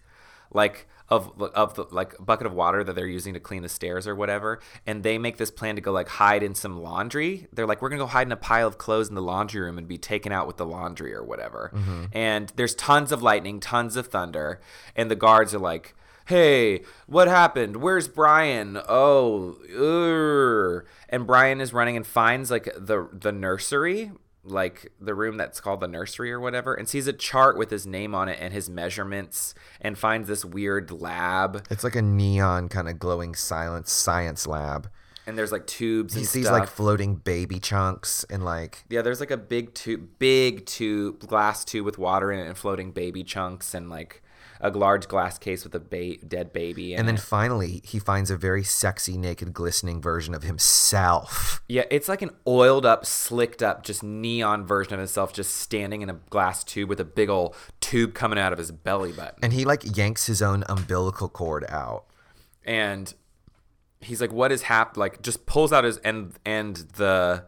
like 0.51 0.89
of 1.09 1.41
of 1.41 1.75
the 1.75 1.87
like 1.91 2.15
bucket 2.19 2.47
of 2.47 2.53
water 2.53 2.83
that 2.83 2.95
they're 2.95 3.07
using 3.07 3.35
to 3.35 3.41
clean 3.41 3.63
the 3.63 3.69
stairs 3.69 4.07
or 4.07 4.15
whatever. 4.15 4.61
And 4.87 5.03
they 5.03 5.19
make 5.19 5.37
this 5.37 5.51
plan 5.51 5.77
to 5.77 5.81
go 5.81 5.93
like 5.93 6.09
hide 6.09 6.43
in 6.43 6.55
some 6.55 6.83
laundry. 6.83 7.47
They're 7.53 7.67
like, 7.67 7.81
we're 7.83 7.89
gonna 7.89 8.03
go 8.03 8.07
hide 8.07 8.27
in 8.27 8.33
a 8.33 8.37
pile 8.37 8.67
of 8.67 8.79
clothes 8.79 9.09
in 9.09 9.15
the 9.15 9.23
laundry 9.23 9.61
room 9.61 9.79
and 9.79 9.87
be 9.87 9.99
taken 9.99 10.33
out 10.33 10.47
with 10.47 10.57
the 10.57 10.67
laundry 10.67 11.15
or 11.15 11.25
whatever. 11.25 11.71
Mm-hmm. 11.75 12.05
And 12.13 12.53
there's 12.57 12.75
tons 12.75 13.13
of 13.13 13.23
lightning, 13.23 13.61
tons 13.61 13.97
of 13.97 14.09
thunder, 14.09 14.61
and 14.95 15.11
the 15.11 15.17
guards 15.17 15.55
are 15.55 15.61
like. 15.61 15.95
Hey, 16.29 16.81
what 17.07 17.29
happened? 17.29 17.77
Where's 17.77 18.09
Brian? 18.09 18.81
Oh, 18.89 19.59
ugh." 19.71 20.85
and 21.09 21.27
Brian 21.27 21.61
is 21.61 21.73
running 21.73 21.97
and 21.97 22.07
finds 22.07 22.51
like 22.51 22.65
the 22.77 23.09
the 23.13 23.33
nursery 23.33 24.11
like 24.47 24.93
the 25.01 25.15
room 25.15 25.37
that's 25.37 25.61
called 25.61 25.81
the 25.81 25.89
nursery 25.89 26.33
or 26.33 26.41
whatever 26.41 26.75
and 26.75 26.89
sees 26.89 27.07
a 27.07 27.13
chart 27.13 27.57
with 27.59 27.71
his 27.71 27.87
name 27.87 28.15
on 28.15 28.29
it 28.29 28.39
and 28.41 28.53
his 28.55 28.71
measurements 28.71 29.55
and 29.81 29.99
finds 29.99 30.29
this 30.29 30.45
weird 30.45 30.91
lab 30.91 31.67
It's 31.71 31.85
like 31.85 31.97
a 31.97 32.03
neon 32.03 32.69
kind 32.69 32.89
of 32.89 32.99
glowing 32.99 33.35
silence 33.35 33.91
science 33.93 34.47
lab. 34.47 34.89
and 35.27 35.37
there's 35.37 35.53
like 35.53 35.67
tubes 35.67 36.15
He 36.15 36.21
and 36.21 36.29
sees 36.29 36.47
stuff. 36.47 36.61
like 36.61 36.69
floating 36.69 37.17
baby 37.17 37.59
chunks 37.59 38.25
and 38.31 38.45
like 38.45 38.85
yeah 38.89 39.03
there's 39.03 39.21
like 39.21 39.31
a 39.33 39.37
big 39.37 39.75
tube 39.75 40.09
big 40.19 40.65
tube 40.67 41.21
glass 41.27 41.65
tube 41.65 41.85
with 41.85 41.99
water 41.99 42.31
in 42.33 42.39
it 42.39 42.47
and 42.47 42.57
floating 42.57 42.93
baby 42.93 43.25
chunks 43.25 43.75
and 43.75 43.91
like 43.91 44.23
a 44.61 44.71
large 44.71 45.09
glass 45.09 45.39
case 45.39 45.65
with 45.65 45.75
a 45.75 45.81
ba- 45.81 46.17
dead 46.27 46.53
baby 46.53 46.95
and 46.95 47.07
then 47.07 47.17
it. 47.17 47.21
finally 47.21 47.81
he 47.85 47.99
finds 47.99 48.31
a 48.31 48.37
very 48.37 48.63
sexy 48.65 49.17
naked 49.19 49.53
glistening 49.53 50.01
version 50.01 50.35
of 50.35 50.43
himself. 50.43 51.63
yeah 51.69 51.85
it's 51.91 52.09
like 52.09 52.23
an 52.23 52.31
oiled 52.47 52.87
up 52.87 53.05
slicked 53.05 53.63
up 53.63 53.83
just 53.83 54.03
neon 54.03 54.67
version 54.67 54.95
of 54.95 54.99
himself 55.01 55.33
just 55.33 55.57
standing 55.57 56.03
in 56.03 56.09
a 56.11 56.15
glass 56.31 56.63
tube 56.65 56.89
with 56.89 57.01
a 57.01 57.05
big 57.05 57.29
old 57.29 57.55
tube 57.81 58.15
coming 58.15 58.39
out 58.39 58.53
of 58.53 58.59
his 58.59 58.71
belly 58.73 59.13
button 59.13 59.39
And 59.43 59.53
he 59.53 59.65
like 59.65 59.97
yanks 59.97 60.27
his 60.27 60.41
own 60.43 60.65
umbilical 60.69 61.29
cord 61.29 61.65
out. 61.69 62.05
and 62.65 63.13
he's 64.01 64.21
like 64.21 64.33
what 64.33 64.53
is 64.53 64.63
hap 64.63 64.97
like 64.97 65.23
just 65.23 65.47
pulls 65.47 65.73
out 65.73 65.85
his 65.85 65.97
and 65.99 66.33
and 66.45 66.77
the 66.97 67.45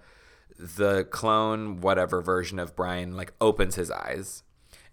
the 0.58 1.04
clone 1.10 1.80
whatever 1.80 2.20
version 2.20 2.58
of 2.58 2.74
brian 2.74 3.16
like 3.16 3.32
opens 3.40 3.76
his 3.76 3.90
eyes 3.90 4.42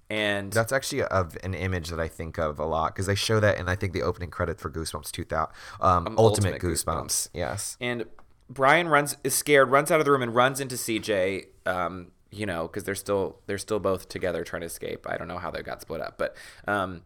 and 0.10 0.52
That's 0.54 0.72
actually 0.72 1.04
of 1.04 1.38
an 1.44 1.54
image 1.54 1.90
that 1.90 2.00
I 2.00 2.08
think 2.08 2.38
of 2.38 2.60
a 2.60 2.66
lot 2.66 2.94
because 2.94 3.08
they 3.08 3.16
show 3.16 3.40
that 3.40 3.58
and 3.58 3.70
I 3.70 3.76
think 3.76 3.94
the 3.94 4.04
opening 4.04 4.30
credit 4.30 4.60
for 4.60 4.70
Goosebumps 4.70 5.12
2000, 5.12 5.48
um, 5.82 6.16
Ultimate, 6.18 6.20
Ultimate 6.20 6.62
Goosebumps. 6.62 7.06
Goosebumps. 7.06 7.30
Yes. 7.34 7.78
and 7.82 8.06
brian 8.48 8.88
runs 8.88 9.18
is 9.24 9.34
scared 9.34 9.72
runs 9.72 9.90
out 9.90 10.00
of 10.00 10.06
the 10.06 10.12
room 10.12 10.22
and 10.22 10.36
runs 10.36 10.60
into 10.60 10.76
cj 10.76 11.46
um 11.66 12.12
you 12.30 12.46
know 12.46 12.68
because 12.68 12.84
they're 12.84 12.94
still 12.94 13.40
they're 13.48 13.58
still 13.58 13.80
both 13.80 14.08
together 14.08 14.44
trying 14.44 14.60
to 14.60 14.68
escape 14.68 15.08
i 15.10 15.18
don't 15.18 15.28
know 15.28 15.40
how 15.40 15.50
they 15.50 15.64
got 15.64 15.82
split 15.82 16.00
up 16.00 16.16
but 16.20 16.36
um 16.68 17.02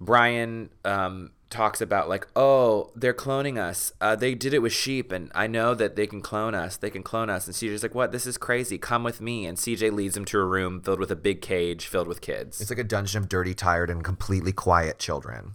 brian 0.00 0.68
um 0.84 1.30
talks 1.50 1.80
about 1.80 2.08
like 2.08 2.26
oh 2.36 2.90
they're 2.94 3.14
cloning 3.14 3.58
us. 3.58 3.92
Uh, 4.00 4.14
they 4.14 4.34
did 4.34 4.52
it 4.52 4.60
with 4.60 4.72
sheep 4.72 5.10
and 5.12 5.30
i 5.34 5.46
know 5.46 5.74
that 5.74 5.96
they 5.96 6.06
can 6.06 6.20
clone 6.20 6.54
us. 6.54 6.76
They 6.76 6.90
can 6.90 7.02
clone 7.02 7.30
us. 7.30 7.46
And 7.46 7.56
cj's 7.56 7.82
like 7.82 7.94
what? 7.94 8.12
This 8.12 8.26
is 8.26 8.36
crazy. 8.36 8.78
Come 8.78 9.02
with 9.02 9.20
me. 9.20 9.46
And 9.46 9.56
cj 9.56 9.92
leads 9.92 10.16
him 10.16 10.24
to 10.26 10.38
a 10.38 10.44
room 10.44 10.80
filled 10.82 11.00
with 11.00 11.10
a 11.10 11.16
big 11.16 11.40
cage 11.40 11.86
filled 11.86 12.08
with 12.08 12.20
kids. 12.20 12.60
It's 12.60 12.70
like 12.70 12.78
a 12.78 12.84
dungeon 12.84 13.22
of 13.22 13.28
dirty, 13.28 13.54
tired, 13.54 13.90
and 13.90 14.04
completely 14.04 14.52
quiet 14.52 14.98
children. 14.98 15.54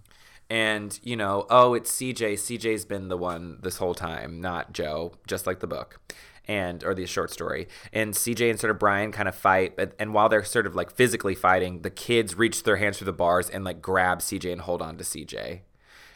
and 0.50 0.98
you 1.02 1.16
know, 1.16 1.46
oh, 1.50 1.74
it's 1.74 1.90
CJ. 1.92 2.34
CJ's 2.34 2.84
been 2.84 3.08
the 3.08 3.16
one 3.16 3.58
this 3.62 3.76
whole 3.78 3.94
time, 3.94 4.40
not 4.40 4.72
Joe, 4.72 5.12
just 5.26 5.46
like 5.46 5.60
the 5.60 5.66
book, 5.66 6.00
and 6.46 6.84
or 6.84 6.94
the 6.94 7.06
short 7.06 7.30
story. 7.30 7.66
And 7.92 8.12
CJ 8.14 8.50
and 8.50 8.60
sort 8.60 8.70
of 8.70 8.78
Brian 8.78 9.10
kind 9.12 9.28
of 9.28 9.34
fight, 9.34 9.76
but 9.76 9.94
and 9.98 10.12
while 10.12 10.28
they're 10.28 10.44
sort 10.44 10.66
of 10.66 10.74
like 10.74 10.90
physically 10.90 11.34
fighting, 11.34 11.80
the 11.82 11.90
kids 11.90 12.36
reach 12.36 12.62
their 12.64 12.76
hands 12.76 12.98
through 12.98 13.06
the 13.06 13.12
bars 13.12 13.48
and 13.48 13.64
like 13.64 13.80
grab 13.80 14.18
CJ 14.18 14.52
and 14.52 14.60
hold 14.60 14.82
on 14.82 14.98
to 14.98 15.04
CJ, 15.04 15.60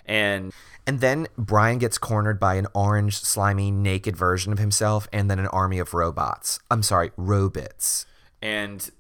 and 0.09 0.52
And 0.86 1.00
then 1.00 1.28
Brian 1.36 1.78
gets 1.78 1.98
cornered 1.98 2.40
by 2.40 2.54
an 2.54 2.66
orange, 2.74 3.20
slimy, 3.20 3.70
naked 3.70 4.16
version 4.16 4.52
of 4.52 4.59
himself, 4.59 5.06
and 5.12 5.30
then 5.30 5.38
an 5.38 5.46
army 5.48 5.78
of 5.78 5.92
robots. 5.94 6.59
I'm 6.70 6.82
sorry, 6.82 7.12
robots. 7.16 8.06
and 8.40 8.90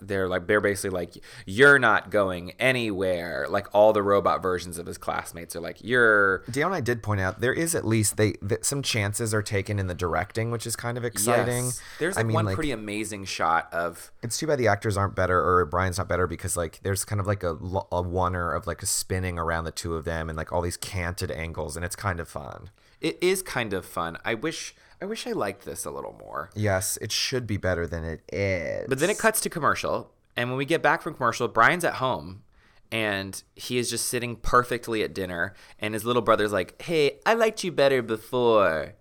they're 0.00 0.28
like 0.28 0.46
they're 0.46 0.60
basically 0.60 0.90
like 0.90 1.16
you're 1.46 1.78
not 1.78 2.10
going 2.10 2.52
anywhere 2.58 3.46
like 3.48 3.66
all 3.74 3.92
the 3.92 4.02
robot 4.02 4.42
versions 4.42 4.78
of 4.78 4.86
his 4.86 4.98
classmates 4.98 5.54
are 5.54 5.60
like 5.60 5.78
you're 5.82 6.42
and 6.74 6.74
I 6.74 6.80
did 6.80 7.02
point 7.02 7.20
out 7.20 7.40
there 7.40 7.52
is 7.52 7.74
at 7.74 7.86
least 7.86 8.16
they 8.16 8.34
that 8.42 8.64
some 8.64 8.82
chances 8.82 9.32
are 9.32 9.42
taken 9.42 9.78
in 9.78 9.86
the 9.86 9.94
directing, 9.94 10.50
which 10.50 10.66
is 10.66 10.76
kind 10.76 10.98
of 10.98 11.04
exciting. 11.04 11.66
Yes. 11.66 11.80
there's 11.98 12.16
I 12.16 12.20
like 12.20 12.26
mean, 12.26 12.34
one 12.34 12.44
like, 12.46 12.54
pretty 12.54 12.72
amazing 12.72 13.24
shot 13.24 13.72
of 13.72 14.10
It's 14.22 14.38
too 14.38 14.46
bad 14.46 14.58
the 14.58 14.68
actors 14.68 14.96
aren't 14.96 15.14
better 15.14 15.40
or 15.40 15.64
Brian's 15.66 15.98
not 15.98 16.08
better 16.08 16.26
because 16.26 16.56
like 16.56 16.80
there's 16.82 17.04
kind 17.04 17.20
of 17.20 17.26
like 17.26 17.42
a, 17.42 17.50
a 17.52 18.02
oneer 18.02 18.56
of 18.56 18.66
like 18.66 18.82
a 18.82 18.86
spinning 18.86 19.38
around 19.38 19.64
the 19.64 19.72
two 19.72 19.94
of 19.94 20.04
them 20.04 20.28
and 20.28 20.36
like 20.36 20.52
all 20.52 20.62
these 20.62 20.76
canted 20.76 21.30
angles 21.30 21.76
and 21.76 21.84
it's 21.84 21.96
kind 21.96 22.20
of 22.20 22.28
fun. 22.28 22.70
It 23.00 23.18
is 23.22 23.42
kind 23.42 23.72
of 23.72 23.84
fun. 23.84 24.18
I 24.24 24.34
wish 24.34 24.74
I 25.04 25.06
wish 25.06 25.26
I 25.26 25.32
liked 25.32 25.66
this 25.66 25.84
a 25.84 25.90
little 25.90 26.16
more. 26.18 26.48
Yes, 26.54 26.96
it 27.02 27.12
should 27.12 27.46
be 27.46 27.58
better 27.58 27.86
than 27.86 28.04
it 28.04 28.22
is. 28.32 28.86
But 28.88 29.00
then 29.00 29.10
it 29.10 29.18
cuts 29.18 29.38
to 29.42 29.50
commercial, 29.50 30.14
and 30.34 30.48
when 30.48 30.56
we 30.56 30.64
get 30.64 30.80
back 30.80 31.02
from 31.02 31.12
commercial, 31.12 31.46
Brian's 31.46 31.84
at 31.84 31.96
home 31.96 32.42
and 32.90 33.42
he 33.54 33.76
is 33.76 33.90
just 33.90 34.08
sitting 34.08 34.36
perfectly 34.36 35.02
at 35.02 35.12
dinner 35.12 35.52
and 35.78 35.92
his 35.92 36.06
little 36.06 36.22
brother's 36.22 36.52
like, 36.52 36.80
"Hey, 36.80 37.18
I 37.26 37.34
liked 37.34 37.62
you 37.62 37.70
better 37.70 38.00
before." 38.00 38.94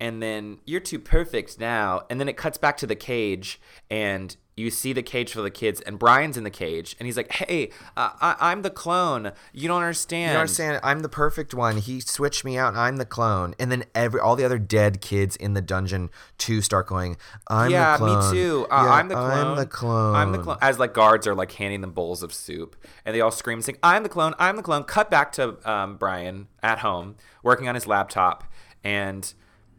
And 0.00 0.22
then 0.22 0.60
you're 0.64 0.80
too 0.80 0.98
perfect 0.98 1.60
now. 1.60 2.06
And 2.08 2.18
then 2.18 2.28
it 2.30 2.38
cuts 2.38 2.56
back 2.56 2.78
to 2.78 2.86
the 2.86 2.96
cage 2.96 3.60
and 3.90 4.34
you 4.56 4.68
see 4.70 4.92
the 4.92 5.02
cage 5.02 5.32
for 5.32 5.40
the 5.40 5.50
kids 5.50 5.80
and 5.82 5.98
Brian's 5.98 6.36
in 6.36 6.44
the 6.44 6.50
cage 6.50 6.94
and 6.98 7.06
he's 7.06 7.16
like, 7.16 7.32
"Hey, 7.32 7.70
uh, 7.96 8.10
I- 8.20 8.36
I'm 8.40 8.60
the 8.62 8.68
clone. 8.70 9.32
You 9.54 9.68
don't 9.68 9.80
understand." 9.80 10.22
You 10.22 10.34
don't 10.34 10.40
understand? 10.40 10.80
I'm 10.82 11.00
the 11.00 11.08
perfect 11.08 11.54
one. 11.54 11.78
He 11.78 12.00
switched 12.00 12.44
me 12.44 12.58
out, 12.58 12.74
I'm 12.74 12.96
the 12.96 13.06
clone. 13.06 13.54
And 13.58 13.72
then 13.72 13.84
every 13.94 14.20
all 14.20 14.36
the 14.36 14.44
other 14.44 14.58
dead 14.58 15.00
kids 15.00 15.34
in 15.36 15.54
the 15.54 15.62
dungeon 15.62 16.10
too 16.36 16.60
start 16.60 16.88
going. 16.88 17.16
I'm 17.48 17.70
yeah, 17.70 17.92
the 17.92 17.98
clone. 18.04 18.10
Yeah, 18.22 18.30
me 18.30 18.36
too. 18.36 18.66
Uh, 18.70 18.82
Yeah, 18.84 18.92
I'm 18.92 19.08
the 19.08 19.14
clone. 19.14 19.30
I'm 19.46 19.56
the 19.56 19.66
clone. 19.66 20.14
I'm 20.16 20.32
the 20.32 20.38
clone. 20.38 20.58
As 20.60 20.78
like 20.78 20.92
guards 20.92 21.26
are 21.26 21.34
like 21.34 21.52
handing 21.52 21.80
them 21.80 21.92
bowls 21.92 22.22
of 22.22 22.34
soup, 22.34 22.76
and 23.06 23.14
they 23.14 23.20
all 23.22 23.30
scream, 23.30 23.62
saying, 23.62 23.78
"I'm 23.82 24.02
the 24.02 24.08
clone! 24.10 24.34
I'm 24.38 24.56
the 24.56 24.62
clone!" 24.62 24.84
Cut 24.84 25.10
back 25.10 25.32
to 25.32 25.56
um, 25.70 25.96
Brian 25.96 26.48
at 26.62 26.80
home 26.80 27.16
working 27.42 27.66
on 27.68 27.74
his 27.76 27.86
laptop, 27.86 28.44
and 28.84 29.32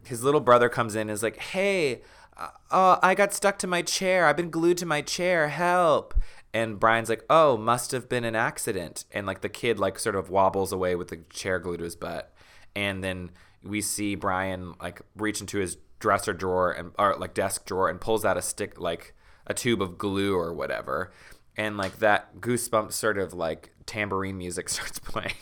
his 0.04 0.24
little 0.24 0.40
brother 0.40 0.68
comes 0.68 0.94
in 0.96 1.02
and 1.02 1.10
is 1.10 1.22
like, 1.22 1.36
"Hey, 1.38 2.02
uh, 2.36 2.48
uh, 2.70 2.98
I 3.02 3.14
got 3.14 3.32
stuck 3.32 3.58
to 3.60 3.66
my 3.66 3.82
chair. 3.82 4.26
I've 4.26 4.36
been 4.36 4.50
glued 4.50 4.78
to 4.78 4.86
my 4.86 5.02
chair. 5.02 5.48
Help!" 5.48 6.14
And 6.54 6.78
Brian's 6.78 7.08
like, 7.08 7.24
"Oh, 7.30 7.56
must 7.56 7.92
have 7.92 8.08
been 8.08 8.24
an 8.24 8.36
accident." 8.36 9.04
And 9.12 9.26
like 9.26 9.40
the 9.40 9.48
kid 9.48 9.78
like 9.78 9.98
sort 9.98 10.16
of 10.16 10.30
wobbles 10.30 10.72
away 10.72 10.94
with 10.94 11.08
the 11.08 11.18
chair 11.30 11.58
glued 11.58 11.78
to 11.78 11.84
his 11.84 11.96
butt, 11.96 12.32
and 12.74 13.02
then 13.02 13.30
we 13.62 13.80
see 13.80 14.14
Brian 14.14 14.74
like 14.80 15.02
reach 15.16 15.40
into 15.40 15.58
his 15.58 15.76
dresser 16.02 16.32
drawer 16.32 16.72
and 16.72 16.90
or 16.98 17.16
like 17.16 17.32
desk 17.32 17.64
drawer 17.64 17.88
and 17.88 18.00
pulls 18.00 18.24
out 18.24 18.36
a 18.36 18.42
stick 18.42 18.80
like 18.80 19.14
a 19.46 19.54
tube 19.54 19.80
of 19.80 19.96
glue 19.96 20.36
or 20.36 20.52
whatever 20.52 21.12
and 21.56 21.76
like 21.76 21.98
that 22.00 22.40
goosebumps 22.40 22.92
sort 22.92 23.16
of 23.16 23.32
like 23.32 23.72
tambourine 23.86 24.36
music 24.36 24.68
starts 24.68 24.98
playing 24.98 25.34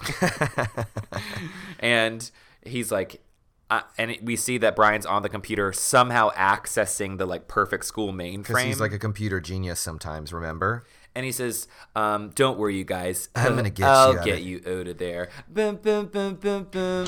and 1.80 2.30
he's 2.62 2.92
like 2.92 3.22
uh, 3.70 3.82
and 3.96 4.10
it, 4.10 4.24
we 4.24 4.36
see 4.36 4.58
that 4.58 4.74
Brian's 4.76 5.06
on 5.06 5.22
the 5.22 5.28
computer 5.28 5.72
somehow 5.72 6.30
accessing 6.30 7.18
the 7.18 7.26
like 7.26 7.48
perfect 7.48 7.84
school 7.84 8.12
Because 8.12 8.44
mainframe 8.56 8.64
he's 8.66 8.80
like 8.80 8.92
a 8.92 8.98
computer 8.98 9.40
genius 9.40 9.80
sometimes. 9.80 10.32
Remember? 10.32 10.84
and 11.14 11.24
he 11.24 11.32
says, 11.32 11.66
um, 11.96 12.30
"Don't 12.36 12.56
worry, 12.58 12.76
you 12.76 12.84
guys. 12.84 13.28
I'm 13.34 13.56
gonna 13.56 13.70
get 13.70 13.86
I'll 13.86 14.12
you 14.12 14.18
out 14.20 14.24
get 14.24 14.38
of- 14.38 14.44
you 14.44 14.62
out 14.66 14.86
of 14.88 14.98
there." 14.98 15.28
Boom, 15.48 15.76
boom, 15.76 16.06
boom, 16.06 16.34
boom, 16.36 16.64
boom. 16.70 17.06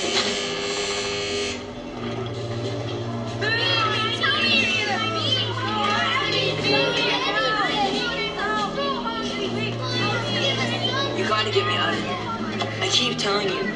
You 11.16 11.28
guys 11.28 13.14
telling 13.16 13.48
you. 13.48 13.71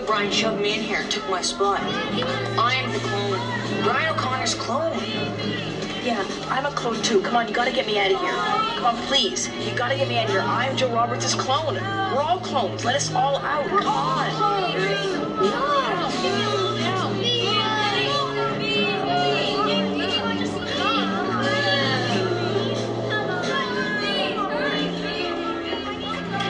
Brian 0.00 0.30
shoved 0.30 0.60
me 0.60 0.74
in 0.74 0.82
here 0.82 0.98
and 0.98 1.10
took 1.10 1.26
my 1.28 1.40
spot. 1.40 1.80
I 1.80 2.74
am 2.74 2.92
the 2.92 2.98
clone. 2.98 3.82
Brian 3.82 4.14
O'Connor's 4.14 4.54
clone. 4.54 4.98
Yeah, 6.04 6.22
I'm 6.48 6.66
a 6.66 6.70
clone 6.72 7.00
too. 7.02 7.20
Come 7.22 7.36
on, 7.36 7.48
you 7.48 7.54
gotta 7.54 7.72
get 7.72 7.86
me 7.86 7.98
out 7.98 8.10
of 8.10 8.20
here. 8.20 8.30
Come 8.30 8.84
on, 8.84 8.96
please. 9.06 9.48
You 9.48 9.74
gotta 9.74 9.96
get 9.96 10.08
me 10.08 10.18
out 10.18 10.26
of 10.26 10.30
here. 10.32 10.40
I'm 10.40 10.76
Joe 10.76 10.92
Roberts' 10.92 11.34
clone. 11.34 11.74
We're 11.74 12.20
all 12.20 12.38
clones. 12.40 12.84
Let 12.84 12.96
us 12.96 13.12
all 13.14 13.38
out. 13.38 13.66
Come 13.68 13.86
on. 13.86 14.66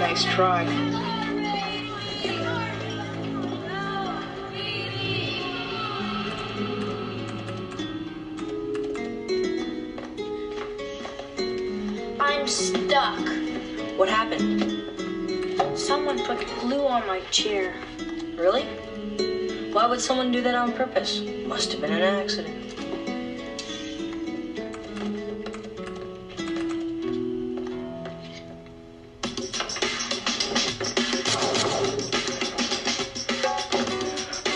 Nice 0.01 0.24
try. 0.24 0.95
Happened? 14.29 15.79
Someone 15.79 16.24
put 16.24 16.47
glue 16.61 16.87
on 16.87 17.07
my 17.07 17.20
chair. 17.31 17.74
Really? 18.37 18.64
Why 19.72 19.87
would 19.87 20.01
someone 20.01 20.33
do 20.33 20.43
that 20.43 20.55
on 20.55 20.72
purpose? 20.72 21.20
Must 21.47 21.72
have 21.72 21.81
been 21.81 21.93
an 21.93 22.03
accident. 22.03 22.62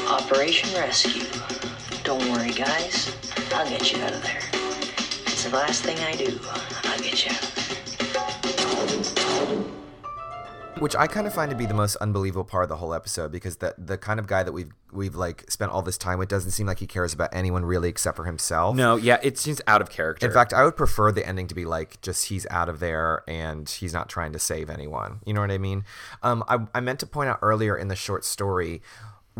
Operation 0.09 0.73
Rescue. 0.75 1.25
Don't 2.03 2.31
worry, 2.33 2.53
guys. 2.53 3.14
I'll 3.53 3.68
get 3.68 3.93
you 3.93 4.03
out 4.03 4.12
of 4.12 4.23
there. 4.23 4.41
It's 5.27 5.45
the 5.45 5.51
last 5.51 5.83
thing 5.85 5.99
I 5.99 6.12
do. 6.12 6.39
I'll 6.85 6.99
get 6.99 7.25
you 7.25 7.33
out 7.33 7.43
of 7.43 7.55
there. 7.55 7.60
Which 10.81 10.97
I 10.97 11.07
kind 11.07 11.26
of 11.26 11.35
find 11.35 11.51
to 11.51 11.57
be 11.57 11.66
the 11.66 11.74
most 11.74 11.97
unbelievable 11.97 12.45
part 12.45 12.62
of 12.62 12.70
the 12.70 12.76
whole 12.76 12.95
episode 12.95 13.31
because 13.31 13.57
the 13.59 13.74
the 13.76 13.99
kind 13.99 14.18
of 14.18 14.26
guy 14.26 14.43
that 14.43 14.53
we've 14.53 14.72
we've 14.91 15.14
like 15.14 15.51
spent 15.51 15.70
all 15.70 15.83
this 15.83 15.99
time 15.99 16.18
with 16.18 16.31
doesn't 16.31 16.53
seem 16.53 16.66
like 16.66 16.78
he 16.78 16.87
cares 16.87 17.12
about 17.12 17.28
anyone 17.35 17.66
really 17.66 17.91
except 17.91 18.16
for 18.16 18.24
himself. 18.24 18.74
No, 18.74 18.97
yeah, 18.97 19.18
it 19.22 19.37
seems 19.37 19.61
out 19.66 19.83
of 19.83 19.91
character. 19.91 20.26
In 20.26 20.33
fact, 20.33 20.55
I 20.55 20.64
would 20.64 20.76
prefer 20.76 21.12
the 21.12 21.26
ending 21.26 21.49
to 21.49 21.55
be 21.55 21.66
like 21.66 22.01
just 22.01 22.26
he's 22.26 22.47
out 22.51 22.70
of 22.70 22.81
there 22.81 23.22
and 23.28 23.68
he's 23.68 23.93
not 23.93 24.09
trying 24.09 24.33
to 24.33 24.39
save 24.39 24.70
anyone. 24.70 25.20
You 25.26 25.35
know 25.35 25.43
what 25.43 25.51
I 25.51 25.59
mean? 25.59 25.85
Um, 26.22 26.43
I, 26.49 26.66
I 26.74 26.81
meant 26.81 26.99
to 27.01 27.07
point 27.07 27.28
out 27.28 27.41
earlier 27.43 27.76
in 27.76 27.89
the 27.89 27.97
short 27.97 28.24
story 28.24 28.81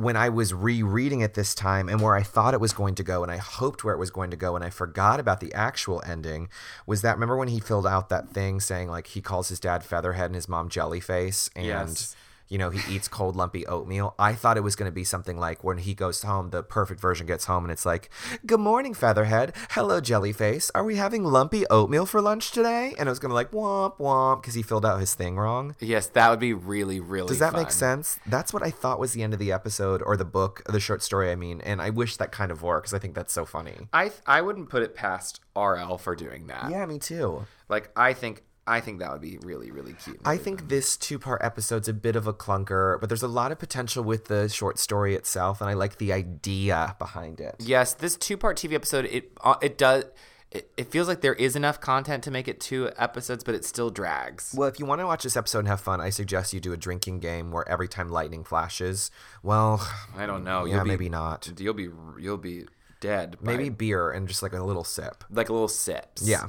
when 0.01 0.17
I 0.17 0.29
was 0.29 0.55
rereading 0.55 1.21
it 1.21 1.35
this 1.35 1.55
time 1.55 1.89
and 1.89 2.01
where 2.01 2.17
I 2.17 2.23
thought 2.23 2.55
it 2.55 2.61
was 2.61 2.73
going 2.73 2.95
to 2.97 3.03
go 3.03 3.23
and 3.23 3.31
I 3.31 3.37
hoped 3.37 3.85
where 3.85 3.95
it 3.95 3.99
was 3.99 4.11
going 4.11 4.31
to 4.31 4.37
go 4.37 4.57
and 4.57 4.65
I 4.65 4.71
forgot 4.71 5.21
about 5.21 5.41
the 5.41 5.53
actual 5.55 6.03
ending 6.07 6.49
was 6.87 7.03
that 7.03 7.15
remember 7.15 7.37
when 7.37 7.49
he 7.49 7.61
filled 7.61 7.87
out 7.87 8.09
that 8.09 8.31
thing 8.31 8.61
saying 8.61 8.89
like 8.89 9.09
he 9.09 9.21
calls 9.21 9.49
his 9.49 9.61
dad 9.61 9.85
Featherhead 9.85 10.27
and 10.27 10.35
his 10.35 10.49
mom 10.49 10.69
Jellyface 10.69 11.51
and 11.55 11.67
Yes. 11.67 12.17
You 12.51 12.59
know 12.59 12.69
he 12.69 12.95
eats 12.95 13.09
cold 13.09 13.37
lumpy 13.37 13.67
oatmeal. 13.67 14.15
I 14.19 14.35
thought 14.35 14.59
it 14.59 14.63
was 14.63 14.77
going 14.77 14.91
to 14.91 14.95
be 14.95 15.05
something 15.05 15.39
like 15.39 15.65
when 15.65 15.79
he 15.79 15.95
goes 15.95 16.23
home 16.23 16.51
the 16.51 16.63
perfect 16.63 17.01
version 17.01 17.27
gets 17.27 17.47
home 17.47 17.65
and 17.65 17.73
it's 17.73 17.87
like 17.87 18.11
good 18.45 18.61
morning 18.61 18.93
Featherhead 18.93 19.55
hello 19.71 20.01
Jellyface 20.01 20.71
are 20.75 20.85
we 20.85 20.97
having 20.97 21.25
lumpy 21.25 21.67
oatmeal 21.69 22.05
for 22.05 22.21
lunch 22.21 22.51
today 22.51 22.95
and 22.99 23.09
it 23.09 23.11
was 23.11 23.19
going 23.19 23.31
to 23.31 23.35
like 23.35 23.53
womp 23.53 23.97
womp 23.99 24.43
because 24.43 24.55
he 24.55 24.63
filled 24.63 24.85
out 24.85 25.01
his 25.01 25.15
thing 25.15 25.37
wrong. 25.37 25.77
yes, 25.81 26.09
that 26.09 26.31
would 26.31 26.41
be 26.41 26.53
really, 26.53 26.99
really. 27.01 27.29
Does 27.29 27.39
that 27.39 27.53
make 27.53 27.71
sense? 27.71 28.19
That's 28.27 28.53
what 28.53 28.63
I 28.63 28.71
thought 28.71 28.99
was 28.99 29.13
the 29.13 29.23
end 29.23 29.33
of 29.33 29.39
the 29.39 29.53
episode 29.53 30.03
or 30.03 30.17
the 30.17 30.25
book, 30.25 30.63
the 30.67 30.81
short 30.81 31.03
story. 31.03 31.31
I 31.31 31.37
mean, 31.37 31.61
and 31.61 31.81
I 31.81 31.91
wish 31.91 32.17
that 32.17 32.33
kind 32.33 32.51
of 32.51 32.63
worked 32.63 32.85
because 32.85 32.95
I 32.95 32.99
think 32.99 33.15
that's 33.15 33.33
so 33.33 33.45
funny. 33.45 33.89
I 33.93 34.09
th- 34.09 34.21
I 34.27 34.41
wouldn't 34.41 34.69
put 34.69 34.83
it 34.83 34.95
past 34.95 35.41
RL 35.57 35.99
for 35.99 36.17
doing 36.17 36.47
that. 36.49 36.71
Yeah, 36.71 36.85
me 36.87 36.99
too. 36.99 37.47
Like 37.69 37.91
I 37.97 38.13
think 38.13 38.43
I 38.71 38.81
think 38.81 39.01
that 39.01 39.11
would 39.13 39.21
be 39.21 39.39
really 39.43 39.71
really 39.71 39.95
cute. 40.05 40.21
I 40.25 40.37
think 40.37 40.69
this 40.69 40.97
two 40.97 41.19
part 41.19 41.43
episode's 41.43 41.89
a 41.89 41.93
bit 41.93 42.17
of 42.17 42.27
a 42.27 42.33
clunker, 42.33 42.99
but 43.01 43.09
there's 43.09 43.23
a 43.23 43.29
lot 43.29 43.53
of 43.53 43.59
potential 43.59 44.05
with 44.05 44.27
the 44.27 44.49
short 44.49 44.79
story 44.79 45.15
itself, 45.15 45.61
and 45.61 45.69
I 45.69 45.75
like 45.75 45.99
the 45.99 46.13
idea 46.13 46.95
behind 46.99 47.41
it. 47.41 47.57
Yes, 47.59 47.95
this 47.95 48.17
two-part 48.17 48.57
TV 48.57 48.75
episode 48.75 49.05
it 49.07 49.33
uh, 49.43 49.57
it 49.61 49.77
does 49.77 50.05
it, 50.53 50.69
it 50.77 50.91
feels 50.91 51.07
like 51.07 51.21
there 51.21 51.35
is 51.35 51.55
enough 51.55 51.81
content 51.81 52.25
to 52.25 52.31
make 52.31 52.49
it 52.49 52.59
two 52.61 52.91
episodes, 52.97 53.45
but 53.45 53.55
it 53.55 53.65
still 53.65 53.89
drags. 53.91 54.53
Well, 54.57 54.69
if 54.69 54.81
you 54.81 54.87
want 54.87 55.01
to 55.01 55.07
watch 55.07 55.23
this 55.23 55.37
episode 55.37 55.61
and 55.61 55.69
have 55.69 55.81
fun, 55.81 56.01
I 56.01 56.11
suggest 56.11 56.53
you 56.53 56.59
do 56.61 56.73
a 56.73 56.77
drinking 56.77 57.21
game 57.21 57.53
where 57.53 57.69
every 57.69 57.87
time 57.87 58.09
lightning 58.09 58.43
flashes, 58.43 59.11
well, 59.45 59.81
I 60.17 60.27
don't 60.27 60.43
know. 60.43 60.65
yeah, 60.65 60.75
You'll 60.77 60.85
be- 60.85 60.91
maybe 60.91 61.09
not. 61.09 61.53
You'll 61.59 61.75
be 61.75 61.89
you'll 62.19 62.37
be 62.37 62.65
dead. 63.01 63.37
Maybe 63.41 63.69
beer 63.69 64.11
and 64.11 64.27
just 64.29 64.43
like 64.43 64.53
a 64.53 64.63
little 64.63 64.85
sip. 64.85 65.23
like 65.31 65.49
a 65.49 65.53
little 65.53 65.69
sips. 65.69 66.23
Yeah. 66.29 66.47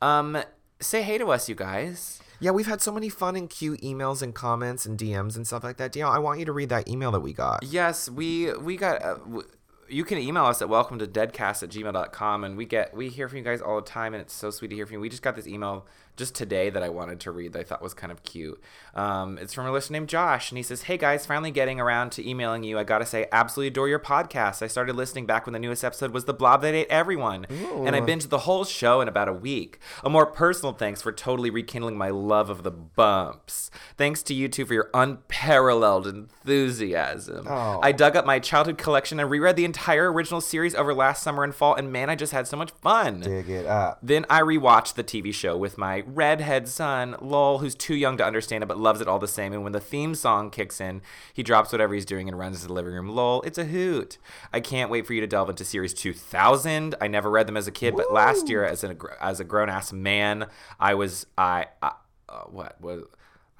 Um, 0.00 0.38
say 0.80 1.02
hey 1.02 1.18
to 1.18 1.30
us, 1.30 1.48
you 1.48 1.54
guys. 1.54 2.20
Yeah, 2.42 2.52
we've 2.52 2.66
had 2.66 2.80
so 2.80 2.90
many 2.90 3.10
fun 3.10 3.36
and 3.36 3.50
cute 3.50 3.82
emails 3.82 4.22
and 4.22 4.34
comments 4.34 4.86
and 4.86 4.98
DMs 4.98 5.36
and 5.36 5.46
stuff 5.46 5.62
like 5.62 5.76
that. 5.76 5.92
Danielle, 5.92 6.10
I 6.10 6.18
want 6.18 6.38
you 6.38 6.46
to 6.46 6.52
read 6.52 6.70
that 6.70 6.88
email 6.88 7.10
that 7.10 7.20
we 7.20 7.34
got. 7.34 7.62
Yes, 7.62 8.08
we 8.08 8.52
we 8.54 8.76
got. 8.76 9.02
Uh, 9.02 9.14
w- 9.16 9.46
you 9.88 10.04
can 10.04 10.18
email 10.18 10.44
us 10.44 10.62
at 10.62 10.68
welcome 10.68 11.00
to 11.00 11.06
deadcast 11.06 11.64
at 11.64 11.70
gmail.com 11.70 12.44
and 12.44 12.56
we 12.56 12.64
get 12.64 12.94
we 12.96 13.08
hear 13.08 13.28
from 13.28 13.38
you 13.38 13.44
guys 13.44 13.60
all 13.60 13.74
the 13.74 13.82
time 13.86 14.14
and 14.14 14.20
it's 14.20 14.32
so 14.32 14.48
sweet 14.52 14.68
to 14.68 14.76
hear 14.76 14.86
from 14.86 14.94
you 14.94 15.00
we 15.00 15.08
just 15.08 15.20
got 15.22 15.34
this 15.34 15.48
email 15.48 15.84
just 16.20 16.34
today 16.36 16.70
that 16.70 16.82
i 16.82 16.88
wanted 16.88 17.18
to 17.18 17.30
read 17.32 17.52
that 17.54 17.60
i 17.60 17.64
thought 17.64 17.82
was 17.82 17.94
kind 17.94 18.12
of 18.12 18.22
cute. 18.22 18.60
Um, 18.94 19.38
it's 19.38 19.54
from 19.54 19.66
a 19.66 19.72
listener 19.72 19.94
named 19.98 20.08
josh 20.08 20.50
and 20.50 20.56
he 20.58 20.62
says 20.62 20.82
hey 20.82 20.96
guys 20.96 21.24
finally 21.26 21.50
getting 21.50 21.80
around 21.80 22.10
to 22.12 22.28
emailing 22.28 22.62
you. 22.62 22.78
I 22.78 22.84
gotta 22.84 23.06
say 23.06 23.26
absolutely 23.32 23.68
adore 23.68 23.88
your 23.88 23.98
podcast. 24.00 24.62
I 24.62 24.66
started 24.66 24.96
listening 24.96 25.26
back 25.26 25.46
when 25.46 25.52
the 25.52 25.58
newest 25.58 25.82
episode 25.84 26.10
was 26.12 26.24
the 26.26 26.34
blob 26.34 26.62
that 26.62 26.74
ate 26.74 26.88
everyone 26.88 27.46
and 27.86 27.96
i 27.96 28.00
binged 28.00 28.28
the 28.28 28.38
whole 28.40 28.64
show 28.64 29.00
in 29.00 29.08
about 29.08 29.28
a 29.28 29.32
week. 29.32 29.78
A 30.04 30.10
more 30.10 30.26
personal 30.26 30.72
thanks 30.72 31.00
for 31.02 31.12
totally 31.12 31.50
rekindling 31.50 31.96
my 31.96 32.10
love 32.10 32.50
of 32.50 32.62
the 32.62 32.70
bumps. 32.70 33.70
Thanks 33.96 34.22
to 34.24 34.34
you 34.34 34.48
two 34.48 34.66
for 34.66 34.74
your 34.74 34.90
unparalleled 34.92 36.06
enthusiasm. 36.06 37.46
I 37.48 37.92
dug 37.92 38.16
up 38.16 38.26
my 38.26 38.38
childhood 38.38 38.76
collection 38.78 39.18
and 39.20 39.30
reread 39.30 39.56
the 39.56 39.64
entire 39.64 40.12
original 40.12 40.40
series 40.40 40.74
over 40.74 40.92
last 40.92 41.22
summer 41.22 41.44
and 41.44 41.54
fall 41.54 41.74
and 41.74 41.92
man 41.92 42.10
i 42.10 42.14
just 42.14 42.32
had 42.32 42.46
so 42.46 42.56
much 42.56 42.70
fun. 42.82 43.20
Dig 43.20 43.48
it 43.48 43.66
up. 43.66 43.98
then 44.02 44.26
I 44.28 44.40
rewatched 44.42 44.94
the 44.94 45.04
TV 45.04 45.32
show 45.32 45.56
with 45.56 45.78
my 45.78 46.02
redhead 46.16 46.68
son, 46.68 47.16
Lowell, 47.20 47.58
who's 47.58 47.74
too 47.74 47.94
young 47.94 48.16
to 48.18 48.24
understand 48.24 48.62
it 48.62 48.66
but 48.66 48.78
loves 48.78 49.00
it 49.00 49.08
all 49.08 49.18
the 49.18 49.28
same. 49.28 49.52
And 49.52 49.62
when 49.62 49.72
the 49.72 49.80
theme 49.80 50.14
song 50.14 50.50
kicks 50.50 50.80
in, 50.80 51.02
he 51.32 51.42
drops 51.42 51.72
whatever 51.72 51.94
he's 51.94 52.04
doing 52.04 52.28
and 52.28 52.38
runs 52.38 52.60
to 52.60 52.66
the 52.66 52.72
living 52.72 52.92
room. 52.92 53.08
Lowell, 53.08 53.42
it's 53.42 53.58
a 53.58 53.64
hoot. 53.64 54.18
I 54.52 54.60
can't 54.60 54.90
wait 54.90 55.06
for 55.06 55.14
you 55.14 55.20
to 55.20 55.26
delve 55.26 55.50
into 55.50 55.64
series 55.64 55.94
2000. 55.94 56.94
I 57.00 57.08
never 57.08 57.30
read 57.30 57.46
them 57.46 57.56
as 57.56 57.66
a 57.66 57.72
kid, 57.72 57.96
but 57.96 58.12
last 58.12 58.48
year, 58.48 58.64
as 58.64 58.84
a 58.84 58.96
as 59.20 59.40
a 59.40 59.44
grown 59.44 59.68
ass 59.68 59.92
man, 59.92 60.46
I 60.78 60.94
was 60.94 61.26
I, 61.36 61.66
I 61.82 61.92
uh, 62.28 62.42
what 62.44 62.80
was. 62.80 63.04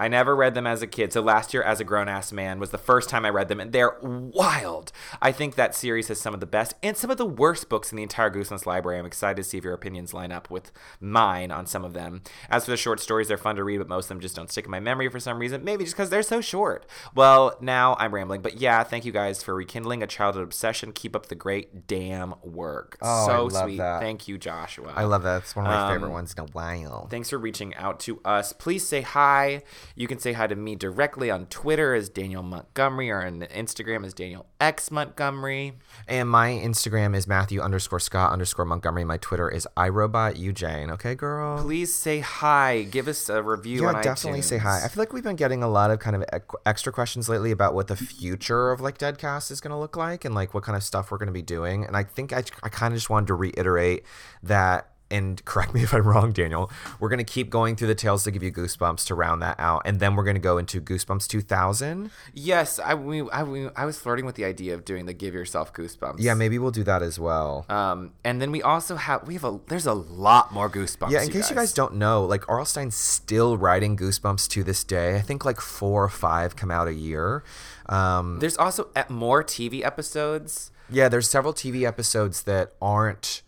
I 0.00 0.08
never 0.08 0.34
read 0.34 0.54
them 0.54 0.66
as 0.66 0.80
a 0.80 0.86
kid, 0.86 1.12
so 1.12 1.20
last 1.20 1.52
year, 1.52 1.62
as 1.62 1.78
a 1.78 1.84
grown 1.84 2.08
ass 2.08 2.32
man, 2.32 2.58
was 2.58 2.70
the 2.70 2.78
first 2.78 3.10
time 3.10 3.26
I 3.26 3.28
read 3.28 3.48
them, 3.48 3.60
and 3.60 3.70
they're 3.72 3.96
wild. 4.02 4.92
I 5.20 5.30
think 5.30 5.56
that 5.56 5.74
series 5.74 6.08
has 6.08 6.18
some 6.18 6.32
of 6.32 6.40
the 6.40 6.46
best 6.46 6.74
and 6.82 6.96
some 6.96 7.10
of 7.10 7.18
the 7.18 7.26
worst 7.26 7.68
books 7.68 7.92
in 7.92 7.96
the 7.96 8.02
entire 8.02 8.30
Goosenuts 8.30 8.64
library. 8.66 8.98
I'm 8.98 9.04
excited 9.06 9.36
to 9.36 9.44
see 9.44 9.58
if 9.58 9.64
your 9.64 9.74
opinions 9.74 10.14
line 10.14 10.32
up 10.32 10.50
with 10.50 10.72
mine 11.00 11.50
on 11.50 11.66
some 11.66 11.84
of 11.84 11.92
them. 11.92 12.22
As 12.48 12.64
for 12.64 12.70
the 12.70 12.76
short 12.78 12.98
stories, 13.00 13.28
they're 13.28 13.36
fun 13.36 13.56
to 13.56 13.64
read, 13.64 13.78
but 13.78 13.88
most 13.88 14.06
of 14.06 14.08
them 14.08 14.20
just 14.20 14.34
don't 14.36 14.50
stick 14.50 14.64
in 14.64 14.70
my 14.70 14.80
memory 14.80 15.08
for 15.10 15.20
some 15.20 15.38
reason. 15.38 15.62
Maybe 15.64 15.84
just 15.84 15.94
because 15.96 16.08
they're 16.08 16.22
so 16.22 16.40
short. 16.40 16.86
Well, 17.14 17.56
now 17.60 17.94
I'm 17.98 18.14
rambling, 18.14 18.40
but 18.40 18.58
yeah, 18.58 18.82
thank 18.84 19.04
you 19.04 19.12
guys 19.12 19.42
for 19.42 19.54
rekindling 19.54 20.02
a 20.02 20.06
childhood 20.06 20.44
obsession. 20.44 20.92
Keep 20.92 21.14
up 21.14 21.26
the 21.26 21.34
great 21.34 21.86
damn 21.86 22.34
work. 22.42 22.96
Oh, 23.02 23.26
so 23.26 23.32
I 23.32 23.36
love 23.38 23.64
sweet. 23.68 23.76
that. 23.76 24.00
Thank 24.00 24.28
you, 24.28 24.38
Joshua. 24.38 24.92
I 24.96 25.04
love 25.04 25.24
that. 25.24 25.42
It's 25.42 25.54
one 25.54 25.66
of 25.66 25.72
my 25.72 25.92
favorite 25.92 26.08
Um, 26.08 26.14
ones 26.14 26.34
in 26.36 26.42
a 26.42 26.46
while. 26.46 27.06
Thanks 27.10 27.28
for 27.30 27.38
reaching 27.38 27.74
out 27.74 28.00
to 28.00 28.18
us. 28.24 28.52
Please 28.54 28.86
say 28.86 29.02
hi. 29.02 29.62
You 29.94 30.06
can 30.06 30.18
say 30.18 30.32
hi 30.32 30.46
to 30.46 30.56
me 30.56 30.76
directly 30.76 31.30
on 31.30 31.46
Twitter 31.46 31.94
as 31.94 32.08
Daniel 32.08 32.42
Montgomery 32.42 33.10
or 33.10 33.22
on 33.22 33.40
Instagram 33.40 34.04
as 34.04 34.14
Daniel 34.14 34.46
X 34.60 34.90
Montgomery. 34.90 35.74
And 36.08 36.28
my 36.28 36.50
Instagram 36.50 37.16
is 37.16 37.26
Matthew 37.26 37.60
underscore 37.60 38.00
Scott 38.00 38.32
underscore 38.32 38.64
Montgomery. 38.64 39.04
My 39.04 39.16
Twitter 39.16 39.48
is 39.48 39.66
iRobot 39.76 40.10
iRobotUJane. 40.10 40.90
Okay, 40.92 41.14
girl. 41.14 41.62
Please 41.62 41.94
say 41.94 42.20
hi. 42.20 42.82
Give 42.82 43.08
us 43.08 43.28
a 43.28 43.42
review 43.42 43.82
yeah, 43.82 44.02
definitely 44.02 44.42
say 44.42 44.58
hi. 44.58 44.84
I 44.84 44.88
feel 44.88 45.00
like 45.00 45.12
we've 45.12 45.24
been 45.24 45.36
getting 45.36 45.62
a 45.62 45.68
lot 45.68 45.90
of 45.90 45.98
kind 45.98 46.16
of 46.16 46.24
extra 46.66 46.92
questions 46.92 47.28
lately 47.28 47.50
about 47.50 47.74
what 47.74 47.88
the 47.88 47.96
future 47.96 48.70
of 48.70 48.80
like 48.80 48.98
Deadcast 48.98 49.50
is 49.50 49.60
going 49.60 49.70
to 49.70 49.76
look 49.76 49.96
like 49.96 50.24
and 50.24 50.34
like 50.34 50.54
what 50.54 50.62
kind 50.62 50.76
of 50.76 50.82
stuff 50.82 51.10
we're 51.10 51.18
going 51.18 51.28
to 51.28 51.32
be 51.32 51.42
doing. 51.42 51.84
And 51.84 51.96
I 51.96 52.04
think 52.04 52.32
I, 52.32 52.42
I 52.62 52.68
kind 52.68 52.92
of 52.92 52.98
just 52.98 53.10
wanted 53.10 53.28
to 53.28 53.34
reiterate 53.34 54.04
that 54.42 54.90
and 55.10 55.44
correct 55.44 55.74
me 55.74 55.82
if 55.82 55.92
I'm 55.92 56.06
wrong, 56.06 56.32
Daniel. 56.32 56.70
We're 56.98 57.08
gonna 57.08 57.24
keep 57.24 57.50
going 57.50 57.76
through 57.76 57.88
the 57.88 57.94
tales 57.94 58.24
to 58.24 58.30
give 58.30 58.42
you 58.42 58.52
goosebumps 58.52 59.06
to 59.06 59.14
round 59.14 59.42
that 59.42 59.58
out, 59.58 59.82
and 59.84 60.00
then 60.00 60.16
we're 60.16 60.24
gonna 60.24 60.38
go 60.38 60.58
into 60.58 60.80
Goosebumps 60.80 61.26
2000. 61.28 62.10
Yes, 62.34 62.78
I, 62.78 62.94
we, 62.94 63.28
I, 63.30 63.42
we, 63.42 63.68
I 63.76 63.84
was 63.84 63.98
flirting 63.98 64.26
with 64.26 64.34
the 64.34 64.44
idea 64.44 64.74
of 64.74 64.84
doing 64.84 65.06
the 65.06 65.12
give 65.12 65.34
yourself 65.34 65.72
goosebumps. 65.72 66.16
Yeah, 66.18 66.34
maybe 66.34 66.58
we'll 66.58 66.70
do 66.70 66.84
that 66.84 67.02
as 67.02 67.18
well. 67.18 67.66
Um, 67.68 68.12
and 68.24 68.40
then 68.40 68.52
we 68.52 68.62
also 68.62 68.96
have 68.96 69.26
we 69.26 69.34
have 69.34 69.44
a 69.44 69.60
there's 69.68 69.86
a 69.86 69.94
lot 69.94 70.52
more 70.52 70.68
goosebumps. 70.68 71.10
Yeah, 71.10 71.22
in 71.22 71.30
case 71.30 71.50
you 71.50 71.56
guys 71.56 71.72
don't 71.72 71.94
know, 71.94 72.24
like 72.24 72.48
R.L. 72.48 72.64
Stine's 72.64 72.96
still 72.96 73.56
writing 73.56 73.96
Goosebumps 73.96 74.48
to 74.50 74.64
this 74.64 74.84
day. 74.84 75.16
I 75.16 75.20
think 75.20 75.44
like 75.44 75.60
four 75.60 76.04
or 76.04 76.08
five 76.08 76.56
come 76.56 76.70
out 76.70 76.88
a 76.88 76.94
year. 76.94 77.44
Um, 77.86 78.38
There's 78.38 78.56
also 78.56 78.88
more 79.08 79.42
TV 79.42 79.84
episodes 79.84 80.70
yeah, 80.90 81.08
there's 81.08 81.28
several 81.28 81.54
TV 81.54 81.86
episodes 81.86 82.42
that 82.42 82.72
aren't. 82.82 83.42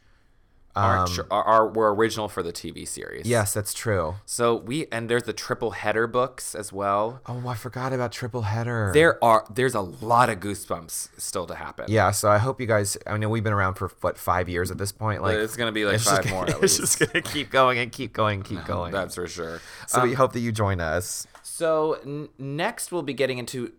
Aren't 0.75 1.09
Um, 1.11 1.15
tr- 1.15 1.21
are, 1.31 1.45
are 1.45 1.69
were 1.69 1.95
original 1.95 2.29
for 2.29 2.43
the 2.43 2.53
TV 2.53 2.89
series. 2.89 3.27
Yes, 3.27 3.53
that's 3.53 3.75
true. 3.75 4.15
So 4.25 4.55
we 4.57 4.87
and 4.91 5.09
there's 5.09 5.25
the 5.25 5.33
triple 5.33 5.73
header 5.73 6.07
books 6.07 6.55
as 6.55 6.73
well. 6.73 7.21
Oh, 7.27 7.47
I 7.47 7.55
forgot 7.55 7.93
about 7.93 8.13
Triple 8.13 8.43
Header. 8.43 8.91
There 8.95 9.23
are 9.23 9.45
there's 9.53 9.75
a 9.75 9.81
lot 9.81 10.31
of 10.31 10.41
goosebumps 10.41 11.11
still 11.21 11.47
to 11.47 11.55
happen. 11.55 11.87
Yeah, 11.89 12.11
so 12.11 12.31
I 12.31 12.39
hope 12.39 12.61
you 12.61 12.67
guys. 12.67 12.97
I 13.07 13.17
know 13.19 13.29
we've 13.29 13.45
been 13.45 13.53
around 13.53 13.75
for 13.75 13.89
what 14.01 14.17
five 14.17 14.49
years 14.49 14.71
at 14.71 14.79
this 14.79 14.93
point. 14.93 15.21
Like 15.23 15.37
it's 15.37 15.57
gonna 15.57 15.73
be 15.73 15.85
like 15.85 15.97
it's 15.97 16.05
five 16.09 16.25
gonna- 16.25 16.35
more. 16.37 16.43
At 16.49 16.63
It's 16.63 16.79
least. 16.79 16.99
just 16.99 16.99
gonna 17.13 17.23
keep 17.23 17.51
going 17.51 17.79
and 17.79 17.93
keep 17.93 18.13
going 18.13 18.37
and 18.41 18.45
keep 18.45 18.65
going. 18.65 18.93
That's 18.93 19.15
for 19.15 19.27
sure. 19.29 19.61
so 19.87 20.01
Um, 20.01 20.09
we 20.09 20.15
hope 20.15 20.33
that 20.33 20.41
you 20.41 20.53
join 20.53 20.81
us. 20.81 21.27
So 21.43 21.95
n- 22.05 22.29
next 22.39 22.91
we'll 22.93 23.03
be 23.03 23.13
getting 23.15 23.39
into 23.39 23.73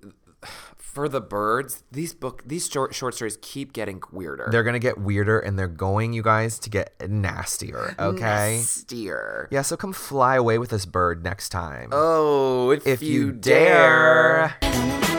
for 0.93 1.09
the 1.09 1.21
birds. 1.21 1.83
These 1.91 2.13
book 2.13 2.43
these 2.45 2.69
short 2.69 2.93
short 2.93 3.15
stories 3.15 3.37
keep 3.41 3.73
getting 3.73 4.01
weirder. 4.11 4.47
They're 4.51 4.63
gonna 4.63 4.79
get 4.79 4.99
weirder, 4.99 5.39
and 5.39 5.57
they're 5.57 5.67
going, 5.67 6.13
you 6.13 6.21
guys, 6.21 6.59
to 6.59 6.69
get 6.69 6.93
nastier. 7.09 7.95
Okay. 7.99 8.57
nastier. 8.57 9.47
Yeah. 9.51 9.63
So 9.63 9.75
come 9.75 9.93
fly 9.93 10.35
away 10.35 10.57
with 10.57 10.69
this 10.69 10.85
bird 10.85 11.23
next 11.23 11.49
time. 11.49 11.89
Oh, 11.91 12.69
if, 12.69 12.85
if 12.85 13.01
you, 13.01 13.11
you 13.11 13.31
dare. 13.31 14.57
dare. 14.61 15.12